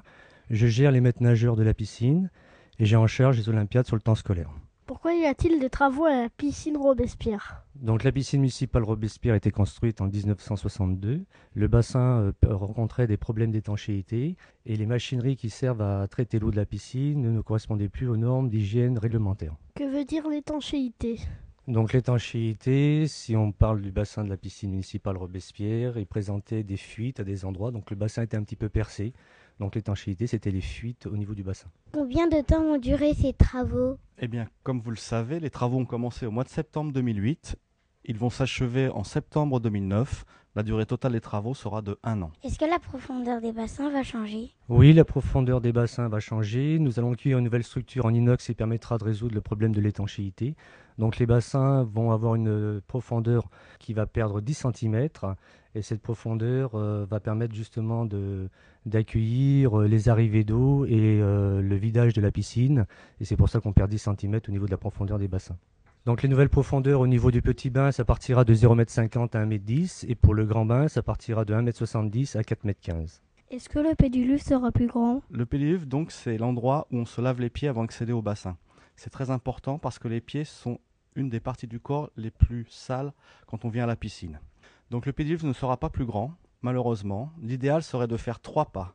Je 0.51 0.67
gère 0.67 0.93
les 0.93 1.01
maîtres 1.01 1.23
nageurs 1.23 1.57
de 1.57 1.63
la 1.63 1.75
piscine 1.75 2.31
et 2.79 2.87
j'ai 2.87 2.97
en 2.97 3.07
charge 3.07 3.37
les 3.39 3.49
Olympiades 3.49 3.87
sur 3.87 3.97
le 3.97 4.03
temps 4.03 4.15
scolaire. 4.15 4.51
Pourquoi 4.87 5.15
y 5.15 5.25
a-t-il 5.25 5.61
des 5.61 5.71
travaux 5.71 6.05
à 6.05 6.23
la 6.23 6.29
piscine 6.29 6.77
Robespierre? 6.77 7.65
Donc 7.75 8.05
la 8.05 8.13
piscine 8.13 8.41
municipale 8.41 8.85
Robespierre 8.85 9.33
a 9.33 9.39
été 9.39 9.51
construite 9.51 10.03
en 10.03 10.09
1962. 10.09 11.25
Le 11.55 11.69
bassin 11.69 12.21
euh, 12.21 12.33
rencontrait 12.47 13.07
des 13.07 13.17
problèmes 13.17 13.51
d'étanchéité 13.51 14.37
et 14.67 14.77
les 14.77 14.87
machineries 14.87 15.37
qui 15.37 15.49
servent 15.49 15.81
à 15.81 16.07
traiter 16.07 16.39
l'eau 16.39 16.51
de 16.51 16.57
la 16.57 16.67
piscine 16.67 17.33
ne 17.33 17.41
correspondaient 17.41 17.89
plus 17.89 18.09
aux 18.09 18.19
normes 18.19 18.51
d'hygiène 18.51 18.99
réglementaires. 18.99 19.57
Que 19.75 19.85
veut 19.91 20.05
dire 20.05 20.29
l'étanchéité? 20.29 21.19
Donc 21.67 21.95
l'étanchéité, 21.95 23.09
si 23.09 23.35
on 23.37 23.51
parle 23.51 23.81
du 23.81 23.91
bassin 23.91 24.23
de 24.23 24.29
la 24.29 24.37
piscine 24.37 24.71
municipale 24.71 25.17
Robespierre, 25.17 25.97
il 25.97 26.07
présentait 26.07 26.63
des 26.63 26.77
fuites 26.77 27.21
à 27.21 27.25
des 27.25 27.47
endroits, 27.47 27.71
donc 27.71 27.91
le 27.91 27.97
bassin 27.97 28.23
était 28.23 28.37
un 28.37 28.43
petit 28.43 28.57
peu 28.57 28.69
percé. 28.69 29.15
Donc 29.61 29.77
l'étanchéité, 29.77 30.27
c'était 30.27 30.51
les 30.51 30.61
fuites 30.61 31.07
au 31.07 31.17
niveau 31.17 31.35
du 31.35 31.45
bassin. 31.45 31.69
Combien 31.93 32.27
de 32.27 32.41
temps 32.41 32.63
ont 32.63 32.79
duré 32.79 33.15
ces 33.15 33.33
travaux? 33.33 33.99
Eh 34.19 34.29
bien, 34.29 34.49
comme 34.63 34.81
vous 34.81 34.91
le 34.91 34.97
savez, 34.97 35.41
les 35.41 35.51
travaux 35.51 35.79
ont 35.79 35.85
commencé 35.85 36.27
au 36.27 36.31
mois 36.31 36.45
de 36.45 36.49
septembre 36.49 36.93
2008. 36.93 37.57
Ils 38.07 38.19
vont 38.19 38.31
s'achever 38.31 38.89
en 38.89 39.05
septembre 39.05 39.61
2009. 39.61 40.25
La 40.57 40.63
durée 40.63 40.87
totale 40.87 41.13
des 41.13 41.21
travaux 41.21 41.53
sera 41.53 41.83
de 41.83 41.99
un 42.05 42.23
an. 42.23 42.31
Est-ce 42.45 42.61
que 42.61 42.65
la 42.65 42.79
profondeur 42.79 43.41
des 43.41 43.51
bassins 43.51 43.91
va 43.91 44.05
changer? 44.05 44.53
Oui, 44.69 44.93
la 44.93 45.05
profondeur 45.05 45.61
des 45.61 45.73
bassins 45.73 46.09
va 46.09 46.21
changer. 46.21 46.79
Nous 46.79 47.01
allons 47.01 47.13
accueillir 47.13 47.39
une 47.39 47.45
nouvelle 47.45 47.65
structure 47.65 48.07
en 48.07 48.15
inox 48.15 48.47
qui 48.47 48.55
permettra 48.55 48.97
de 48.97 49.03
résoudre 49.03 49.35
le 49.35 49.41
problème 49.41 49.73
de 49.73 49.81
l'étanchéité. 49.81 50.55
Donc 50.97 51.19
les 51.19 51.27
bassins 51.27 51.83
vont 51.83 52.13
avoir 52.13 52.37
une 52.37 52.81
profondeur 52.87 53.51
qui 53.81 53.95
va 53.95 54.07
perdre 54.07 54.41
10 54.41 54.67
cm 54.73 55.09
et 55.75 55.83
cette 55.83 56.01
profondeur 56.01 56.77
euh, 56.77 57.05
va 57.05 57.19
permettre 57.19 57.55
justement 57.55 58.07
d'accueillir 58.87 59.81
euh, 59.81 59.89
les 59.89 60.09
arrivées 60.09 60.45
d'eau 60.45 60.85
et 60.85 61.21
euh, 61.21 61.61
le 61.61 61.75
vidage 61.75 62.13
de 62.13 62.21
la 62.21 62.31
piscine. 62.31 62.87
Et 63.21 63.25
c'est 63.25 63.37
pour 63.37 63.49
ça 63.49 63.59
qu'on 63.59 63.73
perd 63.73 63.91
10 63.91 63.99
cm 63.99 64.41
au 64.49 64.53
niveau 64.53 64.67
de 64.67 64.71
la 64.71 64.77
profondeur 64.77 65.19
des 65.19 65.27
bassins. 65.27 65.57
Donc 66.07 66.21
les 66.21 66.29
nouvelles 66.29 66.51
profondeurs 66.51 67.01
au 67.01 67.07
niveau 67.07 67.31
du 67.31 67.41
petit 67.41 67.71
bain, 67.71 67.91
ça 67.91 68.05
partira 68.05 68.45
de 68.45 68.55
0,50 68.55 69.17
m 69.17 69.29
à 69.33 69.47
1,10 69.47 70.05
m 70.05 70.11
et 70.11 70.15
pour 70.15 70.35
le 70.35 70.45
grand 70.45 70.67
bain, 70.67 70.87
ça 70.87 71.03
partira 71.03 71.47
de 71.47 71.55
1,70 71.55 72.37
m 72.37 72.41
à 72.41 72.43
4,15 72.43 72.91
m. 72.91 73.07
Est-ce 73.51 73.71
que 73.71 73.79
le 73.79 73.95
pédiluve 73.95 74.43
sera 74.43 74.71
plus 74.71 74.87
grand? 74.87 75.23
Le 75.31 75.47
pédiluve, 75.47 75.89
donc, 75.89 76.13
c'est 76.13 76.37
l'endroit 76.37 76.87
où 76.91 76.99
on 76.99 77.07
se 77.07 77.23
lave 77.23 77.41
les 77.41 77.49
pieds 77.49 77.69
avant 77.69 77.83
d'accéder 77.83 78.13
au 78.13 78.21
bassin. 78.21 78.59
C'est 78.97 79.09
très 79.09 79.31
important 79.31 79.79
parce 79.79 79.99
que 79.99 80.09
les 80.09 80.21
pieds 80.21 80.45
sont 80.45 80.79
une 81.15 81.31
des 81.31 81.41
parties 81.41 81.69
du 81.69 81.81
corps 81.81 82.11
les 82.19 82.31
plus 82.31 82.67
sales 82.69 83.15
quand 83.47 83.65
on 83.65 83.71
vient 83.71 83.85
à 83.85 83.87
la 83.87 83.97
piscine. 83.97 84.41
Donc 84.91 85.07
le 85.07 85.13
pédiluve 85.15 85.47
ne 85.47 85.55
sera 85.55 85.79
pas 85.79 85.89
plus 85.89 86.05
grand, 86.05 86.35
malheureusement. 86.61 87.33
L'idéal 87.41 87.83
serait 87.83 88.09
de 88.09 88.19
faire 88.19 88.41
trois 88.41 88.67
pas. 88.67 88.95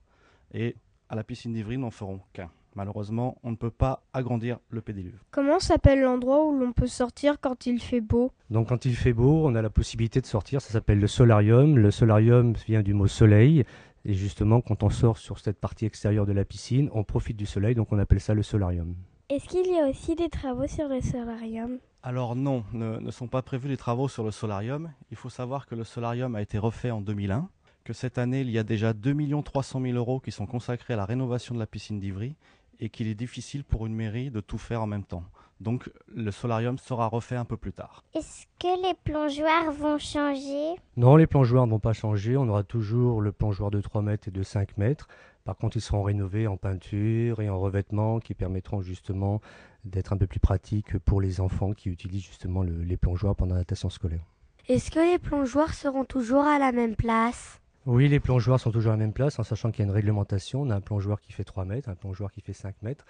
Et 0.54 0.76
à 1.10 1.16
la 1.16 1.24
piscine 1.24 1.54
d'Ivry, 1.54 1.80
n'en 1.80 1.90
ferons 1.90 2.22
qu'un. 2.34 2.52
Malheureusement, 2.76 3.38
on 3.44 3.52
ne 3.52 3.56
peut 3.56 3.72
pas 3.72 4.04
agrandir 4.14 4.60
le 4.70 4.82
pédiluve. 4.82 5.20
Comment 5.32 5.60
s'appelle 5.60 6.02
l'endroit 6.02 6.46
où 6.46 6.58
l'on 6.58 6.72
peut 6.72 6.88
sortir 6.88 7.40
quand 7.40 7.66
il 7.66 7.80
fait 7.80 8.02
beau? 8.02 8.32
Donc 8.50 8.70
quand 8.70 8.86
il 8.86 8.96
fait 8.96 9.14
beau, 9.14 9.46
on 9.46 9.56
a 9.56 9.62
la 9.62 9.70
possibilité 9.70 10.22
de 10.22 10.26
sortir, 10.26 10.62
ça 10.62 10.72
s'appelle 10.72 11.00
le 11.00 11.08
solarium. 11.08 11.78
Le 11.78 11.92
solarium 11.92 12.54
vient 12.68 12.84
du 12.84 12.94
mot 12.94 13.08
soleil. 13.08 13.66
Et 14.06 14.14
justement, 14.14 14.62
quand 14.62 14.84
on 14.84 14.90
sort 14.90 15.18
sur 15.18 15.40
cette 15.40 15.60
partie 15.60 15.86
extérieure 15.86 16.26
de 16.26 16.32
la 16.32 16.46
piscine, 16.46 16.90
on 16.94 17.04
profite 17.04 17.38
du 17.38 17.46
soleil, 17.46 17.76
donc 17.76 17.92
on 17.92 18.00
appelle 18.00 18.22
ça 18.22 18.34
le 18.34 18.44
solarium. 18.44 18.96
Est-ce 19.30 19.48
qu'il 19.48 19.68
y 19.68 19.78
a 19.78 19.88
aussi 19.88 20.16
des 20.16 20.30
travaux 20.30 20.68
sur 20.68 20.88
le 20.88 21.02
solarium? 21.02 21.80
Alors 22.02 22.36
non, 22.36 22.64
ne, 22.72 22.98
ne 22.98 23.12
sont 23.12 23.28
pas 23.28 23.42
prévus 23.42 23.68
des 23.68 23.78
travaux 23.78 24.08
sur 24.08 24.24
le 24.24 24.32
solarium. 24.32 24.90
Il 25.12 25.18
faut 25.18 25.30
savoir 25.30 25.68
que 25.68 25.76
le 25.76 25.84
solarium 25.84 26.34
a 26.36 26.42
été 26.42 26.58
refait 26.58 26.92
en 26.92 27.02
2001, 27.02 27.50
que 27.84 27.94
cette 27.94 28.18
année, 28.18 28.42
il 28.42 28.50
y 28.50 28.58
a 28.58 28.64
déjà 28.64 28.94
2 28.94 29.16
300 29.44 29.82
000 29.82 29.98
euros 29.98 30.20
qui 30.20 30.32
sont 30.32 30.46
consacrés 30.46 30.94
à 30.94 30.98
la 30.98 31.06
rénovation 31.06 31.54
de 31.54 31.60
la 31.60 31.68
piscine 31.68 32.00
d'Ivry 32.00 32.36
et 32.80 32.90
qu'il 32.90 33.08
est 33.08 33.16
difficile 33.16 33.64
pour 33.64 33.86
une 33.86 33.96
mairie 33.96 34.32
de 34.32 34.40
tout 34.40 34.58
faire 34.58 34.82
en 34.82 34.88
même 34.88 35.04
temps. 35.04 35.24
Donc 35.60 35.90
le 36.08 36.32
solarium 36.32 36.78
sera 36.78 37.08
refait 37.08 37.36
un 37.36 37.44
peu 37.44 37.58
plus 37.58 37.74
tard. 37.74 38.04
Est-ce 38.14 38.46
que 38.60 38.88
les 38.88 38.94
plongeoires 39.04 39.72
vont 39.72 39.98
changer? 39.98 40.76
Non, 40.96 41.18
les 41.18 41.28
plongeoires 41.28 41.66
ne 41.66 41.72
vont 41.72 41.80
pas 41.80 41.94
changer. 41.94 42.38
On 42.38 42.48
aura 42.48 42.64
toujours 42.64 43.22
le 43.22 43.34
plongeoir 43.34 43.70
de 43.70 43.82
3 43.82 44.02
mètres 44.02 44.30
et 44.30 44.32
de 44.32 44.44
5 44.44 44.78
mètres. 44.78 45.10
Par 45.44 45.58
contre, 45.58 45.76
ils 45.78 45.82
seront 45.82 46.04
rénovés 46.04 46.48
en 46.48 46.56
peinture 46.56 47.42
et 47.42 47.50
en 47.50 47.60
revêtement 47.60 48.20
qui 48.20 48.34
permettront 48.34 48.82
justement 48.82 49.42
d'être 49.84 50.14
un 50.14 50.18
peu 50.18 50.28
plus 50.28 50.40
pratiques 50.40 50.98
pour 51.00 51.20
les 51.20 51.42
enfants 51.42 51.74
qui 51.74 51.90
utilisent 51.90 52.26
justement 52.26 52.64
le, 52.64 52.84
les 52.84 52.98
plongeoires 52.98 53.36
pendant 53.36 53.56
la 53.56 53.62
natation 53.62 53.90
scolaire. 53.90 54.24
Est-ce 54.68 54.92
que 54.92 55.00
les 55.00 55.18
plongeoires 55.18 55.74
seront 55.74 56.06
toujours 56.06 56.44
à 56.44 56.60
la 56.60 56.72
même 56.72 56.96
place? 56.96 57.59
Oui, 57.86 58.08
les 58.08 58.20
plongeoires 58.20 58.60
sont 58.60 58.72
toujours 58.72 58.92
à 58.92 58.96
la 58.96 59.00
même 59.00 59.14
place 59.14 59.40
en 59.40 59.44
sachant 59.44 59.72
qu'il 59.72 59.80
y 59.80 59.88
a 59.88 59.90
une 59.90 59.96
réglementation. 59.96 60.62
On 60.62 60.70
a 60.70 60.76
un 60.76 60.82
plongeoir 60.82 61.22
qui 61.22 61.32
fait 61.32 61.44
3 61.44 61.66
mètres, 61.66 61.90
un 61.90 61.96
plongeoir 61.96 62.32
qui 62.32 62.42
fait 62.42 62.54
5 62.54 62.76
mètres. 62.82 63.06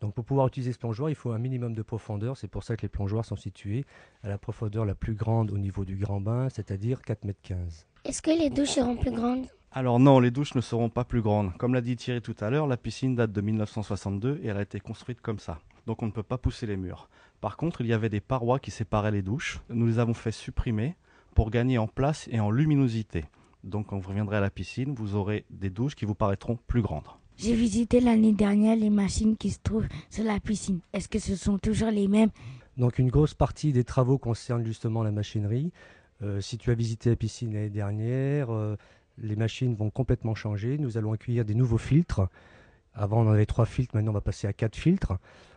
Donc 0.00 0.14
pour 0.14 0.24
pouvoir 0.24 0.48
utiliser 0.48 0.72
ce 0.72 0.78
plongeoir, 0.78 1.10
il 1.10 1.14
faut 1.14 1.30
un 1.30 1.38
minimum 1.38 1.74
de 1.74 1.82
profondeur. 1.82 2.36
C'est 2.36 2.48
pour 2.48 2.64
ça 2.64 2.76
que 2.76 2.82
les 2.82 2.88
plongeoirs 2.88 3.24
sont 3.24 3.36
situés 3.36 3.84
à 4.22 4.28
la 4.28 4.38
profondeur 4.38 4.84
la 4.84 4.94
plus 4.94 5.14
grande 5.14 5.50
au 5.50 5.58
niveau 5.58 5.84
du 5.84 5.96
grand 5.96 6.20
bain, 6.20 6.48
c'est-à-dire 6.48 7.02
4 7.02 7.24
mètres 7.24 7.40
15. 7.42 7.86
Est-ce 8.04 8.22
que 8.22 8.30
les 8.30 8.50
douches 8.50 8.70
seront 8.70 8.96
plus 8.96 9.12
grandes? 9.12 9.46
Alors 9.72 9.98
non, 9.98 10.20
les 10.20 10.30
douches 10.30 10.54
ne 10.54 10.60
seront 10.60 10.88
pas 10.88 11.04
plus 11.04 11.22
grandes. 11.22 11.56
Comme 11.56 11.74
l'a 11.74 11.80
dit 11.80 11.96
Thierry 11.96 12.22
tout 12.22 12.36
à 12.40 12.50
l'heure, 12.50 12.66
la 12.66 12.76
piscine 12.76 13.14
date 13.14 13.32
de 13.32 13.40
1962 13.40 14.40
et 14.42 14.48
elle 14.48 14.56
a 14.56 14.62
été 14.62 14.80
construite 14.80 15.20
comme 15.20 15.38
ça. 15.38 15.58
Donc 15.86 16.02
on 16.02 16.06
ne 16.06 16.12
peut 16.12 16.22
pas 16.22 16.38
pousser 16.38 16.66
les 16.66 16.76
murs. 16.76 17.08
Par 17.40 17.56
contre, 17.56 17.80
il 17.80 17.86
y 17.86 17.92
avait 17.92 18.08
des 18.08 18.20
parois 18.20 18.58
qui 18.58 18.70
séparaient 18.70 19.10
les 19.10 19.22
douches. 19.22 19.60
Nous 19.68 19.86
les 19.86 19.98
avons 19.98 20.14
fait 20.14 20.32
supprimer 20.32 20.96
pour 21.34 21.50
gagner 21.50 21.78
en 21.78 21.88
place 21.88 22.28
et 22.30 22.40
en 22.40 22.50
luminosité. 22.50 23.24
Donc 23.64 23.86
quand 23.88 23.98
vous 23.98 24.10
reviendrez 24.10 24.36
à 24.36 24.40
la 24.40 24.50
piscine, 24.50 24.94
vous 24.94 25.16
aurez 25.16 25.44
des 25.50 25.70
douches 25.70 25.96
qui 25.96 26.04
vous 26.04 26.14
paraîtront 26.14 26.58
plus 26.66 26.82
grandes. 26.82 27.08
J'ai 27.36 27.54
visité 27.54 27.98
l'année 28.00 28.32
dernière 28.32 28.76
les 28.76 28.90
machines 28.90 29.36
qui 29.36 29.50
se 29.50 29.58
trouvent 29.60 29.88
sur 30.10 30.22
la 30.22 30.38
piscine. 30.38 30.80
Est-ce 30.92 31.08
que 31.08 31.18
ce 31.18 31.34
sont 31.34 31.58
toujours 31.58 31.90
les 31.90 32.06
mêmes? 32.06 32.30
Donc 32.76 32.98
une 32.98 33.08
grosse 33.10 33.34
partie 33.34 33.72
des 33.72 33.84
travaux 33.84 34.18
concerne 34.18 34.64
justement 34.64 35.02
la 35.02 35.10
machinerie. 35.10 35.72
Euh, 36.22 36.40
si 36.40 36.58
tu 36.58 36.70
as 36.70 36.74
visité 36.74 37.10
la 37.10 37.16
piscine 37.16 37.52
l'année 37.52 37.70
dernière, 37.70 38.52
euh, 38.52 38.76
les 39.18 39.36
machines 39.36 39.74
vont 39.74 39.90
complètement 39.90 40.34
changer. 40.34 40.78
Nous 40.78 40.96
allons 40.96 41.12
accueillir 41.12 41.44
des 41.44 41.54
nouveaux 41.54 41.78
filtres. 41.78 42.28
Avant 42.92 43.22
on 43.22 43.28
en 43.28 43.32
avait 43.32 43.46
trois 43.46 43.66
filtres, 43.66 43.96
maintenant 43.96 44.12
on 44.12 44.14
va 44.14 44.20
passer 44.20 44.46
à 44.46 44.52
quatre 44.52 44.76
filtres. 44.76 45.14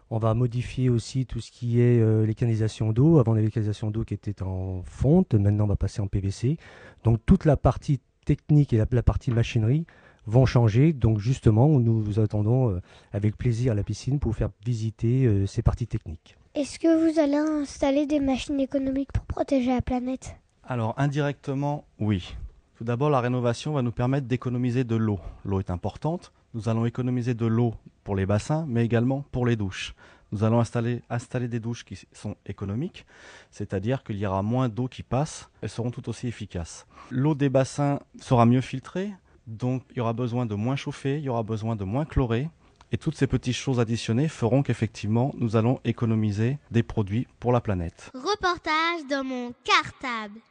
On 0.10 0.20
va 0.20 0.34
modifier 0.34 0.90
aussi 0.90 1.26
tout 1.26 1.42
ce 1.42 1.52
qui 1.52 1.82
est 1.82 2.00
euh, 2.00 2.26
les 2.26 2.34
canalisations 2.34 2.94
d'eau. 2.94 3.20
Avant, 3.20 3.34
on 3.34 3.36
avait 3.36 3.46
les 3.46 3.52
canalisations 3.52 3.92
d'eau 3.92 4.06
qui 4.06 4.14
étaient 4.14 4.42
en 4.42 4.82
fonte. 4.84 5.34
Maintenant, 5.34 5.66
on 5.66 5.68
va 5.68 5.76
passer 5.76 6.02
en 6.02 6.08
PVC. 6.08 6.58
Donc, 7.04 7.20
toute 7.26 7.44
la 7.44 7.58
partie 7.58 8.00
technique 8.26 8.72
et 8.72 8.78
la, 8.78 8.86
la 8.90 9.04
partie 9.04 9.32
machinerie 9.32 9.86
vont 10.26 10.46
changer. 10.46 10.94
Donc, 10.94 11.20
justement, 11.20 11.68
nous 11.68 12.02
vous 12.02 12.20
attendons 12.20 12.72
euh, 12.72 12.82
avec 13.12 13.38
plaisir 13.38 13.74
à 13.74 13.76
la 13.76 13.84
piscine 13.84 14.20
pour 14.20 14.32
vous 14.32 14.38
faire 14.38 14.50
visiter 14.66 15.26
euh, 15.26 15.46
ces 15.46 15.62
parties 15.62 15.88
techniques. 15.88 16.38
Est-ce 16.56 16.80
que 16.80 16.88
vous 16.88 17.20
allez 17.20 17.36
installer 17.36 18.06
des 18.06 18.20
machines 18.20 18.60
économiques 18.60 19.12
pour 19.12 19.26
protéger 19.26 19.74
la 19.74 19.82
planète? 19.82 20.38
Alors, 20.64 20.94
indirectement, 20.98 21.86
oui. 22.00 22.36
Tout 22.78 22.84
d'abord, 22.84 23.10
la 23.10 23.22
rénovation 23.22 23.74
va 23.74 23.82
nous 23.82 23.92
permettre 23.92 24.28
d'économiser 24.28 24.84
de 24.84 24.96
l'eau. 24.96 25.20
L'eau 25.44 25.60
est 25.60 25.70
importante. 25.70 26.32
Nous 26.58 26.70
allons 26.70 26.88
économiser 26.88 27.36
de 27.36 27.46
l'eau 27.46 27.76
pour 28.04 28.16
les 28.16 28.26
bassins, 28.26 28.66
mais 28.68 28.84
également 28.84 29.24
pour 29.32 29.46
les 29.46 29.56
douches. 29.56 29.94
Nous 30.32 30.44
allons 30.44 30.60
installer, 30.60 31.04
installer 31.08 31.48
des 31.48 31.60
douches 31.60 31.86
qui 31.86 32.00
sont 32.14 32.36
économiques, 32.48 33.06
c'est-à-dire 33.52 34.04
qu'il 34.04 34.18
y 34.18 34.26
aura 34.26 34.42
moins 34.42 34.68
d'eau 34.68 34.88
qui 34.88 35.04
passe, 35.04 35.52
elles 35.62 35.70
seront 35.70 35.92
tout 35.92 36.10
aussi 36.10 36.28
efficaces. 36.28 36.88
L'eau 37.12 37.36
des 37.36 37.50
bassins 37.50 38.00
sera 38.20 38.48
mieux 38.48 38.62
filtrée, 38.62 39.12
donc 39.46 39.84
il 39.92 39.98
y 39.98 40.02
aura 40.02 40.14
besoin 40.14 40.48
de 40.48 40.56
moins 40.56 40.76
chauffer, 40.76 41.20
il 41.20 41.26
y 41.26 41.30
aura 41.30 41.44
besoin 41.44 41.76
de 41.76 41.84
moins 41.84 42.06
chlorer, 42.06 42.50
et 42.92 42.98
toutes 42.98 43.16
ces 43.16 43.28
petites 43.28 43.54
choses 43.54 43.80
additionnées 43.80 44.28
feront 44.28 44.64
qu'effectivement 44.64 45.36
nous 45.38 45.58
allons 45.58 45.80
économiser 45.84 46.58
des 46.72 46.82
produits 46.82 47.28
pour 47.40 47.52
la 47.52 47.62
planète. 47.62 48.10
Reportage 48.16 49.06
dans 49.08 49.24
mon 49.24 49.54
cartable. 49.64 50.42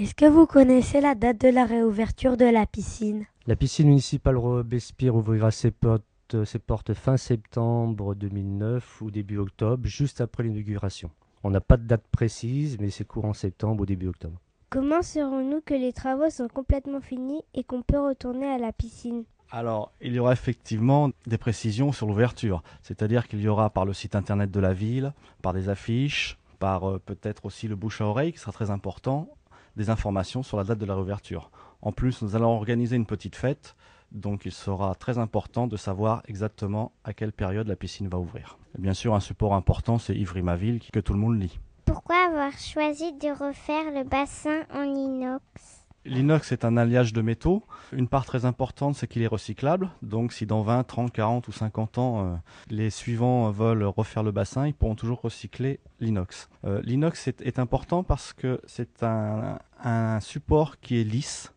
Est-ce 0.00 0.14
que 0.14 0.24
vous 0.24 0.46
connaissez 0.46 1.02
la 1.02 1.14
date 1.14 1.42
de 1.42 1.48
la 1.48 1.66
réouverture 1.66 2.38
de 2.38 2.46
la 2.46 2.64
piscine? 2.64 3.26
La 3.46 3.54
piscine 3.54 3.88
municipale 3.88 4.38
Robespierre 4.38 5.14
ouvrira 5.14 5.50
ses 5.50 5.70
portes, 5.70 6.42
ses 6.46 6.58
portes 6.58 6.94
fin 6.94 7.18
septembre 7.18 8.14
2009 8.14 9.02
ou 9.02 9.10
début 9.10 9.36
octobre, 9.36 9.86
juste 9.86 10.22
après 10.22 10.42
l'inauguration. 10.42 11.10
On 11.44 11.50
n'a 11.50 11.60
pas 11.60 11.76
de 11.76 11.86
date 11.86 12.06
précise, 12.10 12.78
mais 12.80 12.88
c'est 12.88 13.06
courant 13.06 13.34
septembre 13.34 13.82
ou 13.82 13.84
début 13.84 14.06
octobre. 14.06 14.40
Comment 14.70 15.02
saurons-nous 15.02 15.60
que 15.60 15.74
les 15.74 15.92
travaux 15.92 16.30
sont 16.30 16.48
complètement 16.48 17.02
finis 17.02 17.42
et 17.52 17.62
qu'on 17.62 17.82
peut 17.82 18.00
retourner 18.00 18.46
à 18.46 18.56
la 18.56 18.72
piscine? 18.72 19.24
Alors, 19.50 19.92
il 20.00 20.14
y 20.14 20.18
aura 20.18 20.32
effectivement 20.32 21.10
des 21.26 21.36
précisions 21.36 21.92
sur 21.92 22.06
l'ouverture, 22.06 22.62
c'est-à-dire 22.80 23.28
qu'il 23.28 23.42
y 23.42 23.48
aura 23.48 23.68
par 23.68 23.84
le 23.84 23.92
site 23.92 24.14
internet 24.14 24.50
de 24.50 24.60
la 24.60 24.72
ville, 24.72 25.12
par 25.42 25.52
des 25.52 25.68
affiches, 25.68 26.38
par 26.58 26.88
euh, 26.88 26.98
peut-être 27.04 27.44
aussi 27.44 27.68
le 27.68 27.76
bouche 27.76 28.00
à 28.00 28.06
oreille 28.06 28.32
qui 28.32 28.38
sera 28.38 28.52
très 28.52 28.70
important, 28.70 29.28
des 29.76 29.90
informations 29.90 30.42
sur 30.42 30.56
la 30.56 30.64
date 30.64 30.78
de 30.78 30.86
la 30.86 30.94
réouverture. 30.94 31.50
En 31.82 31.92
plus, 31.92 32.22
nous 32.22 32.36
allons 32.36 32.50
organiser 32.50 32.96
une 32.96 33.06
petite 33.06 33.36
fête, 33.36 33.76
donc 34.12 34.44
il 34.44 34.52
sera 34.52 34.94
très 34.94 35.18
important 35.18 35.66
de 35.66 35.76
savoir 35.76 36.22
exactement 36.26 36.92
à 37.04 37.12
quelle 37.12 37.32
période 37.32 37.68
la 37.68 37.76
piscine 37.76 38.08
va 38.08 38.18
ouvrir. 38.18 38.58
Bien 38.78 38.94
sûr, 38.94 39.14
un 39.14 39.20
support 39.20 39.54
important, 39.54 39.98
c'est 39.98 40.14
Ivry 40.14 40.42
Ma 40.42 40.56
Ville, 40.56 40.80
que 40.92 41.00
tout 41.00 41.12
le 41.12 41.18
monde 41.18 41.40
lit. 41.40 41.58
Pourquoi 41.84 42.26
avoir 42.26 42.52
choisi 42.58 43.12
de 43.14 43.28
refaire 43.28 43.90
le 43.92 44.04
bassin 44.04 44.62
en 44.72 44.82
inox? 44.82 45.79
L'inox 46.06 46.50
est 46.52 46.64
un 46.64 46.78
alliage 46.78 47.12
de 47.12 47.20
métaux. 47.20 47.62
Une 47.92 48.08
part 48.08 48.24
très 48.24 48.46
importante, 48.46 48.94
c'est 48.94 49.06
qu'il 49.06 49.20
est 49.20 49.26
recyclable. 49.26 49.90
Donc 50.02 50.32
si 50.32 50.46
dans 50.46 50.62
20, 50.62 50.84
30, 50.84 51.12
40 51.12 51.48
ou 51.48 51.52
50 51.52 51.98
ans, 51.98 52.24
euh, 52.24 52.36
les 52.70 52.88
suivants 52.88 53.50
veulent 53.50 53.84
refaire 53.84 54.22
le 54.22 54.30
bassin, 54.30 54.66
ils 54.66 54.72
pourront 54.72 54.94
toujours 54.94 55.20
recycler 55.20 55.78
l'inox. 56.00 56.48
Euh, 56.64 56.80
l'inox 56.84 57.28
est, 57.28 57.58
important 57.58 58.02
parce 58.02 58.32
que 58.32 58.60
c'est 58.66 59.02
un, 59.02 59.58
un 59.82 60.20
support 60.20 60.80
qui 60.80 61.00
est 61.00 61.04
lisse. 61.04 61.52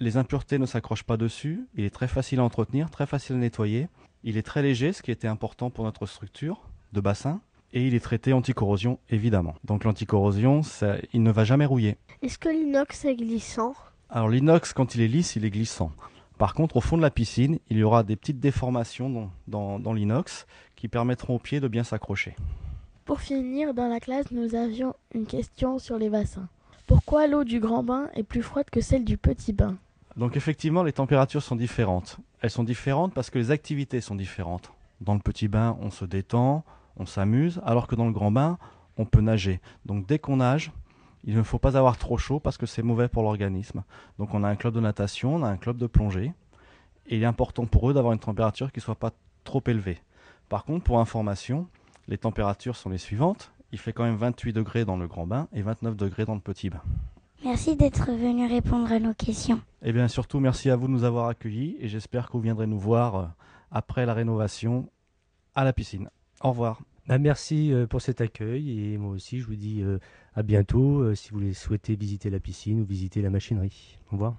Les 0.00 0.16
impuretés 0.16 0.58
ne 0.58 0.66
s'accrochent 0.66 1.04
pas 1.04 1.18
dessus. 1.18 1.66
Il 1.74 1.84
est 1.84 1.90
très 1.90 2.08
facile 2.08 2.40
à 2.40 2.44
entretenir, 2.44 2.90
très 2.90 3.06
facile 3.06 3.36
à 3.36 3.38
nettoyer. 3.38 3.88
Il 4.24 4.38
est 4.38 4.42
très 4.42 4.62
léger, 4.62 4.94
ce 4.94 5.02
qui 5.02 5.10
était 5.10 5.28
important 5.28 5.68
pour 5.68 5.84
notre 5.84 6.06
structure 6.06 6.62
de 6.92 7.00
bassin 7.00 7.40
et 7.72 7.86
il 7.86 7.94
est 7.94 8.00
traité 8.00 8.32
anticorrosion 8.32 8.98
évidemment. 9.10 9.54
Donc 9.64 9.84
l'anticorrosion, 9.84 10.60
il 11.12 11.22
ne 11.22 11.30
va 11.30 11.44
jamais 11.44 11.66
rouiller. 11.66 11.96
Est-ce 12.22 12.38
que 12.38 12.48
l'inox 12.48 13.04
est 13.04 13.16
glissant? 13.16 13.74
Alors 14.10 14.28
l'inox, 14.28 14.72
quand 14.72 14.94
il 14.94 15.00
est 15.00 15.08
lisse, 15.08 15.36
il 15.36 15.44
est 15.44 15.50
glissant. 15.50 15.90
Par 16.38 16.54
contre, 16.54 16.76
au 16.76 16.80
fond 16.80 16.96
de 16.96 17.02
la 17.02 17.10
piscine, 17.10 17.58
il 17.70 17.78
y 17.78 17.82
aura 17.82 18.02
des 18.02 18.16
petites 18.16 18.40
déformations 18.40 19.08
dans, 19.08 19.30
dans, 19.46 19.78
dans 19.78 19.92
l'inox 19.92 20.46
qui 20.76 20.88
permettront 20.88 21.36
aux 21.36 21.38
pieds 21.38 21.60
de 21.60 21.68
bien 21.68 21.84
s'accrocher. 21.84 22.34
Pour 23.04 23.20
finir, 23.20 23.74
dans 23.74 23.88
la 23.88 24.00
classe, 24.00 24.30
nous 24.30 24.54
avions 24.54 24.94
une 25.14 25.26
question 25.26 25.78
sur 25.78 25.98
les 25.98 26.08
bassins. 26.08 26.48
Pourquoi 26.86 27.26
l'eau 27.26 27.44
du 27.44 27.60
grand 27.60 27.82
bain 27.82 28.08
est 28.14 28.22
plus 28.22 28.42
froide 28.42 28.70
que 28.70 28.80
celle 28.80 29.04
du 29.04 29.16
petit 29.16 29.52
bain? 29.52 29.76
Donc 30.16 30.36
effectivement, 30.36 30.82
les 30.82 30.92
températures 30.92 31.42
sont 31.42 31.56
différentes. 31.56 32.18
Elles 32.40 32.50
sont 32.50 32.64
différentes 32.64 33.14
parce 33.14 33.30
que 33.30 33.38
les 33.38 33.50
activités 33.50 34.00
sont 34.00 34.14
différentes. 34.14 34.72
Dans 35.00 35.14
le 35.14 35.20
petit 35.20 35.48
bain, 35.48 35.76
on 35.80 35.90
se 35.90 36.04
détend, 36.04 36.64
on 36.96 37.06
s'amuse, 37.06 37.60
alors 37.64 37.86
que 37.86 37.94
dans 37.94 38.06
le 38.06 38.12
grand 38.12 38.30
bain, 38.30 38.58
on 38.96 39.04
peut 39.04 39.20
nager. 39.20 39.60
Donc 39.86 40.06
dès 40.06 40.18
qu'on 40.18 40.36
nage, 40.36 40.72
il 41.24 41.36
ne 41.36 41.42
faut 41.42 41.58
pas 41.58 41.76
avoir 41.76 41.98
trop 41.98 42.18
chaud 42.18 42.40
parce 42.40 42.58
que 42.58 42.66
c'est 42.66 42.82
mauvais 42.82 43.08
pour 43.08 43.22
l'organisme. 43.22 43.84
Donc 44.18 44.34
on 44.34 44.44
a 44.44 44.48
un 44.48 44.56
club 44.56 44.74
de 44.74 44.80
natation, 44.80 45.36
on 45.36 45.42
a 45.42 45.48
un 45.48 45.56
club 45.56 45.76
de 45.76 45.86
plongée, 45.86 46.32
et 47.06 47.16
il 47.16 47.22
est 47.22 47.26
important 47.26 47.66
pour 47.66 47.90
eux 47.90 47.94
d'avoir 47.94 48.12
une 48.12 48.18
température 48.18 48.72
qui 48.72 48.78
ne 48.78 48.82
soit 48.82 48.94
pas 48.94 49.12
trop 49.44 49.62
élevée. 49.66 49.98
Par 50.48 50.64
contre, 50.64 50.84
pour 50.84 51.00
information, 51.00 51.66
les 52.08 52.18
températures 52.18 52.76
sont 52.76 52.90
les 52.90 52.98
suivantes. 52.98 53.52
Il 53.72 53.78
fait 53.78 53.92
quand 53.92 54.04
même 54.04 54.16
28 54.16 54.52
degrés 54.52 54.84
dans 54.84 54.96
le 54.96 55.06
grand 55.06 55.26
bain 55.26 55.48
et 55.52 55.62
29 55.62 55.96
degrés 55.96 56.24
dans 56.24 56.34
le 56.34 56.40
petit 56.40 56.68
bain. 56.68 56.82
Merci 57.44 57.74
d'être 57.74 58.12
venu 58.12 58.46
répondre 58.46 58.92
à 58.92 59.00
nos 59.00 59.14
questions. 59.14 59.56
Et 59.82 59.88
Eh 59.88 59.92
bien 59.92 60.06
surtout, 60.06 60.38
merci 60.38 60.70
à 60.70 60.76
vous 60.76 60.86
de 60.86 60.92
nous 60.92 61.04
avoir 61.04 61.28
accueillis 61.28 61.76
et 61.80 61.88
j'espère 61.88 62.28
que 62.28 62.32
vous 62.32 62.40
viendrez 62.40 62.66
nous 62.66 62.78
voir 62.78 63.16
euh, 63.16 63.26
après 63.70 64.06
la 64.06 64.14
rénovation 64.14 64.88
à 65.54 65.64
la 65.64 65.72
piscine. 65.72 66.08
Au 66.42 66.50
revoir. 66.50 66.80
Bah, 67.06 67.18
merci 67.18 67.72
euh, 67.72 67.86
pour 67.86 68.00
cet 68.00 68.20
accueil 68.20 68.92
et 68.92 68.96
moi 68.96 69.12
aussi 69.12 69.40
je 69.40 69.46
vous 69.46 69.56
dis 69.56 69.82
euh, 69.82 69.98
à 70.36 70.42
bientôt 70.42 71.00
euh, 71.00 71.14
si 71.14 71.30
vous 71.30 71.38
voulez 71.38 71.52
souhaiter 71.52 71.96
visiter 71.96 72.30
la 72.30 72.38
piscine 72.38 72.80
ou 72.80 72.84
visiter 72.84 73.22
la 73.22 73.30
machinerie. 73.30 73.98
Au 74.10 74.16
revoir. 74.16 74.36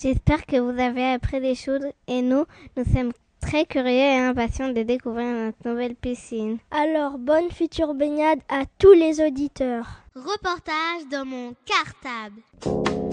J'espère 0.00 0.46
que 0.46 0.58
vous 0.60 0.78
avez 0.78 1.04
appris 1.04 1.40
des 1.40 1.54
choses 1.54 1.86
et 2.06 2.22
nous, 2.22 2.44
nous 2.76 2.84
sommes 2.84 3.12
très 3.12 3.24
très 3.44 3.66
curieux 3.66 3.90
et 3.90 4.18
impatient 4.18 4.70
de 4.70 4.82
découvrir 4.82 5.26
notre 5.26 5.68
nouvelle 5.68 5.94
piscine. 5.94 6.58
Alors, 6.70 7.18
bonne 7.18 7.50
future 7.50 7.94
baignade 7.94 8.40
à 8.48 8.64
tous 8.78 8.92
les 8.92 9.20
auditeurs. 9.20 9.86
Reportage 10.14 11.08
dans 11.10 11.24
mon 11.24 11.54
cartable. 11.66 13.03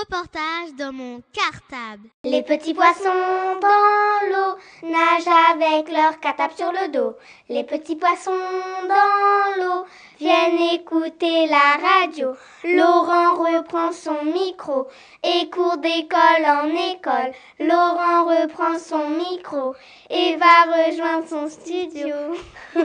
Reportage 0.00 0.74
dans 0.78 0.92
mon 0.92 1.22
cartable. 1.32 2.08
Les 2.22 2.42
petits 2.42 2.74
poissons 2.74 3.58
dans 3.60 4.28
l'eau 4.28 4.56
nagent 4.88 5.52
avec 5.52 5.90
leur 5.90 6.20
cartable 6.20 6.54
sur 6.56 6.70
le 6.70 6.88
dos. 6.92 7.16
Les 7.48 7.64
petits 7.64 7.96
poissons 7.96 8.30
dans 8.88 9.62
l'eau 9.62 9.86
viennent 10.20 10.60
écouter 10.72 11.46
la 11.48 11.78
radio. 11.82 12.34
Laurent 12.64 13.34
reprend 13.34 13.90
son 13.90 14.24
micro 14.24 14.86
et 15.24 15.50
court 15.50 15.78
d'école 15.78 16.44
en 16.46 16.68
école. 16.92 17.32
Laurent 17.58 18.24
reprend 18.26 18.78
son 18.78 19.08
micro 19.10 19.74
et 20.10 20.36
va 20.36 20.86
rejoindre 20.86 21.26
son 21.26 21.48
studio. 21.48 22.14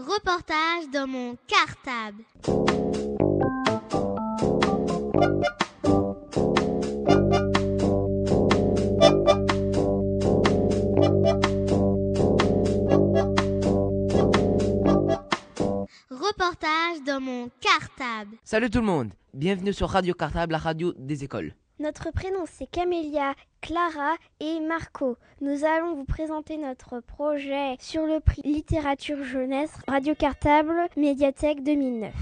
Reportage 0.00 0.88
dans 0.92 1.06
mon 1.06 1.36
cartable. 1.46 2.24
Dans 17.04 17.20
mon 17.20 17.50
cartable. 17.60 18.36
Salut 18.42 18.70
tout 18.70 18.78
le 18.78 18.86
monde, 18.86 19.12
bienvenue 19.34 19.72
sur 19.72 19.90
Radio 19.90 20.14
Cartable, 20.14 20.52
la 20.52 20.58
radio 20.58 20.94
des 20.96 21.24
écoles. 21.24 21.52
Notre 21.78 22.10
prénom 22.10 22.44
c'est 22.46 22.70
Camélia, 22.70 23.34
Clara 23.60 24.14
et 24.40 24.60
Marco. 24.60 25.16
Nous 25.40 25.64
allons 25.64 25.94
vous 25.94 26.04
présenter 26.04 26.56
notre 26.56 27.00
projet 27.00 27.76
sur 27.80 28.06
le 28.06 28.20
prix 28.20 28.40
littérature 28.44 29.22
jeunesse 29.24 29.72
Radio 29.88 30.14
Cartable 30.14 30.74
Médiathèque 30.96 31.62
2009. 31.62 32.14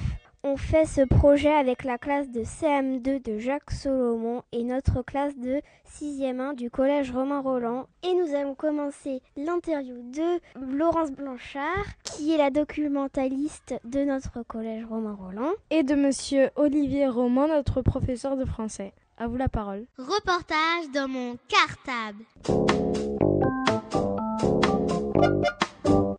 On 0.46 0.58
fait 0.58 0.84
ce 0.84 1.00
projet 1.00 1.54
avec 1.54 1.84
la 1.84 1.96
classe 1.96 2.28
de 2.28 2.42
CM2 2.42 3.22
de 3.22 3.38
Jacques 3.38 3.70
Solomon 3.70 4.42
et 4.52 4.62
notre 4.62 5.00
classe 5.00 5.34
de 5.38 5.62
6e 5.98 6.38
1 6.38 6.52
du 6.52 6.68
collège 6.68 7.10
Romain 7.10 7.40
Roland. 7.40 7.86
Et 8.02 8.12
nous 8.12 8.34
allons 8.34 8.54
commencer 8.54 9.22
l'interview 9.38 10.02
de 10.02 10.76
Laurence 10.76 11.12
Blanchard, 11.12 11.86
qui 12.02 12.34
est 12.34 12.36
la 12.36 12.50
documentaliste 12.50 13.74
de 13.84 14.04
notre 14.04 14.42
collège 14.42 14.84
Romain 14.84 15.16
Roland. 15.18 15.52
Et 15.70 15.82
de 15.82 15.94
monsieur 15.94 16.50
Olivier 16.56 17.08
Roman, 17.08 17.48
notre 17.48 17.80
professeur 17.80 18.36
de 18.36 18.44
français. 18.44 18.92
À 19.16 19.28
vous 19.28 19.36
la 19.36 19.48
parole. 19.48 19.86
Reportage 19.96 20.90
dans 20.92 21.08
mon 21.08 21.38
cartable. 21.48 22.22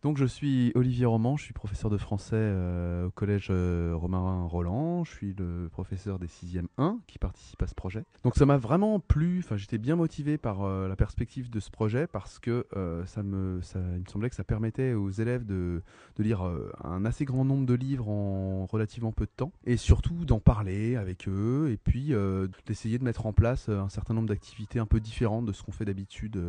Donc 0.06 0.18
je 0.18 0.24
suis 0.24 0.70
Olivier 0.76 1.04
Roman, 1.04 1.36
je 1.36 1.42
suis 1.42 1.52
professeur 1.52 1.90
de 1.90 1.96
français 1.96 2.36
euh, 2.36 3.08
au 3.08 3.10
collège 3.10 3.48
euh, 3.50 3.92
Romain 3.96 4.46
Roland, 4.46 5.02
je 5.02 5.10
suis 5.10 5.34
le 5.36 5.68
professeur 5.68 6.20
des 6.20 6.28
6e 6.28 6.66
1 6.78 7.00
qui 7.08 7.18
participe 7.18 7.60
à 7.60 7.66
ce 7.66 7.74
projet. 7.74 8.04
Donc 8.22 8.36
ça 8.36 8.46
m'a 8.46 8.56
vraiment 8.56 9.00
plu, 9.00 9.40
enfin 9.40 9.56
j'étais 9.56 9.78
bien 9.78 9.96
motivé 9.96 10.38
par 10.38 10.62
euh, 10.62 10.86
la 10.86 10.94
perspective 10.94 11.50
de 11.50 11.58
ce 11.58 11.72
projet 11.72 12.06
parce 12.06 12.38
que 12.38 12.66
ça 13.04 13.24
me, 13.24 13.60
ça, 13.62 13.80
il 13.96 14.02
me 14.02 14.08
semblait 14.08 14.30
que 14.30 14.36
ça 14.36 14.44
permettait 14.44 14.92
aux 14.92 15.10
élèves 15.10 15.44
de, 15.44 15.82
de 16.14 16.22
lire 16.22 16.48
un 16.84 17.04
assez 17.04 17.24
grand 17.24 17.44
nombre 17.44 17.66
de 17.66 17.74
livres 17.74 18.08
en 18.08 18.66
relativement 18.66 19.10
peu 19.10 19.24
de 19.24 19.32
temps 19.36 19.50
et 19.64 19.76
surtout 19.76 20.24
d'en 20.24 20.38
parler 20.38 20.94
avec 20.94 21.26
eux 21.26 21.68
et 21.72 21.76
puis 21.78 22.14
d'essayer 22.64 23.00
de 23.00 23.04
mettre 23.04 23.26
en 23.26 23.32
place 23.32 23.68
un 23.68 23.88
certain 23.88 24.14
nombre 24.14 24.28
d'activités 24.28 24.78
un 24.78 24.86
peu 24.86 25.00
différentes 25.00 25.46
de 25.46 25.52
ce 25.52 25.64
qu'on 25.64 25.72
fait 25.72 25.84
d'habitude 25.84 26.40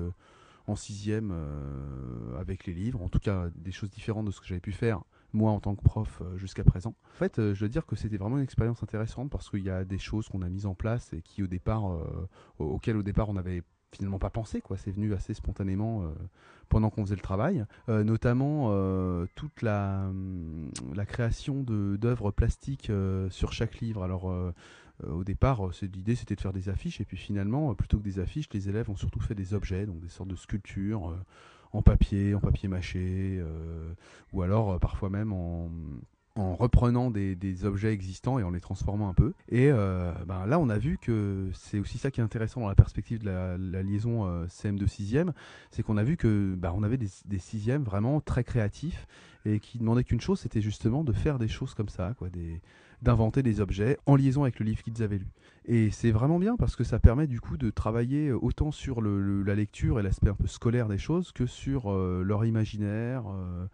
en 0.67 0.75
sixième 0.75 1.31
euh, 1.33 2.39
avec 2.39 2.65
les 2.65 2.73
livres, 2.73 3.01
en 3.01 3.09
tout 3.09 3.19
cas 3.19 3.49
des 3.55 3.71
choses 3.71 3.89
différentes 3.89 4.25
de 4.25 4.31
ce 4.31 4.41
que 4.41 4.47
j'avais 4.47 4.61
pu 4.61 4.73
faire 4.73 5.01
moi 5.33 5.51
en 5.51 5.59
tant 5.59 5.75
que 5.75 5.83
prof 5.83 6.21
euh, 6.21 6.37
jusqu'à 6.37 6.63
présent. 6.63 6.95
En 7.15 7.17
fait, 7.17 7.39
euh, 7.39 7.53
je 7.53 7.59
dois 7.59 7.67
dire 7.69 7.85
que 7.85 7.95
c'était 7.95 8.17
vraiment 8.17 8.37
une 8.37 8.43
expérience 8.43 8.81
intéressante 8.83 9.29
parce 9.29 9.49
qu'il 9.49 9.63
y 9.63 9.69
a 9.69 9.83
des 9.83 9.97
choses 9.97 10.27
qu'on 10.29 10.41
a 10.41 10.49
mises 10.49 10.65
en 10.65 10.75
place 10.75 11.11
et 11.13 11.21
qui 11.21 11.43
au 11.43 11.47
départ, 11.47 11.83
auxquelles 12.59 12.97
au 12.97 13.03
départ 13.03 13.29
on 13.29 13.33
n'avait 13.33 13.63
finalement 13.97 14.19
pas 14.19 14.29
pensé, 14.29 14.61
quoi. 14.61 14.77
C'est 14.77 14.91
venu 14.91 15.13
assez 15.13 15.33
spontanément 15.33 16.03
pendant 16.69 16.89
qu'on 16.89 17.03
faisait 17.05 17.15
le 17.15 17.21
travail, 17.21 17.65
notamment 17.87 18.71
toute 19.35 19.61
la, 19.61 20.09
la 20.95 21.05
création 21.05 21.63
d'œuvres 21.63 22.31
plastiques 22.31 22.91
sur 23.29 23.53
chaque 23.53 23.79
livre. 23.79 24.03
Alors 24.03 24.31
euh, 25.03 25.11
au 25.11 25.23
départ, 25.23 25.65
euh, 25.67 25.71
l'idée 25.93 26.15
c'était 26.15 26.35
de 26.35 26.41
faire 26.41 26.53
des 26.53 26.69
affiches, 26.69 27.01
et 27.01 27.05
puis 27.05 27.17
finalement, 27.17 27.71
euh, 27.71 27.73
plutôt 27.75 27.99
que 27.99 28.03
des 28.03 28.19
affiches, 28.19 28.47
les 28.53 28.69
élèves 28.69 28.89
ont 28.89 28.95
surtout 28.95 29.19
fait 29.19 29.35
des 29.35 29.53
objets, 29.53 29.85
donc 29.85 29.99
des 29.99 30.09
sortes 30.09 30.29
de 30.29 30.35
sculptures 30.35 31.15
en 31.73 31.81
papier, 31.81 32.33
en 32.33 32.39
papier 32.39 32.69
mâché, 32.69 33.43
ou 34.33 34.41
alors 34.41 34.79
parfois 34.79 35.09
même 35.09 35.33
en, 35.33 35.69
reprenant 36.55 37.11
des, 37.11 37.65
objets 37.65 37.91
existants 37.91 38.39
et 38.39 38.43
en 38.43 38.51
les 38.51 38.59
transformant 38.59 39.09
un 39.09 39.13
peu. 39.13 39.33
Et 39.49 39.69
ben 39.69 40.45
là, 40.45 40.59
on 40.59 40.69
a 40.69 40.77
vu 40.77 40.97
que 40.97 41.49
c'est 41.53 41.79
aussi 41.79 41.97
ça 41.97 42.11
qui 42.11 42.19
est 42.19 42.23
intéressant 42.23 42.61
dans 42.61 42.67
la 42.67 42.75
perspective 42.75 43.19
de 43.19 43.25
la, 43.25 43.83
liaison 43.83 44.45
CM2 44.45 44.85
6e, 44.85 45.31
c'est 45.71 45.83
qu'on 45.83 45.97
a 45.97 46.03
vu 46.03 46.17
que 46.17 46.55
ben, 46.55 46.73
on 46.75 46.83
avait 46.83 46.97
des, 46.97 47.09
des 47.25 47.39
6e 47.39 47.83
vraiment 47.83 48.21
très 48.21 48.43
créatifs 48.43 49.07
et 49.47 49.59
qui 49.59 49.77
demandaient 49.77 50.03
qu'une 50.03 50.21
chose, 50.21 50.39
c'était 50.39 50.61
justement 50.61 51.03
de 51.03 51.13
faire 51.13 51.39
des 51.39 51.47
choses 51.47 51.73
comme 51.73 51.89
ça, 51.89 52.13
quoi, 52.17 52.29
d'inventer 53.01 53.43
des 53.43 53.61
objets 53.61 53.97
en 54.05 54.15
liaison 54.15 54.43
avec 54.43 54.59
le 54.59 54.65
livre 54.65 54.83
qu'ils 54.83 55.03
avaient 55.03 55.19
lu. 55.19 55.27
Et 55.65 55.91
c'est 55.91 56.11
vraiment 56.11 56.39
bien 56.39 56.55
parce 56.55 56.75
que 56.75 56.83
ça 56.83 56.99
permet 56.99 57.27
du 57.27 57.39
coup 57.39 57.57
de 57.57 57.69
travailler 57.69 58.31
autant 58.31 58.71
sur 58.71 59.01
la 59.01 59.55
lecture 59.55 59.99
et 59.99 60.03
l'aspect 60.03 60.29
un 60.29 60.35
peu 60.35 60.47
scolaire 60.47 60.87
des 60.87 60.97
choses 60.97 61.31
que 61.31 61.45
sur 61.45 61.91
euh, 61.91 62.23
leur 62.23 62.45
imaginaire, 62.45 63.23
euh, 63.27 63.67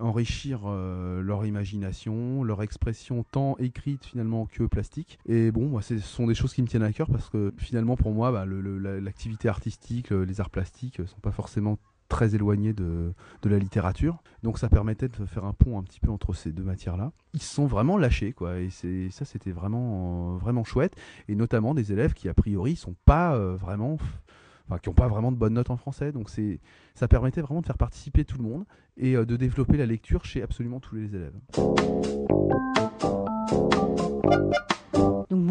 enrichir 0.00 0.60
euh, 0.66 1.22
leur 1.22 1.46
imagination, 1.46 2.42
leur 2.44 2.62
expression 2.62 3.24
tant 3.30 3.56
écrite 3.58 4.04
finalement 4.04 4.46
que 4.46 4.64
plastique. 4.64 5.18
Et 5.26 5.50
bon, 5.50 5.80
ce 5.80 5.98
sont 5.98 6.26
des 6.26 6.34
choses 6.34 6.54
qui 6.54 6.62
me 6.62 6.66
tiennent 6.66 6.82
à 6.82 6.92
cœur 6.92 7.08
parce 7.10 7.28
que 7.28 7.52
finalement 7.58 7.96
pour 7.96 8.12
moi, 8.12 8.32
bah, 8.32 8.44
l'activité 8.46 9.48
artistique, 9.48 10.10
les 10.10 10.40
arts 10.40 10.50
plastiques 10.50 11.00
sont 11.06 11.20
pas 11.20 11.32
forcément 11.32 11.78
très 12.10 12.34
éloigné 12.34 12.74
de, 12.74 13.14
la 13.44 13.58
littérature. 13.58 14.22
Donc 14.42 14.58
ça 14.58 14.68
permettait 14.68 15.08
de 15.08 15.24
faire 15.24 15.46
un 15.46 15.54
pont 15.54 15.78
un 15.78 15.82
petit 15.82 16.00
peu 16.00 16.10
entre 16.10 16.34
ces 16.34 16.52
deux 16.52 16.64
matières-là. 16.64 17.12
Ils 17.32 17.40
se 17.40 17.54
sont 17.54 17.66
vraiment 17.66 17.96
lâchés, 17.96 18.32
quoi. 18.32 18.58
Et 18.58 18.68
ça, 18.68 19.24
c'était 19.24 19.52
vraiment, 19.52 20.36
vraiment 20.36 20.64
chouette. 20.64 20.94
Et 21.28 21.34
notamment 21.34 21.72
des 21.72 21.92
élèves 21.92 22.12
qui, 22.12 22.28
a 22.28 22.34
priori, 22.34 22.76
sont 22.76 22.96
pas 23.06 23.34
euh, 23.34 23.56
vraiment. 23.56 23.96
Qui 24.78 24.88
n'ont 24.88 24.94
pas 24.94 25.08
vraiment 25.08 25.32
de 25.32 25.36
bonnes 25.36 25.54
notes 25.54 25.70
en 25.70 25.76
français. 25.76 26.12
Donc 26.12 26.30
c'est, 26.30 26.60
ça 26.94 27.08
permettait 27.08 27.40
vraiment 27.40 27.60
de 27.60 27.66
faire 27.66 27.78
participer 27.78 28.24
tout 28.24 28.38
le 28.38 28.44
monde 28.44 28.64
et 28.96 29.16
euh, 29.16 29.24
de 29.24 29.36
développer 29.36 29.76
la 29.76 29.86
lecture 29.86 30.24
chez 30.24 30.42
absolument 30.42 30.80
tous 30.80 30.94
les 30.96 31.14
élèves. 31.14 31.34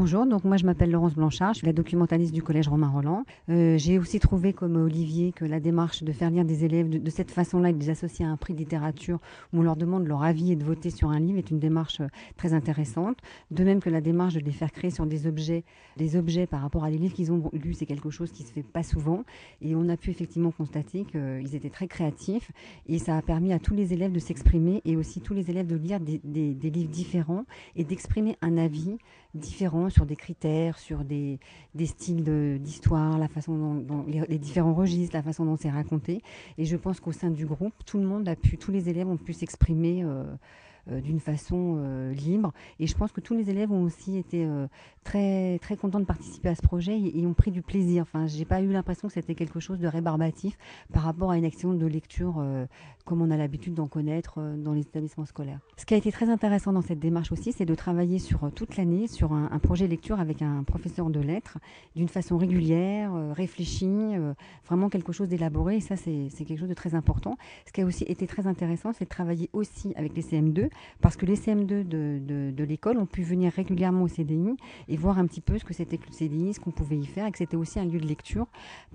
Bonjour, 0.02 0.26
donc 0.26 0.45
moi 0.45 0.56
je 0.56 0.66
m'appelle 0.66 0.91
Laurence 0.91 1.16
Blanchard, 1.16 1.52
je 1.52 1.58
suis 1.58 1.68
la 1.68 1.74
documentaliste 1.74 2.34
du 2.34 2.41
collège 2.41 2.70
Romain 2.70 2.88
Roland. 2.88 3.26
Euh, 3.50 3.78
j'ai 3.78 4.00
aussi 4.00 4.22
trouvé 4.22 4.54
comme 4.54 4.78
Olivier 4.78 5.34
que 5.34 5.43
la 5.43 5.60
démarche 5.60 6.04
de 6.04 6.14
faire 6.14 6.30
lire 6.30 6.45
des 6.45 6.64
élèves 6.64 6.89
de, 6.89 7.10
cette 7.10 7.32
façon-là 7.32 7.72
et 7.72 7.74
de 7.74 7.80
les 7.80 7.89
associer 7.89 8.24
à 8.24 8.30
un 8.30 8.38
prix 8.38 8.54
de 8.54 8.60
littérature 8.60 9.20
où 9.52 9.60
on 9.60 9.62
leur 9.62 9.76
demande 9.76 10.08
leur 10.08 10.24
avis 10.24 10.54
et 10.54 10.56
de 10.56 10.64
voter 10.64 10.89
sur 10.89 11.10
un 11.10 11.20
livre 11.20 11.38
est 11.38 11.52
une 11.52 11.60
démarche 11.60 12.00
euh, 12.00 12.08
très 12.38 12.54
intéressante. 12.54 13.18
De 13.52 13.62
même 13.66 13.82
que 13.82 13.89
la 13.89 14.00
démarche 14.00 14.36
de 14.36 14.39
les 14.39 14.54
faire 14.54 14.72
créer 14.72 14.89
sur 14.89 15.06
des 15.06 15.28
objets, 15.28 15.66
des 15.97 16.16
objets 16.16 16.47
par 16.47 16.62
rapport 16.62 16.86
à 16.86 16.91
des 16.91 16.97
livres 16.97 17.14
qu'ils 17.14 17.34
ont 17.34 17.52
lus, 17.52 17.74
c'est 17.74 17.86
quelque 17.86 18.10
chose 18.10 18.32
qui 18.32 18.43
se 18.43 18.54
fait 18.54 18.64
pas 18.64 18.84
souvent. 18.84 19.26
Et 19.62 19.76
on 19.76 19.89
a 19.89 19.97
pu 19.97 20.12
effectivement 20.12 20.52
constater 20.52 21.04
qu'ils 21.04 21.56
étaient 21.56 21.70
très 21.70 21.89
créatifs 21.89 22.54
et 22.88 23.00
ça 23.00 23.18
a 23.18 23.22
permis 23.22 23.52
à 23.52 23.60
tous 23.60 23.74
les 23.74 23.91
élèves 23.91 24.14
de 24.14 24.20
s'exprimer 24.20 24.82
et 24.86 24.95
aussi 24.95 25.20
tous 25.20 25.34
les 25.34 25.50
élèves 25.50 25.68
de 25.68 25.76
lire 25.76 26.00
des, 26.00 26.22
livres 26.24 26.89
différents 26.89 27.43
et 27.76 27.84
d'exprimer 27.84 28.38
un 28.41 28.58
avis 28.58 28.97
sur 29.90 30.06
des 30.06 30.16
critères, 30.16 30.78
sur 30.78 31.04
des, 31.04 31.40
styles 31.86 32.60
d'histoire, 32.60 33.18
la 33.18 33.28
façon 33.28 33.76
dont, 33.76 34.06
les, 34.08 34.40
différents 34.40 34.74
registres, 34.74 35.16
la 35.16 35.24
façon 35.24 35.46
dont 35.46 35.58
c'est 35.58 35.70
raconté. 35.70 36.22
Et 36.58 36.66
je 36.66 36.76
pense 36.76 37.00
qu'au 37.00 37.12
sein 37.12 37.32
du 37.32 37.46
groupe, 37.46 37.74
tout 37.86 37.98
le 37.98 38.06
monde 38.06 38.28
a 38.28 38.36
pu, 38.36 38.58
tous 38.58 38.72
les 38.72 38.90
élèves 38.90 39.08
ont 39.08 39.18
pu 39.18 39.34
s'exprimer. 39.34 40.04
Euh, 40.04 40.24
euh, 40.92 41.02
d'une 41.02 41.20
façon 41.20 41.76
euh, 41.78 42.14
libre. 42.14 42.52
Et 42.80 42.88
je 42.88 42.96
pense 42.96 43.12
que 43.12 43.20
tous 43.20 43.36
les 43.36 43.50
élèves 43.50 43.72
ont 43.72 43.84
aussi 43.84 44.18
été 44.18 44.48
très, 45.04 45.60
très 45.60 45.76
contents 45.76 46.00
de 46.00 46.06
participer 46.06 46.50
à 46.50 46.56
ce 46.56 46.62
projet 46.62 46.98
et, 46.98 47.28
ont 47.28 47.34
pris 47.34 47.52
du 47.52 47.62
plaisir. 47.62 48.04
Enfin, 48.04 48.26
j'ai 48.28 48.46
pas 48.46 48.62
eu 48.62 48.72
l'impression 48.72 49.08
que 49.08 49.14
c'était 49.14 49.36
quelque 49.36 49.60
chose 49.60 49.78
de 49.78 49.88
rébarbatif 49.88 50.58
par 50.92 51.04
rapport 51.04 51.32
à 51.32 51.38
une 51.38 51.46
action 51.46 51.74
de 51.74 51.86
lecture 51.86 52.44
comme 53.10 53.24
on 53.24 53.32
a 53.32 53.38
l'habitude 53.38 53.74
d'en 53.74 53.88
connaître 53.88 54.39
dans 54.57 54.74
les 54.74 54.82
établissements 54.82 55.26
scolaires. 55.26 55.60
Ce 55.78 55.86
qui 55.86 55.95
a 55.95 55.97
été 55.97 56.12
très 56.12 56.30
intéressant 56.30 56.72
dans 56.72 56.84
cette 56.84 56.99
démarche 56.99 57.32
aussi, 57.32 57.51
c'est 57.51 57.66
de 57.66 57.74
travailler 57.74 58.20
sur 58.20 58.51
toute 58.53 58.78
l'année 58.78 59.07
sur 59.07 59.34
un, 59.34 59.49
un, 59.51 59.57
projet 59.57 59.88
lecture 59.88 60.20
avec 60.20 60.43
un 60.43 60.64
professeur 60.64 61.10
de 61.10 61.20
lettres 61.20 61.57
d'une 61.95 62.07
façon 62.07 62.38
régulière, 62.38 63.12
réfléchie, 63.34 64.14
vraiment 64.68 64.89
quelque 64.89 65.12
chose 65.12 65.28
d'élaboré. 65.28 65.78
Et 65.78 65.80
ça, 65.80 65.95
c'est 65.95 66.30
quelque 66.45 66.60
chose 66.60 66.70
de 66.70 66.76
très 66.76 66.93
important. 66.93 67.36
Ce 67.66 67.72
qui 67.72 67.82
a 67.82 67.86
aussi 67.86 68.03
été 68.03 68.28
très 68.28 68.45
intéressant, 68.45 68.93
c'est 68.93 69.05
de 69.05 69.10
travailler 69.10 69.49
aussi 69.53 69.93
avec 69.95 70.16
les 70.16 70.22
CM2, 70.22 70.70
parce 71.01 71.18
que 71.18 71.26
les 71.26 71.36
CM2 71.36 71.88
de, 71.88 72.64
l'école 72.64 72.99
ont 72.99 73.07
pu 73.07 73.24
venir 73.24 73.51
régulièrement 73.51 74.03
au 74.03 74.07
CDI 74.07 74.55
et 74.88 74.97
voir 74.97 75.18
un 75.18 75.26
petit 75.26 75.41
peu 75.41 75.57
ce 75.57 75.66
que 75.66 75.74
c'était 75.74 75.97
que 75.97 76.05
le 76.05 76.14
CDI, 76.14 76.53
ce 76.53 76.60
qu'on 76.60 76.72
pouvait 76.72 76.97
y 76.97 77.05
faire, 77.05 77.26
et 77.26 77.32
que 77.32 77.39
c'était 77.39 77.57
aussi 77.57 77.80
un 77.80 77.86
lieu 77.86 77.99
de 77.99 78.05
lecture, 78.05 78.45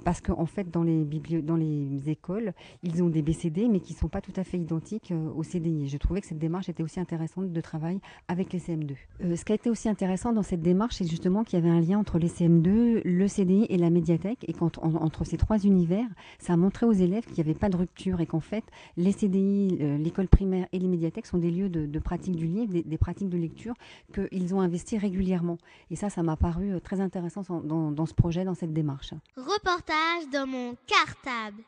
parce 0.04 0.20
qu'en 0.20 0.46
fait, 0.46 0.70
dans 0.70 0.84
les, 0.84 1.04
dans 1.42 1.56
les 1.56 2.08
écoles, 2.08 2.52
ils 2.82 3.02
ont 3.02 3.08
des 3.08 3.22
BCD, 3.22 3.68
mais 3.68 3.80
qui 3.80 3.94
ne 3.94 3.98
sont 4.04 4.08
pas 4.08 4.20
tout 4.20 4.32
à 4.36 4.44
fait 4.44 4.58
identiques 4.58 5.12
euh, 5.12 5.30
au 5.34 5.42
CDI. 5.42 5.88
Je 5.88 5.96
trouvais 5.96 6.20
que 6.20 6.26
cette 6.26 6.38
démarche 6.38 6.68
était 6.68 6.82
aussi 6.82 7.00
intéressante 7.00 7.50
de 7.50 7.60
travail 7.62 8.00
avec 8.28 8.52
les 8.52 8.58
CM2. 8.58 8.96
Euh, 9.22 9.34
ce 9.34 9.44
qui 9.46 9.52
a 9.52 9.54
été 9.54 9.70
aussi 9.70 9.88
intéressant 9.88 10.34
dans 10.34 10.42
cette 10.42 10.60
démarche, 10.60 10.96
c'est 10.96 11.06
justement 11.06 11.42
qu'il 11.42 11.58
y 11.58 11.62
avait 11.62 11.74
un 11.74 11.80
lien 11.80 11.98
entre 11.98 12.18
les 12.18 12.28
CM2, 12.28 13.00
le 13.02 13.28
CDI 13.28 13.66
et 13.70 13.78
la 13.78 13.88
médiathèque, 13.88 14.44
et 14.46 14.52
qu'entre 14.52 15.24
ces 15.24 15.38
trois 15.38 15.58
univers, 15.58 16.06
ça 16.38 16.52
a 16.52 16.56
montré 16.56 16.84
aux 16.84 16.92
élèves 16.92 17.24
qu'il 17.24 17.36
n'y 17.36 17.40
avait 17.50 17.58
pas 17.58 17.70
de 17.70 17.78
rupture, 17.78 18.20
et 18.20 18.26
qu'en 18.26 18.40
fait, 18.40 18.64
les 18.98 19.12
CDI, 19.12 19.78
euh, 19.80 19.96
l'école 19.96 20.28
primaire 20.28 20.66
et 20.72 20.78
les 20.78 20.88
médiathèques 20.88 21.26
sont 21.26 21.38
des 21.38 21.50
lieux 21.50 21.70
de, 21.70 21.86
de 21.86 21.98
pratique 21.98 22.36
du 22.36 22.46
livre, 22.46 22.72
des, 22.74 22.82
des 22.82 22.98
pratiques 22.98 23.30
de 23.30 23.38
lecture 23.38 23.74
qu'ils 24.12 24.54
ont 24.54 24.60
investi 24.60 24.98
régulièrement. 24.98 25.56
Et 25.90 25.96
ça, 25.96 26.10
ça 26.10 26.22
m'a 26.22 26.36
paru 26.36 26.78
très 26.82 27.00
intéressant 27.00 27.42
dans, 27.64 27.90
dans 27.90 28.06
ce 28.06 28.14
projet, 28.14 28.44
dans 28.44 28.54
cette 28.54 28.74
démarche. 28.74 29.14
Reportage 29.36 30.28
dans 30.30 30.46
mon 30.46 30.76
cartable. 30.86 31.62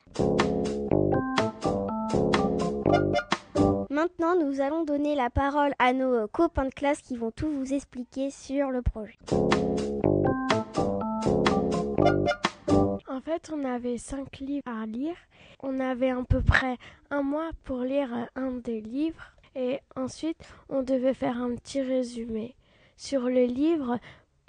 Maintenant, 3.91 4.37
nous 4.39 4.61
allons 4.61 4.85
donner 4.85 5.15
la 5.15 5.31
parole 5.31 5.73
à 5.79 5.93
nos 5.93 6.29
copains 6.29 6.67
de 6.67 6.75
classe 6.75 7.01
qui 7.01 7.17
vont 7.17 7.31
tout 7.31 7.51
vous 7.51 7.73
expliquer 7.73 8.31
sur 8.31 8.71
le 8.71 8.83
projet. 8.83 9.17
En 13.09 13.21
fait, 13.21 13.51
on 13.53 13.65
avait 13.65 13.97
cinq 13.97 14.39
livres 14.41 14.63
à 14.67 14.85
lire. 14.85 15.17
On 15.63 15.81
avait 15.81 16.11
à 16.11 16.23
peu 16.29 16.43
près 16.43 16.77
un 17.11 17.23
mois 17.23 17.51
pour 17.65 17.81
lire 17.81 18.11
un 18.35 18.53
des 18.53 18.81
livres. 18.81 19.33
Et 19.55 19.81
ensuite, 19.97 20.39
on 20.69 20.83
devait 20.83 21.15
faire 21.15 21.39
un 21.41 21.55
petit 21.55 21.81
résumé 21.81 22.55
sur 22.97 23.23
le 23.23 23.45
livre. 23.47 23.99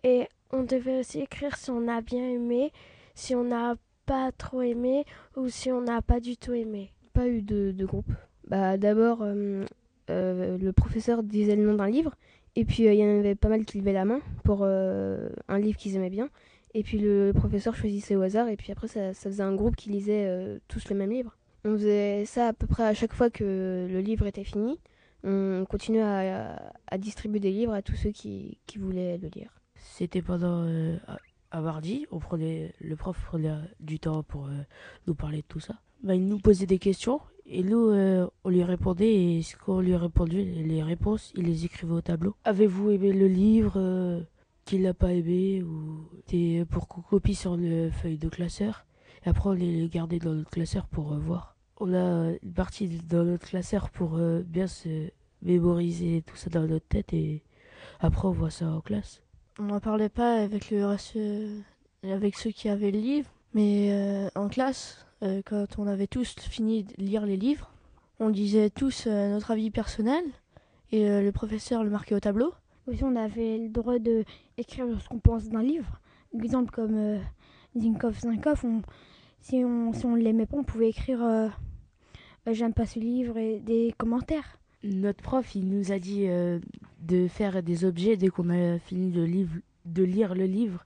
Et 0.03 0.27
on 0.51 0.63
devait 0.63 0.99
aussi 0.99 1.21
écrire 1.21 1.55
si 1.55 1.71
on 1.71 1.87
a 1.87 2.01
bien 2.01 2.23
aimé, 2.23 2.73
si 3.15 3.33
on 3.33 3.45
n'a 3.45 3.75
pas 4.05 4.31
trop 4.33 4.61
aimé 4.61 5.05
ou 5.35 5.47
si 5.47 5.71
on 5.71 5.81
n'a 5.81 6.01
pas 6.01 6.19
du 6.19 6.35
tout 6.37 6.53
aimé. 6.53 6.91
Pas 7.13 7.27
eu 7.27 7.41
de, 7.41 7.71
de 7.71 7.85
groupe. 7.85 8.11
Bah 8.47 8.77
d'abord, 8.77 9.19
euh, 9.21 9.65
euh, 10.09 10.57
le 10.57 10.71
professeur 10.71 11.21
disait 11.21 11.55
le 11.55 11.65
nom 11.65 11.75
d'un 11.75 11.89
livre. 11.89 12.15
Et 12.55 12.65
puis 12.65 12.87
euh, 12.87 12.93
il 12.93 12.99
y 12.99 13.03
en 13.03 13.19
avait 13.19 13.35
pas 13.35 13.49
mal 13.49 13.65
qui 13.65 13.77
levaient 13.77 13.93
la 13.93 14.05
main 14.05 14.21
pour 14.43 14.63
un 14.63 15.59
livre 15.59 15.77
qu'ils 15.77 15.95
aimaient 15.95 16.09
bien. 16.09 16.29
Et 16.73 16.83
puis 16.83 16.99
le 16.99 17.31
professeur 17.33 17.75
choisissait 17.75 18.15
au 18.15 18.21
hasard. 18.21 18.47
Et 18.47 18.55
puis 18.55 18.71
après, 18.71 18.87
ça, 18.87 19.13
ça 19.13 19.29
faisait 19.29 19.43
un 19.43 19.55
groupe 19.55 19.75
qui 19.75 19.89
lisait 19.89 20.59
tous 20.67 20.89
le 20.89 20.95
même 20.95 21.11
livre. 21.11 21.37
On 21.65 21.73
faisait 21.73 22.25
ça 22.25 22.47
à 22.47 22.53
peu 22.53 22.67
près 22.67 22.83
à 22.83 22.93
chaque 22.93 23.13
fois 23.13 23.29
que 23.29 23.87
le 23.89 23.99
livre 23.99 24.25
était 24.27 24.43
fini. 24.43 24.79
On 25.23 25.65
continuait 25.69 26.01
à, 26.01 26.97
distribuer 26.97 27.39
des 27.39 27.51
livres 27.51 27.73
à 27.73 27.81
tous 27.81 27.95
ceux 27.95 28.11
qui, 28.11 28.59
qui 28.65 28.77
voulaient 28.77 29.17
le 29.17 29.27
lire. 29.29 29.59
C'était 29.75 30.21
pendant 30.21 30.63
euh, 30.65 30.95
à 31.51 31.61
mardi, 31.61 32.05
on 32.11 32.19
prenait 32.19 32.73
le 32.79 32.95
prof 32.95 33.17
prenait 33.25 33.55
du 33.79 33.99
temps 33.99 34.23
pour 34.23 34.49
nous 35.07 35.15
parler 35.15 35.37
de 35.37 35.47
tout 35.47 35.59
ça. 35.59 35.75
Bah, 36.03 36.15
il 36.15 36.27
nous 36.27 36.39
posait 36.39 36.67
des 36.67 36.79
questions 36.79 37.19
et 37.49 37.63
nous 37.63 37.89
euh, 37.89 38.27
on 38.43 38.49
lui 38.49 38.63
répondait 38.63 39.37
et 39.37 39.41
ce 39.41 39.55
qu'on 39.55 39.79
lui 39.79 39.95
répondait 39.95 40.43
les 40.43 40.83
réponses, 40.83 41.31
il 41.35 41.45
les 41.45 41.65
écrivait 41.65 41.93
au 41.93 42.01
tableau. 42.01 42.35
Avez-vous 42.43 42.91
aimé 42.91 43.13
le 43.13 43.27
livre 43.27 43.73
euh, 43.77 44.21
Qui 44.65 44.79
l'a 44.79 44.93
pas 44.93 45.13
aimé 45.13 45.63
ou 45.63 46.09
pour 46.69 46.87
qu'on 46.87 47.01
copie 47.01 47.35
sur 47.35 47.55
une 47.55 47.91
feuille 47.91 48.17
de 48.17 48.29
classeur? 48.29 48.85
Et 49.25 49.29
après 49.29 49.49
on 49.49 49.53
les 49.53 49.87
gardait 49.87 50.19
dans 50.19 50.33
notre 50.33 50.49
classeur 50.49 50.87
pour 50.87 51.13
euh, 51.13 51.19
voir. 51.19 51.55
On 51.79 51.93
a 51.93 52.33
une 52.41 52.53
partie 52.53 52.87
dans 52.87 53.23
notre 53.23 53.47
classeur 53.47 53.89
pour 53.89 54.17
euh, 54.17 54.41
bien 54.43 54.67
se 54.67 55.09
mémoriser 55.41 56.23
tout 56.25 56.35
ça 56.35 56.49
dans 56.49 56.67
notre 56.67 56.87
tête 56.87 57.13
et 57.13 57.43
après 57.99 58.27
on 58.27 58.31
voit 58.31 58.49
ça 58.49 58.67
en 58.67 58.81
classe. 58.81 59.21
On 59.59 59.63
n'en 59.63 59.79
parlait 59.79 60.09
pas 60.09 60.35
avec 60.35 60.69
le 60.69 60.83
avec 62.03 62.35
ceux 62.35 62.51
qui 62.51 62.69
avaient 62.69 62.91
le 62.91 62.99
livre, 62.99 63.29
mais 63.53 64.29
en 64.35 64.49
classe, 64.49 65.06
euh, 65.23 65.41
quand 65.45 65.79
on 65.79 65.87
avait 65.87 66.07
tous 66.07 66.35
fini 66.39 66.83
de 66.83 66.93
lire 66.97 67.25
les 67.25 67.37
livres, 67.37 67.71
on 68.19 68.29
disait 68.29 68.69
tous 68.69 69.05
euh, 69.07 69.31
notre 69.31 69.51
avis 69.51 69.71
personnel 69.71 70.23
et 70.91 71.09
euh, 71.09 71.21
le 71.21 71.31
professeur 71.31 71.83
le 71.83 71.89
marquait 71.89 72.15
au 72.15 72.19
tableau. 72.19 72.53
Aussi, 72.87 73.03
on 73.03 73.15
avait 73.15 73.57
le 73.57 73.69
droit 73.69 73.99
de 73.99 74.23
écrire 74.57 74.85
ce 75.01 75.09
qu'on 75.09 75.19
pense 75.19 75.49
d'un 75.49 75.61
livre. 75.63 75.99
Exemple 76.33 76.71
comme 76.71 76.95
euh, 76.95 77.19
Zinkov 77.77 78.19
Zinkov, 78.19 78.63
on, 78.65 78.81
si 79.41 79.63
on 79.63 79.93
si 79.93 80.05
on 80.05 80.15
l'aimait 80.15 80.45
pas, 80.45 80.57
on 80.57 80.63
pouvait 80.63 80.89
écrire 80.89 81.23
euh, 81.23 81.47
euh, 82.47 82.53
j'aime 82.53 82.73
pas 82.73 82.85
ce 82.85 82.99
livre 82.99 83.37
et 83.37 83.59
des 83.59 83.93
commentaires. 83.97 84.59
Notre 84.83 85.21
prof, 85.21 85.55
il 85.55 85.67
nous 85.67 85.91
a 85.91 85.99
dit 85.99 86.27
euh, 86.27 86.59
de 87.01 87.27
faire 87.27 87.61
des 87.63 87.83
objets 87.83 88.15
dès 88.15 88.29
qu'on 88.29 88.49
a 88.49 88.79
fini 88.79 89.11
de, 89.11 89.23
livre, 89.23 89.55
de 89.85 90.03
lire 90.03 90.35
le 90.35 90.45
livre 90.45 90.85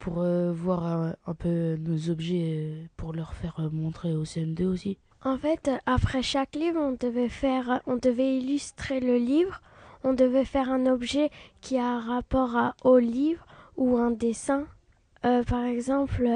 pour 0.00 0.22
euh, 0.22 0.50
voir 0.52 1.14
un, 1.26 1.34
peu 1.34 1.76
nos 1.76 2.10
objets 2.10 2.56
euh, 2.56 2.86
pour 2.96 3.12
leur 3.12 3.34
faire 3.34 3.60
euh, 3.60 3.68
montrer 3.70 4.16
au 4.16 4.24
CM2 4.24 4.64
aussi. 4.64 4.98
En 5.22 5.36
fait, 5.36 5.70
après 5.86 6.22
chaque 6.22 6.56
livre, 6.56 6.80
on 6.80 6.96
devait 6.98 7.28
faire, 7.28 7.82
on 7.86 7.96
devait 7.96 8.38
illustrer 8.38 8.98
le 8.98 9.16
livre, 9.16 9.60
on 10.02 10.14
devait 10.14 10.46
faire 10.46 10.70
un 10.70 10.86
objet 10.86 11.30
qui 11.60 11.78
a 11.78 11.86
un 11.86 12.00
rapport 12.00 12.56
à, 12.56 12.74
au 12.82 12.98
livre 12.98 13.46
ou 13.76 13.98
un 13.98 14.10
dessin. 14.10 14.66
Par 15.22 15.64
exemple, 15.64 16.26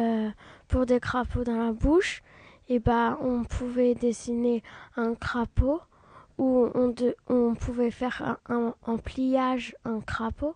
pour 0.68 0.84
des 0.84 1.00
crapauds 1.00 1.44
dans 1.44 1.56
la 1.56 1.72
bouche, 1.72 2.22
et 2.68 2.78
ben 2.78 3.16
on 3.22 3.44
pouvait 3.44 3.94
dessiner 3.94 4.62
un 4.96 5.14
crapaud 5.14 5.80
ou 6.36 6.68
on, 7.28 7.54
pouvait 7.54 7.90
faire 7.90 8.38
un, 8.46 8.74
un, 8.86 8.96
pliage 8.98 9.74
un 9.86 10.00
crapaud. 10.00 10.54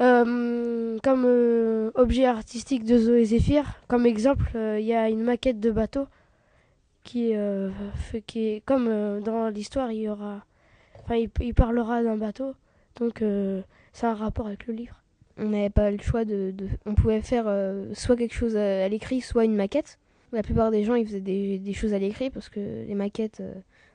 Euh, 0.00 0.98
comme 1.02 1.24
euh, 1.26 1.90
objet 1.94 2.24
artistique 2.26 2.84
de 2.84 2.98
Zoé 2.98 3.24
Zéphyr, 3.24 3.64
comme 3.86 4.06
exemple, 4.06 4.50
il 4.54 4.58
euh, 4.58 4.80
y 4.80 4.92
a 4.92 5.08
une 5.08 5.22
maquette 5.22 5.60
de 5.60 5.70
bateau 5.70 6.08
qui, 7.04 7.34
fait, 7.96 8.22
qui 8.22 8.46
est 8.48 8.62
comme 8.64 9.20
dans 9.20 9.48
l'histoire, 9.50 9.92
il 9.92 10.00
y 10.00 10.08
aura, 10.08 10.42
enfin, 11.02 11.16
il, 11.16 11.28
il 11.40 11.52
parlera 11.52 12.02
d'un 12.02 12.16
bateau, 12.16 12.54
donc 12.96 13.20
a 13.20 14.06
un 14.06 14.14
rapport 14.14 14.46
avec 14.46 14.66
le 14.66 14.72
livre. 14.72 15.02
On 15.36 15.50
n'avait 15.50 15.68
pas 15.68 15.90
le 15.90 15.98
choix 15.98 16.24
de, 16.24 16.54
on 16.86 16.94
pouvait 16.94 17.20
faire 17.20 17.44
soit 17.92 18.16
quelque 18.16 18.34
chose 18.34 18.56
à, 18.56 18.88
l'écrit, 18.88 19.20
soit 19.20 19.44
une 19.44 19.54
maquette. 19.54 19.98
La 20.32 20.42
plupart 20.42 20.70
des 20.70 20.82
gens, 20.82 20.94
ils 20.94 21.06
faisaient 21.06 21.20
des 21.20 21.74
choses 21.74 21.92
à 21.92 21.98
l'écrit 21.98 22.30
parce 22.30 22.48
que 22.48 22.86
les 22.86 22.94
maquettes 22.94 23.42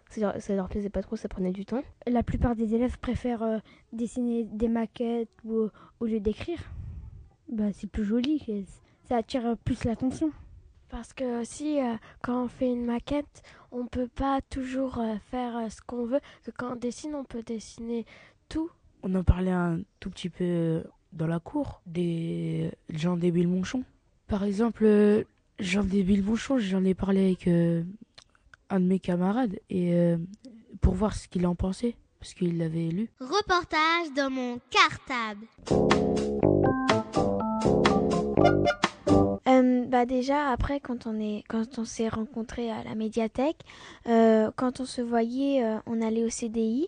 ça 0.10 0.22
leur, 0.22 0.42
ça 0.42 0.56
leur 0.56 0.70
plaisait 0.70 0.90
pas 0.90 1.02
trop, 1.02 1.16
ça 1.16 1.28
prenait 1.28 1.52
du 1.52 1.66
temps. 1.66 1.84
La 2.08 2.24
plupart 2.24 2.56
des 2.56 2.76
élèves 2.76 2.98
préfèrent 3.00 3.44
euh, 3.44 3.60
dessiner 3.94 4.44
des 4.44 4.68
maquettes 4.68 5.30
ou, 5.46 5.70
au 6.00 6.06
lieu 6.06 6.20
d'écrire. 6.20 6.60
Bah, 7.52 7.72
c'est 7.74 7.90
plus 7.90 8.06
joli, 8.06 8.66
ça 9.08 9.18
attire 9.18 9.56
plus 9.64 9.84
l'attention. 9.86 10.32
Parce 10.90 11.14
que 11.14 11.42
aussi, 11.42 11.80
euh, 11.80 11.96
quand 12.22 12.44
on 12.44 12.48
fait 12.48 12.68
une 12.68 12.86
maquette, 12.86 13.44
on 13.72 13.86
peut 13.86 14.08
pas 14.08 14.42
toujours 14.50 14.98
euh, 14.98 15.16
faire 15.30 15.56
euh, 15.58 15.70
ce 15.70 15.82
qu'on 15.82 16.06
veut. 16.06 16.20
Que 16.44 16.52
quand 16.52 16.74
on 16.74 16.76
dessine, 16.76 17.14
on 17.14 17.24
peut 17.24 17.44
dessiner 17.44 18.06
tout. 18.50 18.70
On 19.04 19.14
en 19.14 19.24
parlait 19.24 19.52
un 19.52 19.82
tout 20.00 20.10
petit 20.10 20.30
peu 20.30 20.84
dans 21.14 21.28
la 21.28 21.40
cour 21.40 21.82
des 21.86 22.72
Jean 22.90 23.18
Débile 23.18 23.48
Monchon. 23.48 23.84
Par 24.28 24.44
exemple, 24.44 25.26
Jean 25.60 25.84
Débile 25.84 26.24
Monchon, 26.24 26.58
j'en 26.58 26.84
ai 26.84 26.96
parlé 26.96 27.26
avec 27.26 27.50
un 28.70 28.80
de 28.80 28.86
mes 28.86 29.00
camarades 29.00 29.60
et 29.70 29.94
euh, 29.94 30.18
pour 30.82 30.94
voir 30.94 31.16
ce 31.16 31.28
qu'il 31.28 31.46
en 31.48 31.56
pensait 31.56 31.96
parce 32.20 32.34
qu'il 32.34 32.58
l'avait 32.58 32.90
lu. 32.90 33.10
Reportage 33.20 34.14
dans 34.16 34.30
mon 34.30 34.60
cartable. 34.70 35.46
Euh, 39.48 39.86
bah 39.86 40.06
déjà 40.06 40.50
après 40.50 40.80
quand 40.80 41.08
on 41.08 41.20
est 41.20 41.44
quand 41.48 41.80
on 41.80 41.86
s'est 41.86 42.10
rencontré 42.10 42.70
à 42.70 42.84
la 42.84 42.94
médiathèque, 42.94 43.62
euh, 44.08 44.52
quand 44.56 44.80
on 44.80 44.86
se 44.86 45.02
voyait, 45.02 45.64
euh, 45.64 45.78
on 45.88 46.02
allait 46.02 46.24
au 46.24 46.30
CDI 46.30 46.88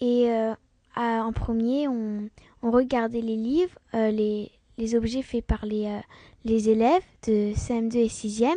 et 0.00 0.30
euh, 0.30 0.52
à, 0.96 1.24
en 1.24 1.32
premier 1.32 1.86
on, 1.86 2.28
on, 2.62 2.70
regardait 2.70 3.20
les 3.20 3.36
livres, 3.36 3.78
euh, 3.94 4.10
les, 4.10 4.50
les 4.76 4.94
objets 4.96 5.22
faits 5.22 5.46
par 5.46 5.64
les, 5.66 6.00
les 6.44 6.68
élèves 6.68 7.04
de 7.26 7.52
CM2 7.54 7.96
et 7.96 8.08
6e. 8.08 8.56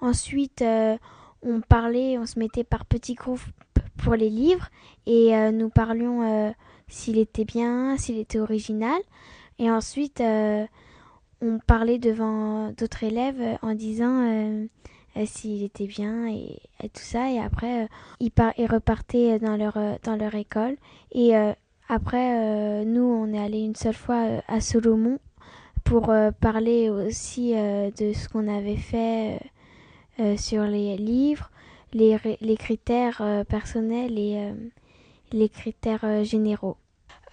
Ensuite 0.00 0.62
on 1.44 1.60
parlait, 1.60 2.18
on 2.18 2.26
se 2.26 2.38
mettait 2.38 2.64
par 2.64 2.84
petits 2.84 3.14
groupes 3.14 3.40
pour 3.96 4.14
les 4.14 4.30
livres 4.30 4.68
et 5.06 5.32
nous 5.52 5.68
parlions 5.68 6.52
s'il 6.88 7.18
était 7.18 7.44
bien, 7.44 7.96
s'il 7.96 8.18
était 8.18 8.40
original. 8.40 9.00
Et 9.58 9.70
ensuite 9.70 10.20
on 11.44 11.58
parlait 11.66 11.98
devant 11.98 12.70
d'autres 12.70 13.04
élèves 13.04 13.58
en 13.62 13.74
disant 13.74 14.22
euh, 14.22 14.66
s'il 15.26 15.62
était 15.62 15.86
bien 15.86 16.28
et, 16.28 16.60
tout 16.92 17.02
ça. 17.02 17.30
Et 17.30 17.38
après, 17.38 17.88
ils, 18.20 18.32
ils, 18.58 18.66
repartaient 18.66 19.38
dans 19.38 19.56
leur, 19.56 19.78
dans 20.02 20.16
leur 20.16 20.34
école. 20.34 20.76
Et 21.12 21.34
après, 21.88 22.84
nous, 22.84 23.02
on 23.02 23.32
est 23.32 23.38
allé 23.38 23.60
une 23.60 23.76
seule 23.76 23.94
fois 23.94 24.42
à 24.48 24.60
Solomon 24.60 25.18
pour 25.84 26.12
parler 26.40 26.90
aussi 26.90 27.52
de 27.52 28.12
ce 28.12 28.28
qu'on 28.28 28.48
avait 28.48 28.76
fait 28.76 29.38
sur 30.36 30.62
les 30.64 30.96
livres, 30.96 31.50
les, 31.92 32.18
les 32.40 32.56
critères 32.56 33.22
personnels 33.48 34.18
et 34.18 34.52
les 35.32 35.48
critères 35.48 36.24
généraux. 36.24 36.76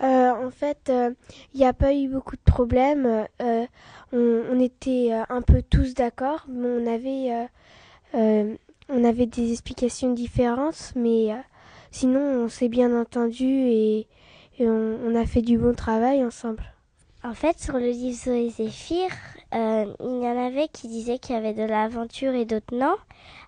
Euh, 0.01 0.31
en 0.31 0.49
fait, 0.49 0.79
il 0.87 0.93
euh, 0.93 1.11
n'y 1.53 1.65
a 1.65 1.73
pas 1.73 1.93
eu 1.93 2.07
beaucoup 2.07 2.35
de 2.35 2.51
problèmes. 2.51 3.27
Euh, 3.41 3.65
on, 4.11 4.59
était 4.59 5.11
un 5.29 5.41
peu 5.41 5.61
tous 5.61 5.93
d'accord, 5.93 6.45
mais 6.49 6.67
on 6.67 6.87
avait, 6.87 7.47
on 8.89 9.03
avait 9.03 9.25
des 9.25 9.51
explications 9.51 10.11
différentes, 10.13 10.93
mais 10.95 11.29
sinon 11.91 12.19
on 12.19 12.49
s'est 12.49 12.67
bien 12.67 12.99
entendu 12.99 13.45
et, 13.45 14.07
on, 14.59 15.15
a 15.15 15.25
fait 15.25 15.41
du 15.41 15.57
bon 15.57 15.73
travail 15.73 16.23
ensemble. 16.23 16.63
En 17.23 17.33
fait, 17.33 17.59
sur 17.59 17.75
le 17.75 17.89
livre 17.89 18.17
Zoé 18.17 18.49
Zéphyr, 18.49 19.09
il 19.53 19.95
y 19.99 20.27
en 20.27 20.45
avait 20.45 20.67
qui 20.69 20.87
disaient 20.87 21.19
qu'il 21.19 21.35
y 21.35 21.37
avait 21.37 21.53
de 21.53 21.63
l'aventure 21.63 22.33
et 22.33 22.45
d'autres 22.45 22.75
non. 22.75 22.95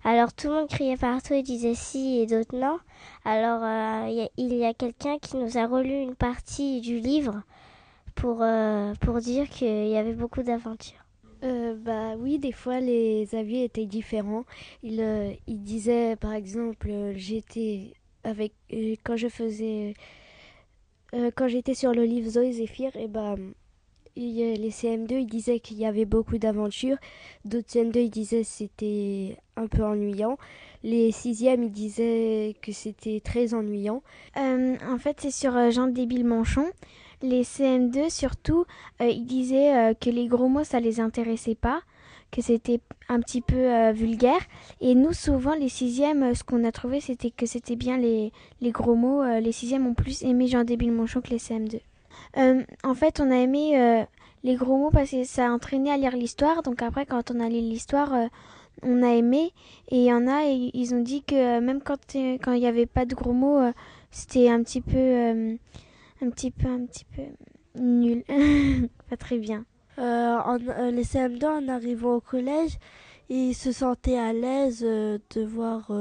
Alors 0.04 0.34
tout 0.34 0.50
le 0.50 0.56
monde 0.56 0.70
criait 0.70 0.98
partout 0.98 1.34
et 1.34 1.44
disait 1.44 1.76
si 1.76 2.20
et 2.20 2.26
d'autres 2.26 2.58
non. 2.58 2.80
Alors 3.24 3.62
euh, 3.64 4.28
il 4.38 4.54
y 4.54 4.66
a 4.66 4.74
quelqu'un 4.74 5.18
qui 5.18 5.38
nous 5.38 5.58
a 5.58 5.66
relu 5.66 6.02
une 6.02 6.16
partie 6.16 6.82
du 6.82 7.00
livre 7.00 7.42
pour, 8.16 8.40
euh, 8.42 8.94
pour 9.00 9.20
dire 9.20 9.50
qu'il 9.50 9.88
y 9.88 9.98
avait 9.98 10.14
beaucoup 10.14 10.44
d'aventures. 10.44 11.00
Euh, 11.44 11.76
bah 11.76 12.16
oui, 12.18 12.38
des 12.38 12.52
fois 12.52 12.80
les 12.80 13.34
avis 13.34 13.64
étaient 13.64 13.86
différents. 13.86 14.46
Il, 14.82 15.38
disait 15.48 16.16
par 16.18 16.34
exemple, 16.34 17.14
j'étais 17.16 17.94
avec 18.24 18.54
quand 19.04 19.18
je 19.18 19.28
faisais 19.28 19.94
quand 21.36 21.48
j'étais 21.48 21.76
sur 21.76 21.94
le 21.94 22.06
livre 22.06 22.28
Zoé 22.28 22.54
Zéphyr, 22.54 22.96
et 22.96 23.08
bah 23.08 23.36
les 24.16 24.70
CM2 24.70 25.22
ils 25.22 25.28
disaient 25.28 25.60
qu'il 25.60 25.78
y 25.78 25.86
avait 25.86 26.06
beaucoup 26.06 26.38
d'aventures, 26.38 26.98
d'autres 27.46 27.68
CM2 27.68 28.00
ils 28.00 28.10
disaient 28.10 28.42
que 28.42 28.48
c'était 28.48 29.38
un 29.56 29.68
peu 29.68 29.84
ennuyant, 29.84 30.38
les 30.84 31.12
sixièmes 31.12 31.64
ils 31.64 31.72
disaient 31.72 32.56
que 32.62 32.72
c'était 32.72 33.22
très 33.24 33.54
ennuyant. 33.54 34.04
Euh, 34.38 34.76
en 34.88 34.98
fait 34.98 35.18
c'est 35.22 35.32
sur 35.32 35.56
euh, 35.56 35.72
Jean 35.72 35.88
Débile 35.88 36.26
Manchon, 36.26 36.66
les 37.22 37.44
CM2 37.44 38.10
surtout 38.10 38.66
euh, 39.02 39.08
ils 39.08 39.26
disaient 39.26 39.96
que 40.00 40.10
les 40.10 40.28
gros 40.28 40.50
mots 40.50 40.64
ça 40.64 40.80
les 40.80 41.00
intéressait 41.00 41.56
pas, 41.56 41.82
que 42.32 42.42
c'était 42.42 42.82
un 43.10 43.20
petit 43.20 43.42
peu 43.42 43.92
vulgaire 43.92 44.42
et 44.82 44.96
nous 44.96 45.14
souvent 45.14 45.54
les 45.54 45.70
sixièmes 45.70 46.34
ce 46.34 46.44
qu'on 46.44 46.64
a 46.64 46.72
trouvé 46.72 47.00
c'était 47.00 47.32
que 47.32 47.46
c'était 47.46 47.76
bien 47.76 47.98
les, 47.98 48.32
les 48.60 48.72
gros 48.72 48.96
mots, 48.96 49.24
les 49.40 49.52
sixièmes 49.52 49.88
ont 49.88 49.94
plus 49.94 50.24
aimé 50.24 50.48
Jean 50.48 50.64
Débile 50.64 50.92
Manchon 50.92 51.22
que 51.22 51.30
les 51.30 51.38
CM2. 51.38 51.80
Euh, 52.38 52.64
en 52.84 52.94
fait, 52.94 53.20
on 53.20 53.32
a 53.32 53.36
aimé 53.36 53.80
euh, 53.80 54.04
les 54.44 54.56
gros 54.56 54.78
mots 54.78 54.92
parce 54.92 55.12
que 55.12 55.24
ça 55.24 55.48
a 55.48 55.52
entraîné 55.52 55.92
à 55.92 55.98
lire 55.98 56.16
l'histoire. 56.16 56.64
Donc 56.64 56.82
après, 56.82 57.06
quand 57.06 57.32
on 57.32 57.40
a 57.40 57.50
lu 57.50 57.60
l'histoire, 57.60 58.14
euh, 58.14 58.28
on 58.82 59.04
a 59.04 59.14
aimé. 59.14 59.52
Et 59.90 59.98
il 59.98 60.06
y 60.06 60.14
en 60.14 60.28
a, 60.28 60.46
et, 60.46 60.72
ils 60.74 60.94
ont 60.94 61.02
dit 61.02 61.24
que 61.24 61.60
même 61.60 61.82
quand 61.82 62.16
il 62.16 62.40
n'y 62.46 62.68
avait 62.68 62.86
pas 62.86 63.06
de 63.06 63.16
gros 63.16 63.34
mots, 63.34 63.62
c'était 64.12 64.50
un 64.50 64.62
petit 64.64 64.82
peu, 64.82 65.58
un 66.22 66.30
petit 66.30 66.52
peu, 66.52 66.68
un 66.68 66.86
petit 66.86 67.06
peu 67.06 67.22
nul, 67.80 68.24
pas 69.10 69.18
très 69.18 69.38
bien. 69.38 69.66
en, 69.98 70.58
les 70.92 71.04
CM2, 71.04 71.46
en 71.46 71.68
arrivant 71.68 72.16
au 72.16 72.22
collège, 72.22 72.78
ils 73.30 73.54
se 73.54 73.72
sentaient 73.72 74.18
à 74.18 74.34
l'aise 74.34 74.82
de 74.82 75.46
voir 75.46 75.92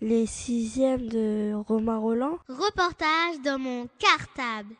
les 0.00 0.26
sixièmes 0.26 1.08
de 1.08 1.52
Romain 1.68 1.98
Roland. 1.98 2.38
Reportage 2.48 3.40
dans 3.44 3.58
mon 3.58 3.88
cartable. 3.98 4.74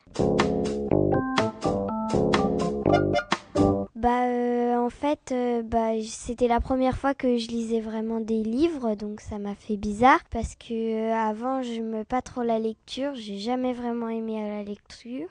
Bah 3.95 4.27
euh, 4.27 4.77
en 4.77 4.91
fait 4.91 5.33
euh, 5.33 5.63
bah 5.63 6.01
c'était 6.07 6.49
la 6.49 6.61
première 6.61 6.97
fois 6.97 7.15
que 7.15 7.39
je 7.39 7.49
lisais 7.49 7.81
vraiment 7.81 8.21
des 8.21 8.43
livres 8.43 8.95
donc 8.95 9.21
ça 9.21 9.39
m'a 9.39 9.55
fait 9.55 9.77
bizarre 9.77 10.21
parce 10.31 10.55
que 10.55 10.75
euh, 10.75 11.15
avant 11.15 11.63
je 11.63 11.81
me 11.81 12.05
pas 12.05 12.23
trop 12.23 12.43
la 12.43 12.59
lecture, 12.59 13.15
j'ai 13.15 13.39
jamais 13.39 13.73
vraiment 13.73 14.09
aimé 14.09 14.35
la 14.49 14.63
lecture. 14.63 15.29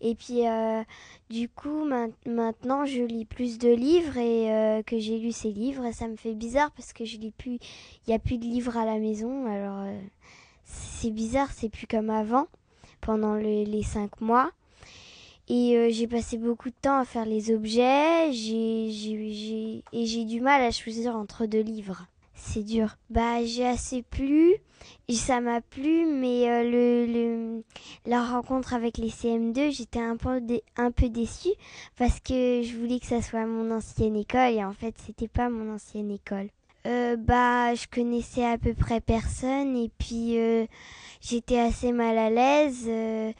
Et 0.00 0.14
puis, 0.14 0.46
euh, 0.46 0.82
du 1.30 1.48
coup, 1.48 1.84
maintenant, 2.26 2.84
je 2.84 3.02
lis 3.02 3.24
plus 3.24 3.58
de 3.58 3.72
livres 3.72 4.16
et 4.16 4.52
euh, 4.52 4.82
que 4.82 4.98
j'ai 4.98 5.18
lu 5.18 5.32
ces 5.32 5.50
livres. 5.50 5.90
ça 5.92 6.08
me 6.08 6.16
fait 6.16 6.34
bizarre 6.34 6.70
parce 6.72 6.92
que 6.92 7.04
je 7.04 7.18
lis 7.18 7.30
plus. 7.30 7.58
Il 8.06 8.08
n'y 8.08 8.14
a 8.14 8.18
plus 8.18 8.38
de 8.38 8.44
livres 8.44 8.76
à 8.76 8.84
la 8.84 8.98
maison. 8.98 9.46
Alors, 9.46 9.80
euh, 9.80 10.00
c'est 10.64 11.10
bizarre, 11.10 11.50
c'est 11.52 11.68
plus 11.68 11.86
comme 11.86 12.10
avant, 12.10 12.46
pendant 13.00 13.34
les 13.34 13.82
cinq 13.82 14.20
mois. 14.20 14.50
Et 15.48 15.90
j'ai 15.90 16.06
passé 16.06 16.38
beaucoup 16.38 16.70
de 16.70 16.74
temps 16.80 16.98
à 16.98 17.04
faire 17.04 17.26
les 17.26 17.50
objets. 17.50 18.30
Et 18.30 18.92
j'ai 20.06 20.24
du 20.24 20.40
mal 20.40 20.62
à 20.62 20.70
choisir 20.70 21.16
entre 21.16 21.44
deux 21.46 21.60
livres 21.60 22.06
c'est 22.44 22.62
dur. 22.62 22.96
Bah, 23.10 23.44
j'ai 23.44 23.66
assez 23.66 24.02
plu, 24.02 24.56
ça 25.08 25.40
m'a 25.40 25.60
plu, 25.60 26.06
mais 26.06 26.48
euh, 26.48 27.06
le, 27.06 27.62
la 28.06 28.22
rencontre 28.24 28.74
avec 28.74 28.98
les 28.98 29.08
CM2, 29.08 29.70
j'étais 29.70 30.00
un 30.00 30.16
peu, 30.16 30.40
un 30.76 30.90
peu 30.90 31.08
déçue 31.08 31.54
parce 31.96 32.20
que 32.20 32.62
je 32.62 32.76
voulais 32.76 33.00
que 33.00 33.06
ça 33.06 33.22
soit 33.22 33.46
mon 33.46 33.70
ancienne 33.70 34.16
école 34.16 34.52
et 34.52 34.64
en 34.64 34.72
fait, 34.72 34.94
c'était 35.04 35.28
pas 35.28 35.48
mon 35.48 35.74
ancienne 35.74 36.10
école. 36.10 36.48
Euh, 36.86 37.16
bah, 37.16 37.74
je 37.74 37.86
connaissais 37.86 38.44
à 38.44 38.58
peu 38.58 38.74
près 38.74 39.00
personne 39.00 39.74
et 39.74 39.90
puis 39.98 40.38
euh, 40.38 40.66
j'étais 41.22 41.58
assez 41.58 41.92
mal 41.92 42.18
à 42.18 42.28
l'aise 42.28 42.90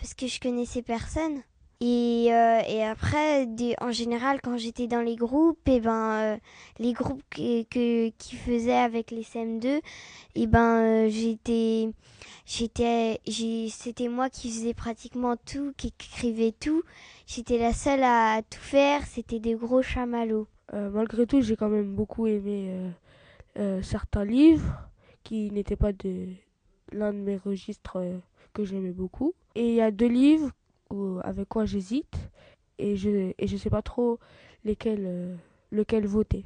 parce 0.01 0.15
que 0.15 0.27
je 0.27 0.41
connaissais 0.41 0.83
personne. 0.83 1.43
Et, 1.81 2.29
euh, 2.31 2.61
et 2.69 2.85
après, 2.85 3.49
en 3.81 3.91
général, 3.91 4.41
quand 4.43 4.57
j'étais 4.57 4.87
dans 4.87 5.01
les 5.01 5.17
groupes, 5.17 5.69
et 5.69 5.77
eh 5.77 5.81
ben, 5.81 6.35
euh, 6.35 6.37
les 6.79 6.93
groupes 6.93 7.23
que, 7.31 8.09
qui 8.11 8.37
faisaient 8.37 8.73
avec 8.73 9.11
les 9.11 9.23
CM2, 9.23 9.67
et 9.67 9.83
eh 10.37 10.47
ben, 10.47 11.09
euh, 11.09 11.11
c'était 12.47 14.09
moi 14.09 14.31
qui 14.31 14.51
faisais 14.51 14.75
pratiquement 14.75 15.37
tout, 15.37 15.73
qui 15.77 15.89
écrivait 15.89 16.53
tout. 16.53 16.83
J'étais 17.27 17.59
la 17.59 17.73
seule 17.73 18.05
à 18.05 18.43
tout 18.49 18.61
faire. 18.61 19.05
C'était 19.07 19.41
des 19.41 19.55
gros 19.55 19.83
chamallows. 19.83 20.47
malgré 20.73 21.27
tout, 21.27 21.41
j'ai 21.43 21.57
quand 21.57 21.69
même 21.69 21.95
beaucoup 21.95 22.27
aimé 22.27 22.71
certains 23.83 24.25
livres 24.25 24.89
qui 25.23 25.51
n'étaient 25.51 25.77
pas 25.77 25.93
de 25.93 26.29
l'un 26.93 27.13
de 27.13 27.19
mes 27.19 27.37
registres 27.37 27.99
que 28.53 28.65
j'aimais 28.65 28.93
beaucoup. 28.93 29.35
Et 29.55 29.69
il 29.69 29.75
y 29.75 29.81
a 29.81 29.91
deux 29.91 30.09
livres 30.09 30.51
avec 31.23 31.49
quoi 31.49 31.65
j'hésite 31.65 32.17
et 32.79 32.97
je 32.97 33.33
et 33.39 33.47
je 33.47 33.57
sais 33.57 33.71
pas 33.71 33.83
trop 33.83 34.19
lesquels 34.65 35.05
euh, 35.07 35.37
lequel 35.71 36.07
voter. 36.07 36.45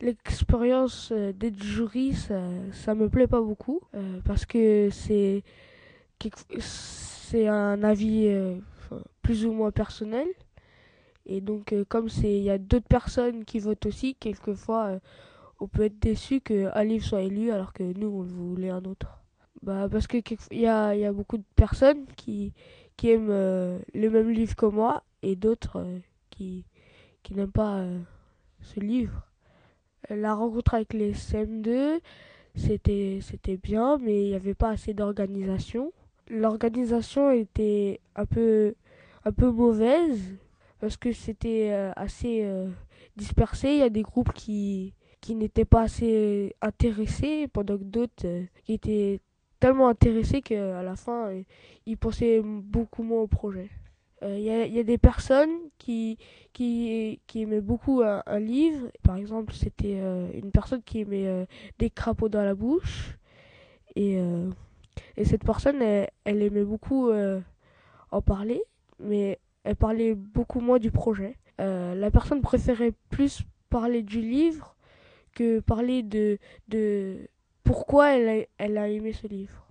L'expérience 0.00 1.12
euh, 1.12 1.32
d'être 1.32 1.62
jury 1.62 2.14
ça 2.14 2.40
ça 2.72 2.94
me 2.94 3.08
plaît 3.08 3.26
pas 3.26 3.40
beaucoup 3.40 3.80
euh, 3.94 4.20
parce 4.24 4.46
que 4.46 4.88
c'est 4.90 5.42
c'est 6.58 7.48
un 7.48 7.82
avis 7.82 8.32
plus 9.22 9.44
ou 9.44 9.52
moins 9.52 9.72
personnel 9.72 10.28
et 11.26 11.40
donc 11.40 11.74
comme 11.88 12.08
c'est 12.08 12.32
il 12.32 12.44
y 12.44 12.50
a 12.50 12.58
d'autres 12.58 12.86
personnes 12.86 13.44
qui 13.44 13.58
votent 13.58 13.86
aussi 13.86 14.14
quelquefois 14.14 15.00
on 15.58 15.66
peut 15.66 15.84
être 15.84 15.98
déçu 15.98 16.40
qu'un 16.40 16.84
livre 16.84 17.04
soit 17.04 17.22
élu 17.22 17.50
alors 17.50 17.72
que 17.72 17.82
nous 17.82 18.08
on 18.08 18.22
voulait 18.22 18.70
un 18.70 18.84
autre. 18.84 19.18
Bah 19.62 19.88
parce 19.90 20.08
que 20.08 20.18
il 20.50 20.60
y 20.60 20.66
a, 20.66 20.94
y 20.96 21.04
a 21.04 21.12
beaucoup 21.12 21.38
de 21.38 21.44
personnes 21.54 22.04
qui 22.16 22.52
qui 23.02 23.10
aiment 23.10 23.30
euh, 23.30 23.80
le 23.94 24.10
même 24.10 24.30
livre 24.30 24.54
que 24.54 24.66
moi 24.66 25.02
et 25.22 25.34
d'autres 25.34 25.80
euh, 25.80 25.98
qui, 26.30 26.64
qui 27.24 27.34
n'aiment 27.34 27.50
pas 27.50 27.78
euh, 27.78 27.98
ce 28.60 28.78
livre. 28.78 29.26
La 30.08 30.34
rencontre 30.34 30.74
avec 30.74 30.92
les 30.92 31.12
CM2, 31.12 31.98
c'était, 32.54 33.18
c'était 33.20 33.56
bien, 33.56 33.98
mais 33.98 34.22
il 34.22 34.28
n'y 34.28 34.34
avait 34.36 34.54
pas 34.54 34.68
assez 34.68 34.94
d'organisation. 34.94 35.92
L'organisation 36.30 37.32
était 37.32 37.98
un 38.14 38.24
peu, 38.24 38.76
un 39.24 39.32
peu 39.32 39.50
mauvaise 39.50 40.20
parce 40.78 40.96
que 40.96 41.10
c'était 41.10 41.72
assez 41.96 42.48
dispersé. 43.16 43.70
Il 43.70 43.78
y 43.78 43.82
a 43.82 43.90
des 43.90 44.02
groupes 44.02 44.32
qui, 44.32 44.94
qui 45.20 45.34
n'étaient 45.34 45.64
pas 45.64 45.82
assez 45.82 46.54
intéressés, 46.62 47.48
pendant 47.52 47.78
que 47.78 47.84
d'autres 47.84 48.44
qui 48.64 48.74
étaient 48.74 49.20
tellement 49.62 49.88
intéressés 49.88 50.42
qu'à 50.42 50.82
la 50.82 50.96
fin, 50.96 51.28
euh, 51.28 51.42
ils 51.86 51.96
pensaient 51.96 52.42
beaucoup 52.42 53.04
moins 53.04 53.20
au 53.20 53.28
projet. 53.28 53.70
Il 54.20 54.26
euh, 54.26 54.66
y, 54.66 54.78
a 54.80 54.82
des 54.82 54.98
personnes 54.98 55.56
qui, 55.78 56.18
qui, 56.52 57.20
qui 57.28 57.42
aimaient 57.42 57.60
beaucoup 57.60 58.02
un, 58.02 58.38
livre. 58.40 58.88
Par 59.04 59.16
exemple, 59.16 59.52
c'était 59.52 60.00
euh, 60.00 60.28
une 60.34 60.50
personne 60.50 60.82
qui 60.82 61.00
aimait 61.02 61.46
des 61.78 61.90
crapauds 61.90 62.28
dans 62.28 62.42
la 62.42 62.56
bouche. 62.56 63.16
Et, 63.94 64.18
et 65.16 65.24
cette 65.24 65.44
personne, 65.44 65.80
elle, 65.80 66.08
elle 66.24 66.42
aimait 66.42 66.64
beaucoup 66.64 67.10
en 68.10 68.22
parler, 68.22 68.62
mais 68.98 69.38
elle 69.64 69.76
parlait 69.76 70.14
beaucoup 70.14 70.60
moins 70.60 70.78
du 70.78 70.90
projet. 70.90 71.36
la 71.58 72.10
personne 72.10 72.42
préférait 72.42 72.94
plus 73.10 73.42
parler 73.70 74.02
du 74.02 74.20
livre 74.20 74.76
que 75.34 75.60
parler 75.60 76.02
de, 76.02 76.38
de 76.68 77.28
pourquoi 77.64 78.10
elle 78.12 78.46
a, 78.78 78.88
aimé 78.88 79.12
ce 79.12 79.26
livre? 79.26 79.66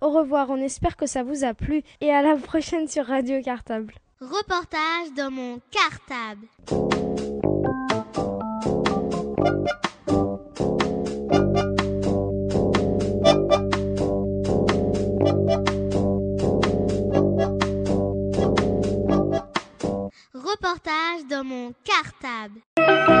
Au 0.00 0.10
revoir, 0.10 0.50
on 0.50 0.56
espère 0.56 0.96
que 0.96 1.06
ça 1.06 1.22
vous 1.22 1.44
a 1.44 1.54
plu 1.54 1.82
et 2.00 2.10
à 2.10 2.22
la 2.22 2.36
prochaine 2.36 2.88
sur 2.88 3.06
Radio 3.06 3.42
Cartable. 3.42 3.94
Reportage 4.20 5.12
dans 5.16 5.30
mon 5.30 5.60
cartable. 5.70 6.46
Reportage 20.34 21.26
dans 21.30 21.44
mon 21.44 21.72
cartable. 21.84 23.17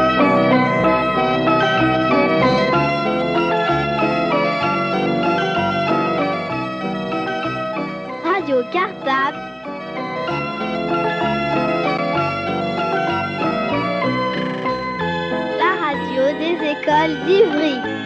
Radio 8.24 8.62
Cartable. 8.72 9.38
La 15.58 15.72
radio 15.84 16.22
des 16.38 16.56
écoles 16.70 17.26
d'Ivry. 17.26 17.97